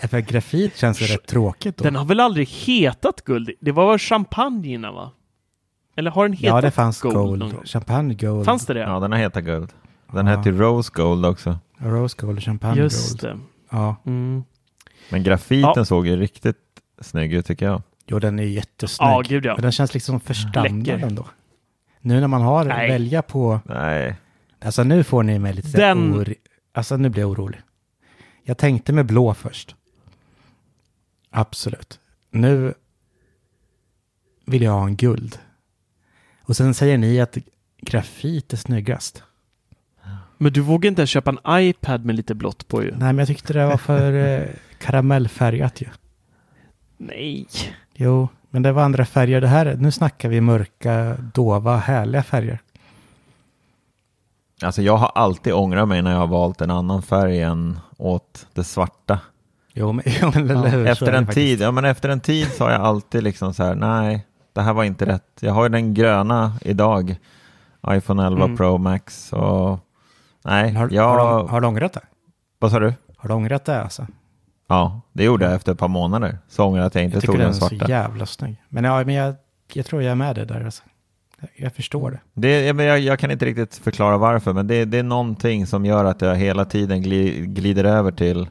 [0.10, 1.84] För grafit känns ju rätt tråkigt då.
[1.84, 3.50] Den har väl aldrig hetat guld?
[3.60, 5.10] Det var champagne innan va?
[5.96, 7.40] Eller har den hetat ja, det fanns gold?
[7.40, 7.68] gold.
[7.68, 8.44] Champagne gold.
[8.44, 8.80] Fanns det det?
[8.80, 9.72] Ja, den har hetat guld.
[10.12, 10.36] Den Ja.
[10.36, 11.58] hette Rose Gold också.
[11.78, 13.36] Rose gold och champagne Just gold.
[13.36, 13.40] det.
[13.70, 14.44] Ja, Mm.
[15.10, 15.84] Men grafiten Ja.
[15.84, 16.56] såg ju riktigt
[17.00, 17.82] snygg ut tycker jag.
[18.06, 19.08] jo den är jättesnygg.
[19.08, 19.54] Ja, gud ja.
[19.54, 21.26] Men den känns liksom för standard ändå.
[22.00, 22.88] Nu när man har Nej.
[22.90, 24.14] välja på, Nej,
[24.64, 26.34] alltså nu får ni mig lite Den- or...
[26.72, 27.60] Alltså nu blir jag orolig.
[28.42, 29.76] Jag tänkte med blå först.
[31.30, 32.00] Absolut.
[32.30, 32.74] Nu
[34.46, 35.38] vill jag ha en guld.
[36.44, 37.38] Och sen säger ni att
[37.82, 39.22] grafit är snyggast.
[40.38, 42.90] Men du vågar inte ens köpa en iPad med lite blått på ju?
[42.90, 44.48] Nej, men jag tyckte det var för eh,
[44.78, 45.86] karamellfärgat ju.
[46.96, 47.46] Nej.
[47.94, 49.40] Jo, men det var andra färger.
[49.40, 52.60] Det här, nu snackar vi mörka, dova, härliga färger.
[54.62, 58.46] Alltså jag har alltid ångrat mig när jag har valt en annan färg än åt
[58.54, 59.20] det svarta.
[59.72, 60.48] Jo, men, jo, men?
[60.70, 63.62] Så Efter en tid, ja men efter en tid så har jag alltid liksom så
[63.62, 65.38] här, nej, det här var inte rätt.
[65.40, 67.16] Jag har ju den gröna idag,
[67.88, 68.56] iPhone 11 Mm.
[68.56, 69.78] Pro Max och
[70.44, 72.00] nej, Har, jag, har, du, har du ångrat det?
[72.58, 72.94] vad sa du?
[73.16, 74.06] Har du ångrat det alltså?
[74.68, 76.38] Ja, det gjorde jag efter ett par månader.
[76.48, 77.88] Så ångrar jag att jag inte Jag tycker tog den den är så svarta.
[77.90, 78.62] jävla snygg.
[78.68, 79.34] Men, ja, men jag,
[79.72, 80.82] jag tror jag är med dig där alltså.
[81.40, 82.20] Jag, jag förstår det.
[82.34, 85.84] Det, jag, jag, jag kan inte riktigt förklara varför, men det, det är någonting som
[85.84, 88.48] gör att jag hela tiden gli, glider över till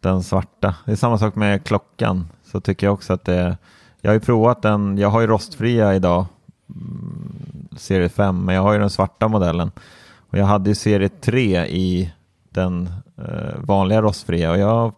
[0.00, 0.74] den svarta.
[0.84, 3.56] Det är samma sak med klockan, så tycker jag också att det
[4.04, 6.26] Jag har ju provat den, jag har ju rostfria idag,
[6.70, 9.70] mm, serie 5, men jag har ju den svarta modellen.
[10.16, 12.12] Och jag hade ju serie 3 i
[12.50, 14.92] den eh, vanliga rostfria och jag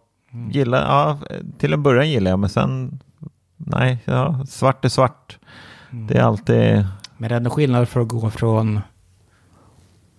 [0.51, 1.17] gillar, ja,
[1.57, 2.99] till en början gillar jag, men sen
[3.57, 5.37] nej, ja, svart är svart.
[5.91, 6.85] Det är alltid
[7.17, 8.81] Men det är ändå skillnad för att gå från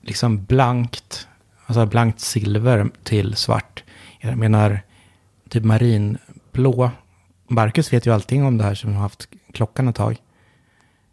[0.03, 1.29] liksom blankt,
[1.67, 3.85] alltså blankt silver till svart.
[4.21, 4.81] Jag menar,
[5.49, 6.91] typ marinblå.
[7.49, 10.17] Marcus vet ju allting om det här som har haft klockan ett tag.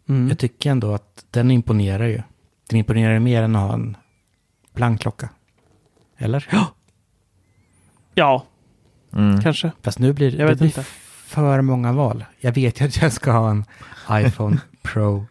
[0.08, 0.28] Mm.
[0.28, 2.22] Jag tycker ändå att den imponerar ju.
[2.68, 3.96] Den imponerar mer än att ha en
[4.74, 5.28] blank klocka.
[6.18, 6.48] Eller?
[6.52, 6.66] Ja.
[8.14, 8.46] Ja,
[9.12, 9.40] mm.
[9.40, 9.70] kanske.
[9.82, 10.82] Fast nu blir Jag det vet blir inte.
[10.82, 12.24] för många val.
[12.40, 13.64] Jag vet ju att jag ska ha en
[14.10, 15.26] iPhone Pro.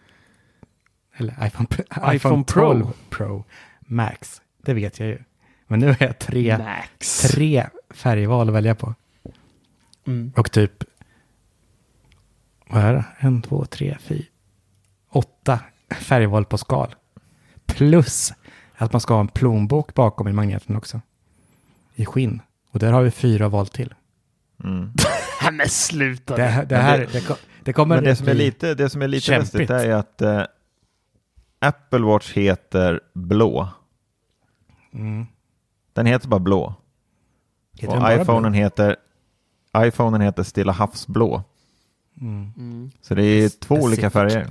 [1.18, 2.73] Eller iPhone, iPhone, iPhone Pro.
[2.73, 3.44] 12 Pro
[3.80, 4.41] Max.
[4.61, 5.19] Det vet jag ju.
[5.68, 7.22] Men nu har jag tre, Max.
[7.22, 8.95] tre färgval att välja på.
[10.07, 10.34] Mm.
[10.36, 10.84] Och typ,
[12.69, 13.05] vad är det?
[13.17, 14.23] En, två, tre, fyra,
[15.09, 15.59] åtta
[15.89, 16.95] färgval på skal.
[17.65, 18.33] Plus
[18.75, 21.01] att man ska ha en plånbok bakom i magneten också.
[21.95, 22.41] I skinn.
[22.71, 23.93] Och där har vi fyra val till.
[24.63, 24.91] Mm.
[25.57, 26.35] Men sluta.
[26.35, 29.01] Det, det här, det- det, ko- det kommer Men det som är lite, det som
[29.01, 29.53] är lite kämpigt.
[29.53, 30.43] lustigt är att eh,
[31.59, 33.67] Apple Watch heter blå.
[34.93, 35.25] Mm.
[35.93, 36.75] Den heter bara blå.
[37.77, 38.61] Heter och iPhonen blå?
[38.61, 38.95] heter
[39.77, 41.43] iPhonen heter Stilla havsblå.
[42.21, 42.51] Mm.
[42.57, 42.91] Mm.
[43.01, 43.85] Så det är två Specific.
[43.85, 44.47] olika färger.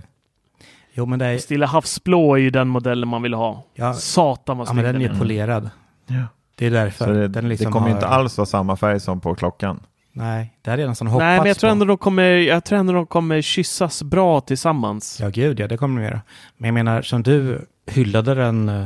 [0.93, 3.65] Jo, men det är, Stilla havsblå är ju den modellen man vill ha.
[3.75, 5.71] ja, Satan vad ja, men snygg den är den polerad.
[6.07, 6.23] Ja.
[6.55, 7.05] Det är därför.
[7.05, 9.81] Så det, den liksom det kommer har- inte alls vara samma färg som på klockan.
[10.13, 11.73] Nej, det hade jag nästan hoppats Nej, men jag tror på.
[11.73, 15.19] ändå de kommer, jag tror ändå de kommer kyssas bra tillsammans.
[15.21, 16.21] Ja, gud ja, det kommer de göra.
[16.57, 18.85] Men jag menar, som du hyllade den, eh,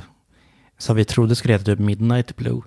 [0.79, 2.61] som vi trodde skulle heta typ Midnight Blue.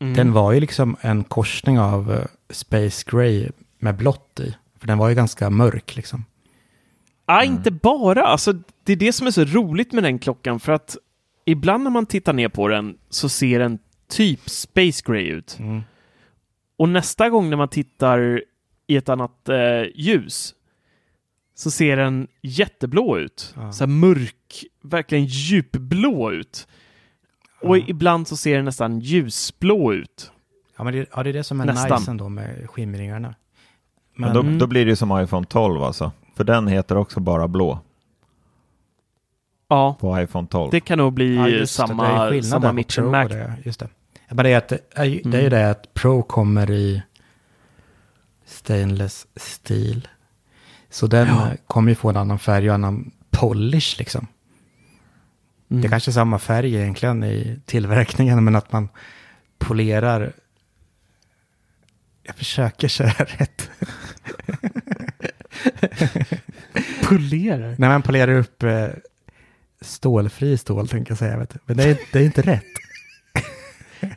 [0.00, 0.14] Mm.
[0.14, 3.48] Den var ju liksom en korsning av eh, Space Gray
[3.78, 4.54] med blått i.
[4.80, 6.24] För den var ju ganska mörk liksom.
[7.26, 8.22] Ja, inte bara.
[8.26, 8.52] Alltså,
[8.84, 10.96] det är det som är så roligt med den klockan, för att
[11.44, 13.78] ibland när man tittar ner på den så ser den
[14.08, 15.56] typ Space Gray ut.
[15.58, 15.80] Mm.
[16.76, 18.42] Och nästa gång när man tittar
[18.86, 20.54] i ett annat eh, ljus
[21.54, 23.54] så ser den jätteblå ut.
[23.56, 23.72] Ja.
[23.72, 26.68] Så mörk, verkligen djupblå ut.
[27.60, 27.84] Och Ja.
[27.88, 30.32] ibland så ser den nästan ljusblå ut.
[30.76, 31.98] Ja, men det, ja, det är det som är Nästan.
[32.00, 33.34] nice ändå med skimringarna.
[34.20, 34.58] Men, då, Mm.
[34.58, 36.12] då blir det ju som iPhone 12 alltså.
[36.36, 37.78] För den heter också bara blå
[39.68, 40.70] Ja, på iPhone 12.
[40.70, 43.10] det kan nog bli Ja, just det, samma, skillnad samma där på Mitch Pro and
[43.12, 43.24] Mac.
[43.28, 43.88] Det, just det.
[44.28, 45.58] Ja, Men det är, att, det är, ju- det är ju Mm.
[45.60, 47.02] det att Pro kommer i
[48.46, 50.08] stainless steel.
[50.90, 51.48] Så den Ja.
[51.66, 54.26] kommer ju få en annan färg och annan polish liksom.
[55.70, 55.80] Mm.
[55.82, 58.88] Det är kanske är samma färg egentligen i tillverkningen, men att man
[59.58, 60.32] polerar.
[62.30, 63.70] Jag försöker köra rätt.
[67.08, 67.74] polerar.
[67.78, 68.86] När man polerar upp eh,
[69.80, 71.38] stålfri stål, tänker jag säga.
[71.38, 71.58] Vet du.
[71.64, 72.64] Men det är, det är inte rätt.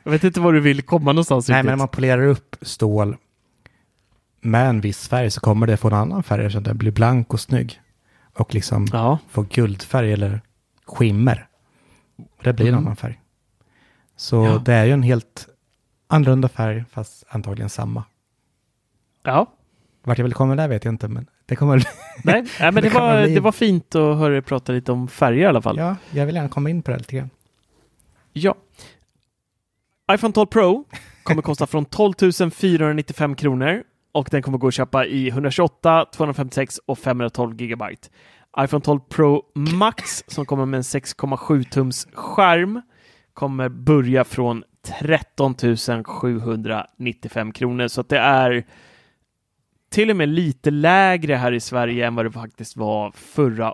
[0.04, 1.66] Jag vet inte var du vill komma någonstans Nej, riktigt.
[1.66, 3.16] men när man polerar upp stål
[4.42, 6.92] med en viss färg så kommer det få en annan färg så att den blir
[6.92, 7.82] blank och snygg.
[8.36, 10.42] Och liksom Ja, få guldfärg eller
[10.86, 11.48] skimmer.
[12.18, 12.86] Och det blir en Mm.
[12.86, 13.20] annan färg.
[14.16, 14.62] Så Ja.
[14.66, 15.48] det är ju en helt
[16.14, 18.04] annorlunda färg, fast antagligen samma.
[19.24, 19.48] ja.
[20.06, 21.78] Vart jag vill komma där vet jag inte, men det kommer.
[22.24, 25.08] Nej, nej men Det det, var, det var fint att höra dig prata lite om
[25.08, 25.78] färger i alla fall.
[25.78, 27.30] Ja, jag vill gärna komma in på det lite grann.
[28.34, 28.56] Ja.
[30.14, 30.86] iPhone 12 Pro
[31.24, 32.14] kommer kosta från 12
[32.52, 38.10] 495 kronor och den kommer gå att köpa i 128, 256 och 512 gigabyte.
[38.60, 42.82] iPhone 12 Pro Max som kommer med en 6,7 tums skärm
[43.34, 45.56] kommer börja från 13
[46.06, 48.64] 795 kronor så att det är
[49.90, 53.74] till och med lite lägre här i Sverige än vad det faktiskt var förra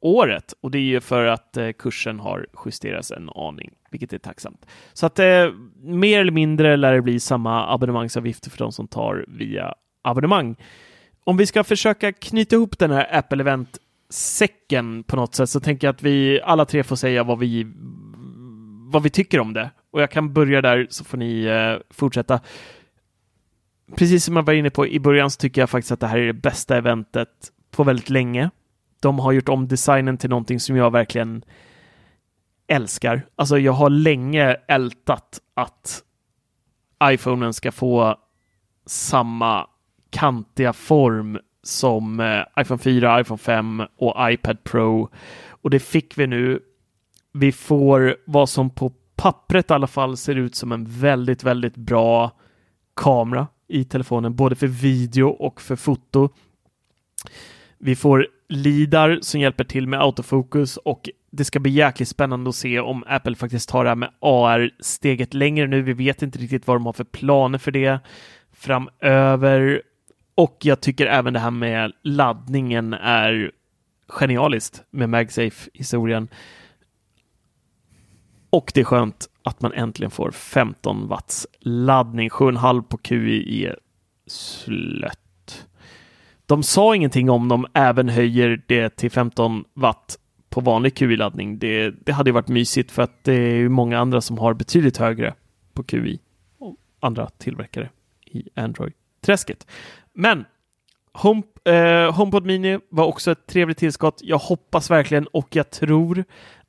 [0.00, 4.18] året och det är ju för att eh, kursen har justerats en aning, vilket är
[4.18, 4.66] tacksamt.
[4.92, 5.50] Så att eh,
[5.82, 10.56] mer eller mindre lär det bli samma abonnemangsavgifter för de som tar via abonnemang.
[11.24, 13.78] Om vi ska försöka knyta ihop den här Apple Event
[14.10, 17.72] säcken på något sätt så tänker jag att vi alla tre får säga vad vi,
[18.92, 19.70] vad vi tycker om det.
[19.94, 22.40] Och jag kan börja där så får ni eh, fortsätta.
[23.96, 26.18] Precis som jag var inne på i början så tycker jag faktiskt att det här
[26.18, 27.28] är det bästa eventet
[27.70, 28.50] på väldigt länge.
[29.00, 31.44] De har gjort om designen till någonting som jag verkligen
[32.66, 33.26] älskar.
[33.36, 36.02] Alltså jag har länge ältat att
[37.04, 38.18] iPhonen ska få
[38.86, 39.66] samma
[40.10, 45.08] kantiga form som eh, iPhone 4, iPhone 5 och iPad Pro.
[45.48, 46.60] Och det fick vi nu.
[47.32, 51.76] Vi får vad som på pappret i alla fall ser ut som en väldigt, väldigt
[51.76, 52.32] bra
[52.96, 56.28] kamera i telefonen, både för video och för foto.
[57.78, 62.56] Vi får LIDAR som hjälper till med autofokus och det ska bli jäkligt spännande att
[62.56, 65.82] se om Apple faktiskt tar det här med AR steget längre nu.
[65.82, 67.98] Vi vet inte riktigt vad de har för planer för det
[68.52, 69.82] framöver.
[70.34, 73.50] Och jag tycker även det här med laddningen är
[74.08, 76.28] genialiskt med MagSafe-historien.
[78.54, 82.28] Och det är skönt att man äntligen får 15 watts laddning.
[82.28, 83.78] 7,5 på QI är
[84.26, 85.66] slött.
[86.46, 90.18] De sa ingenting om de även höjer det till 15 watt
[90.48, 91.58] på vanlig QI-laddning.
[91.58, 95.34] Det, det hade varit mysigt för att det är många andra som har betydligt högre
[95.72, 96.20] på QI
[96.58, 97.90] och andra tillverkare
[98.26, 99.66] i Android-träsket.
[100.12, 100.44] Men
[101.12, 104.20] Home, eh, HomePod Mini var också ett trevligt tillskott.
[104.22, 106.24] Jag hoppas verkligen och jag tror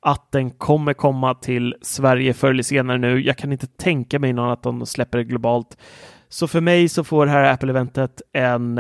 [0.06, 3.22] att den kommer komma till Sverige förr eller senare nu.
[3.22, 5.78] Jag kan inte tänka mig någon att de släpper det globalt.
[6.30, 8.80] Så för mig så får det här Apple-eventet en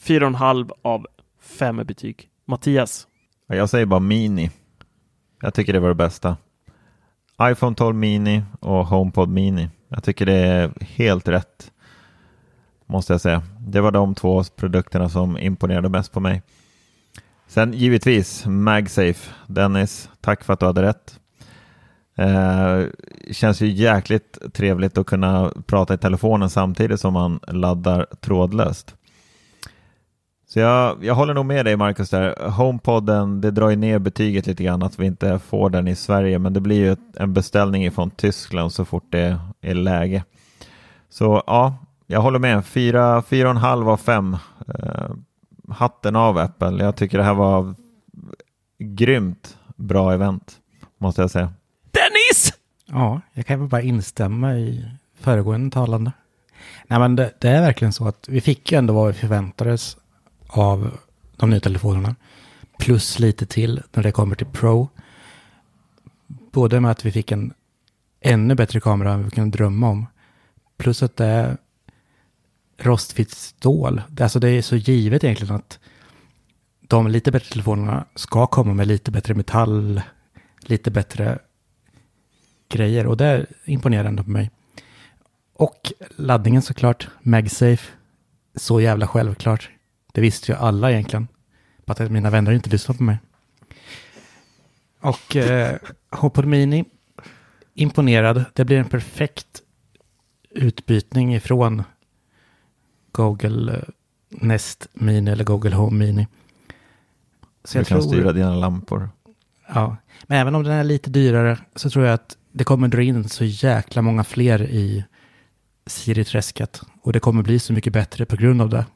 [0.00, 1.06] 4,5 av
[1.40, 2.28] 5 betyg.
[2.44, 3.06] Mattias?
[3.46, 4.50] Jag säger bara Mini.
[5.42, 6.36] Jag tycker det var det bästa.
[7.42, 9.68] iPhone 12 Mini och HomePod Mini.
[9.88, 11.72] Jag tycker det är helt rätt.
[12.86, 13.42] Måste jag säga.
[13.60, 16.42] Det var de två produkterna som imponerade mest på mig.
[17.46, 19.30] Sen givetvis MagSafe.
[19.46, 21.20] Dennis, tack för att du hade rätt.
[22.16, 22.82] Eh,
[23.32, 28.94] känns ju jäkligt trevligt att kunna prata i telefonen samtidigt som man laddar trådlöst.
[30.48, 32.50] Så jag, jag håller nog med dig Marcus där.
[32.50, 36.38] HomePodden, det drar ju ner betyget lite grann att vi inte får den i Sverige,
[36.38, 40.24] men det blir ju en beställning från Tyskland så fort det är läge.
[41.08, 42.66] Så ja, jag håller med.
[42.66, 44.36] Fyra, fyra och en halv av fem.
[44.68, 45.10] Eh,
[45.68, 46.84] hatten av Apple.
[46.84, 47.74] Jag tycker det här var
[48.78, 50.58] grymt bra event,
[50.98, 51.52] måste jag säga.
[51.90, 52.52] Dennis!
[52.86, 54.90] Ja, jag kan väl bara instämma i
[55.20, 56.12] föregående talande.
[56.86, 59.96] Nej, men det, det är verkligen så att vi fick ju ändå vad vi förväntades
[60.46, 60.90] av
[61.36, 62.14] de nya telefonerna.
[62.78, 64.88] Plus lite till när det kommer till Pro.
[66.26, 67.52] Både med att vi fick en
[68.20, 70.06] ännu bättre kamera än vi kunde drömma om.
[70.76, 71.56] Plus att det är
[72.78, 74.02] rostfritt stål.
[74.20, 75.78] Alltså det är så givet egentligen att
[76.80, 80.02] de lite bättre telefonerna ska komma med lite bättre metall,
[80.60, 81.38] lite bättre
[82.68, 83.06] grejer.
[83.06, 84.50] Och det imponerar ändå på mig.
[85.52, 87.92] Och laddningen såklart, MagSafe,
[88.54, 89.70] så jävla självklart.
[90.12, 91.28] Det visste ju alla egentligen.
[91.84, 93.18] Bara att mina vänner inte lyssnar på mig.
[95.00, 95.76] Och eh,
[96.10, 96.84] HomePod Mini,
[97.74, 98.44] imponerad.
[98.54, 99.62] Det blir en perfekt
[100.50, 101.82] utbytning ifrån
[103.16, 103.82] Google eh,
[104.28, 106.26] Nest Mini eller Google Home Mini.
[107.64, 109.10] Så du kan tror, styra dina lampor.
[109.68, 113.02] Ja, men även om den är lite dyrare så tror jag att det kommer dra
[113.02, 115.04] in så jäkla många fler i
[115.86, 116.82] Siri-träsket.
[117.02, 118.86] Och det kommer bli så mycket bättre på grund av det.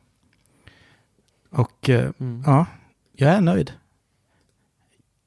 [1.51, 2.43] Och eh, mm.
[2.47, 2.67] ja,
[3.17, 3.73] jag är nöjd.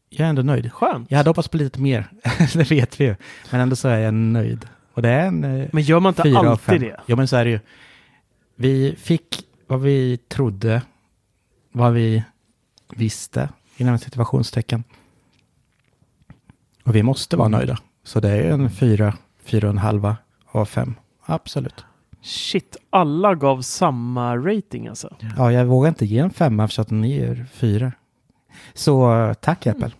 [0.09, 0.71] Jag är ändå nöjd.
[0.73, 1.11] Skönt.
[1.11, 2.11] Jag hade hoppats på lite mer,
[2.53, 3.15] det vet vi ju.
[3.51, 4.67] Men ändå så är jag nöjd.
[4.93, 6.99] Och det är en eh, Men gör man inte alltid det?
[7.05, 7.59] Ja, men så är det ju.
[8.55, 10.81] Vi fick vad vi trodde,
[11.71, 12.23] vad vi
[12.95, 14.83] visste, inom situationstecken.
[16.83, 17.77] Och vi måste vara nöjda.
[18.03, 19.13] Så det är en fyra,
[19.43, 20.95] fyra och en halva av fem.
[21.25, 21.85] Absolut.
[22.21, 25.15] Shit, alla gav samma rating alltså?
[25.37, 27.91] Ja, jag vågar inte ge en femma för att ni ger fyra.
[28.73, 29.85] Så tack Apple.
[29.85, 29.97] Mm.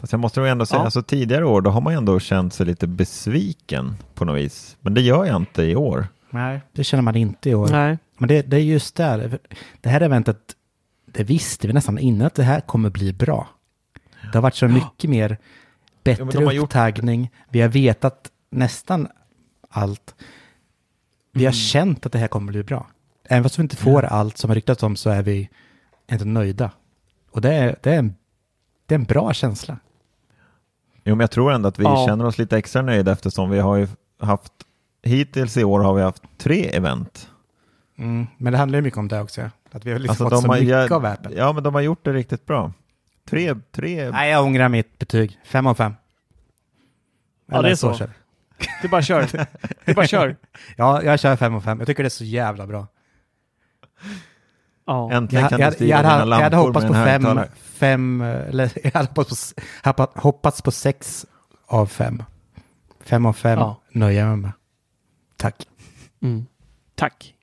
[0.00, 0.84] Fast jag måste nog ändå säga, ja.
[0.84, 4.76] alltså tidigare år då har man ändå känt sig lite besviken på något vis.
[4.80, 6.06] Men det gör jag inte i år.
[6.30, 7.68] Nej, det känner man inte i år.
[7.68, 7.98] Nej.
[8.18, 9.38] Men det, det är just där,
[9.80, 10.38] det här eventet,
[11.06, 13.48] det visste vi nästan innan att det här kommer bli bra.
[14.22, 15.38] Det har varit så mycket mer
[16.04, 17.20] bättre ja, upptagning.
[17.20, 17.30] Gjort...
[17.48, 19.08] Vi har vetat nästan
[19.70, 20.14] allt.
[21.32, 21.58] Vi har mm.
[21.58, 22.86] känt att det här kommer bli bra.
[23.24, 24.12] Även fast vi inte får mm.
[24.12, 25.48] allt som har ryktats om så är vi
[26.12, 26.70] inte nöjda.
[27.30, 28.14] Och det är, det är, en,
[28.86, 29.78] det är en bra känsla.
[31.04, 32.06] Jo, men jag tror ändå att vi ja.
[32.06, 33.88] känner oss lite extra nöjda eftersom vi har ju
[34.20, 34.52] haft
[35.08, 37.30] hittills i år har vi haft tre event.
[37.98, 39.50] Mm, men det handlar ju mycket om det också.
[39.72, 41.36] Att vi har liksom Alltså, fått så har, mycket ja, av Apple.
[41.36, 42.72] ja, men de har gjort det riktigt bra.
[43.30, 44.10] Tre, tre.
[44.10, 45.38] Nej, jag ångrar mitt betyg.
[45.44, 45.94] Fem av fem.
[47.50, 47.94] Ja, det är så.
[47.94, 48.12] kör vi.
[48.82, 49.26] Du bara kör.
[49.84, 50.36] Du bara kör.
[50.76, 51.78] Ja, jag kör fem av fem.
[51.78, 52.86] Jag tycker det är så jävla bra.
[54.86, 55.12] Ja.
[55.12, 57.28] Äntligen Jag, kan jag, du styra jag, dina hade, lampor jag hade hoppats med på
[57.34, 61.26] fem, fem, eller jag hade hoppats på, hoppa- hoppats på sex
[61.66, 62.22] av fem.
[63.04, 63.80] Fem av fem Ja.
[63.92, 64.52] nöjer jag mig med.
[65.38, 65.68] Tack.
[66.22, 66.46] Mm.
[66.94, 67.34] Tack.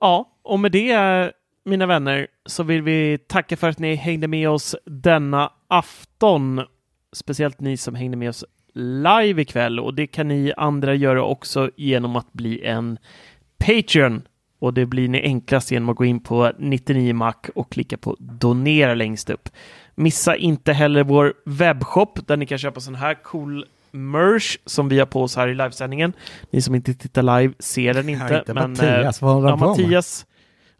[0.00, 1.32] Ja, och med det,
[1.64, 6.60] mina vänner, så vill vi tacka för att ni hängde med oss denna afton.
[7.12, 8.44] Speciellt ni som hängde med oss
[8.74, 12.98] live ikväll och det kan ni andra göra också genom att bli en
[13.58, 14.22] Patreon.
[14.58, 18.94] Och det blir ni enklast genom att gå in på 99mac och klicka på donera
[18.94, 19.48] längst upp.
[19.94, 24.98] Missa inte heller vår webbshop där ni kan köpa sån här cool merch som vi
[24.98, 26.12] har på oss här i livesändningen.
[26.50, 28.34] Ni som inte tittar live ser den inte.
[28.34, 29.84] Inte men, Mattias, eh, vad håller han ja, på med?
[29.84, 30.26] Mattias,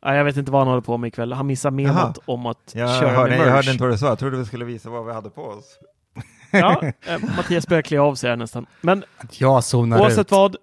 [0.03, 1.33] ja, jag vet inte vad han håller på med ikväll.
[1.33, 1.77] Han missar Jaha.
[1.77, 3.55] menat om att Jag köra hörde, med jag merch.
[3.55, 5.79] hörde inte vad du sa, jag trodde vi skulle visa vad vi hade på oss.
[6.51, 8.67] Ja, eh, Mattias börjar klä av sig här nästan.
[8.81, 9.05] Men
[9.39, 10.31] jag zonar oavsett ut.
[10.31, 10.57] vad,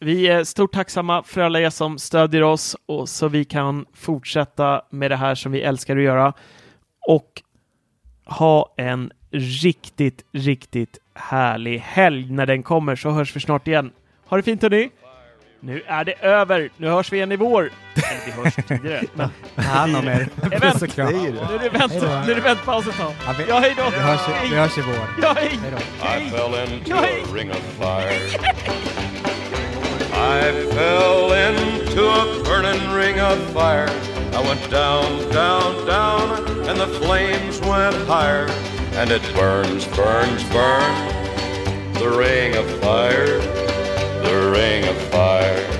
[0.00, 4.82] vi är stort tacksamma för alla er som stödjer oss och så vi kan fortsätta
[4.90, 6.32] med det här som vi älskar att göra
[7.08, 7.42] och
[8.26, 13.90] ha en riktigt, riktigt härlig helg när den kommer så hörs vi snart igen.
[14.28, 14.90] Ha det fint hörni!
[15.60, 16.68] Nu är det över.
[16.76, 17.62] Nu hörs vi igen i vår.
[17.94, 19.02] Eller vi hörs tidigare.
[19.14, 20.28] Men Ta hand om er.
[20.42, 20.62] Event.
[20.62, 21.12] Puss och kram.
[21.12, 21.92] nu är det vänt,
[22.26, 23.12] nu är det väntpaus ett tag.
[23.26, 23.82] Ja, vi- Ja, hej då!
[23.90, 24.94] Vi hörs, i- vi hörs i vår.
[25.22, 25.50] Ja, hej!
[26.26, 28.14] I fell into a ring of fire.
[30.14, 33.88] I fell into a burning ring of fire.
[34.32, 36.30] I went down, down, down,
[36.68, 38.48] and the flames went higher.
[38.96, 41.98] And it burns, burns, burns.
[41.98, 43.38] The ring of fire,
[44.22, 45.74] the ring of fire.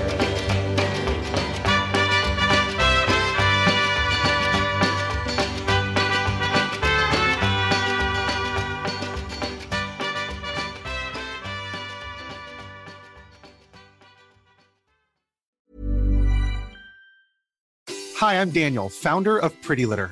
[18.17, 20.11] Hi, I'm Daniel, founder of Pretty Litter.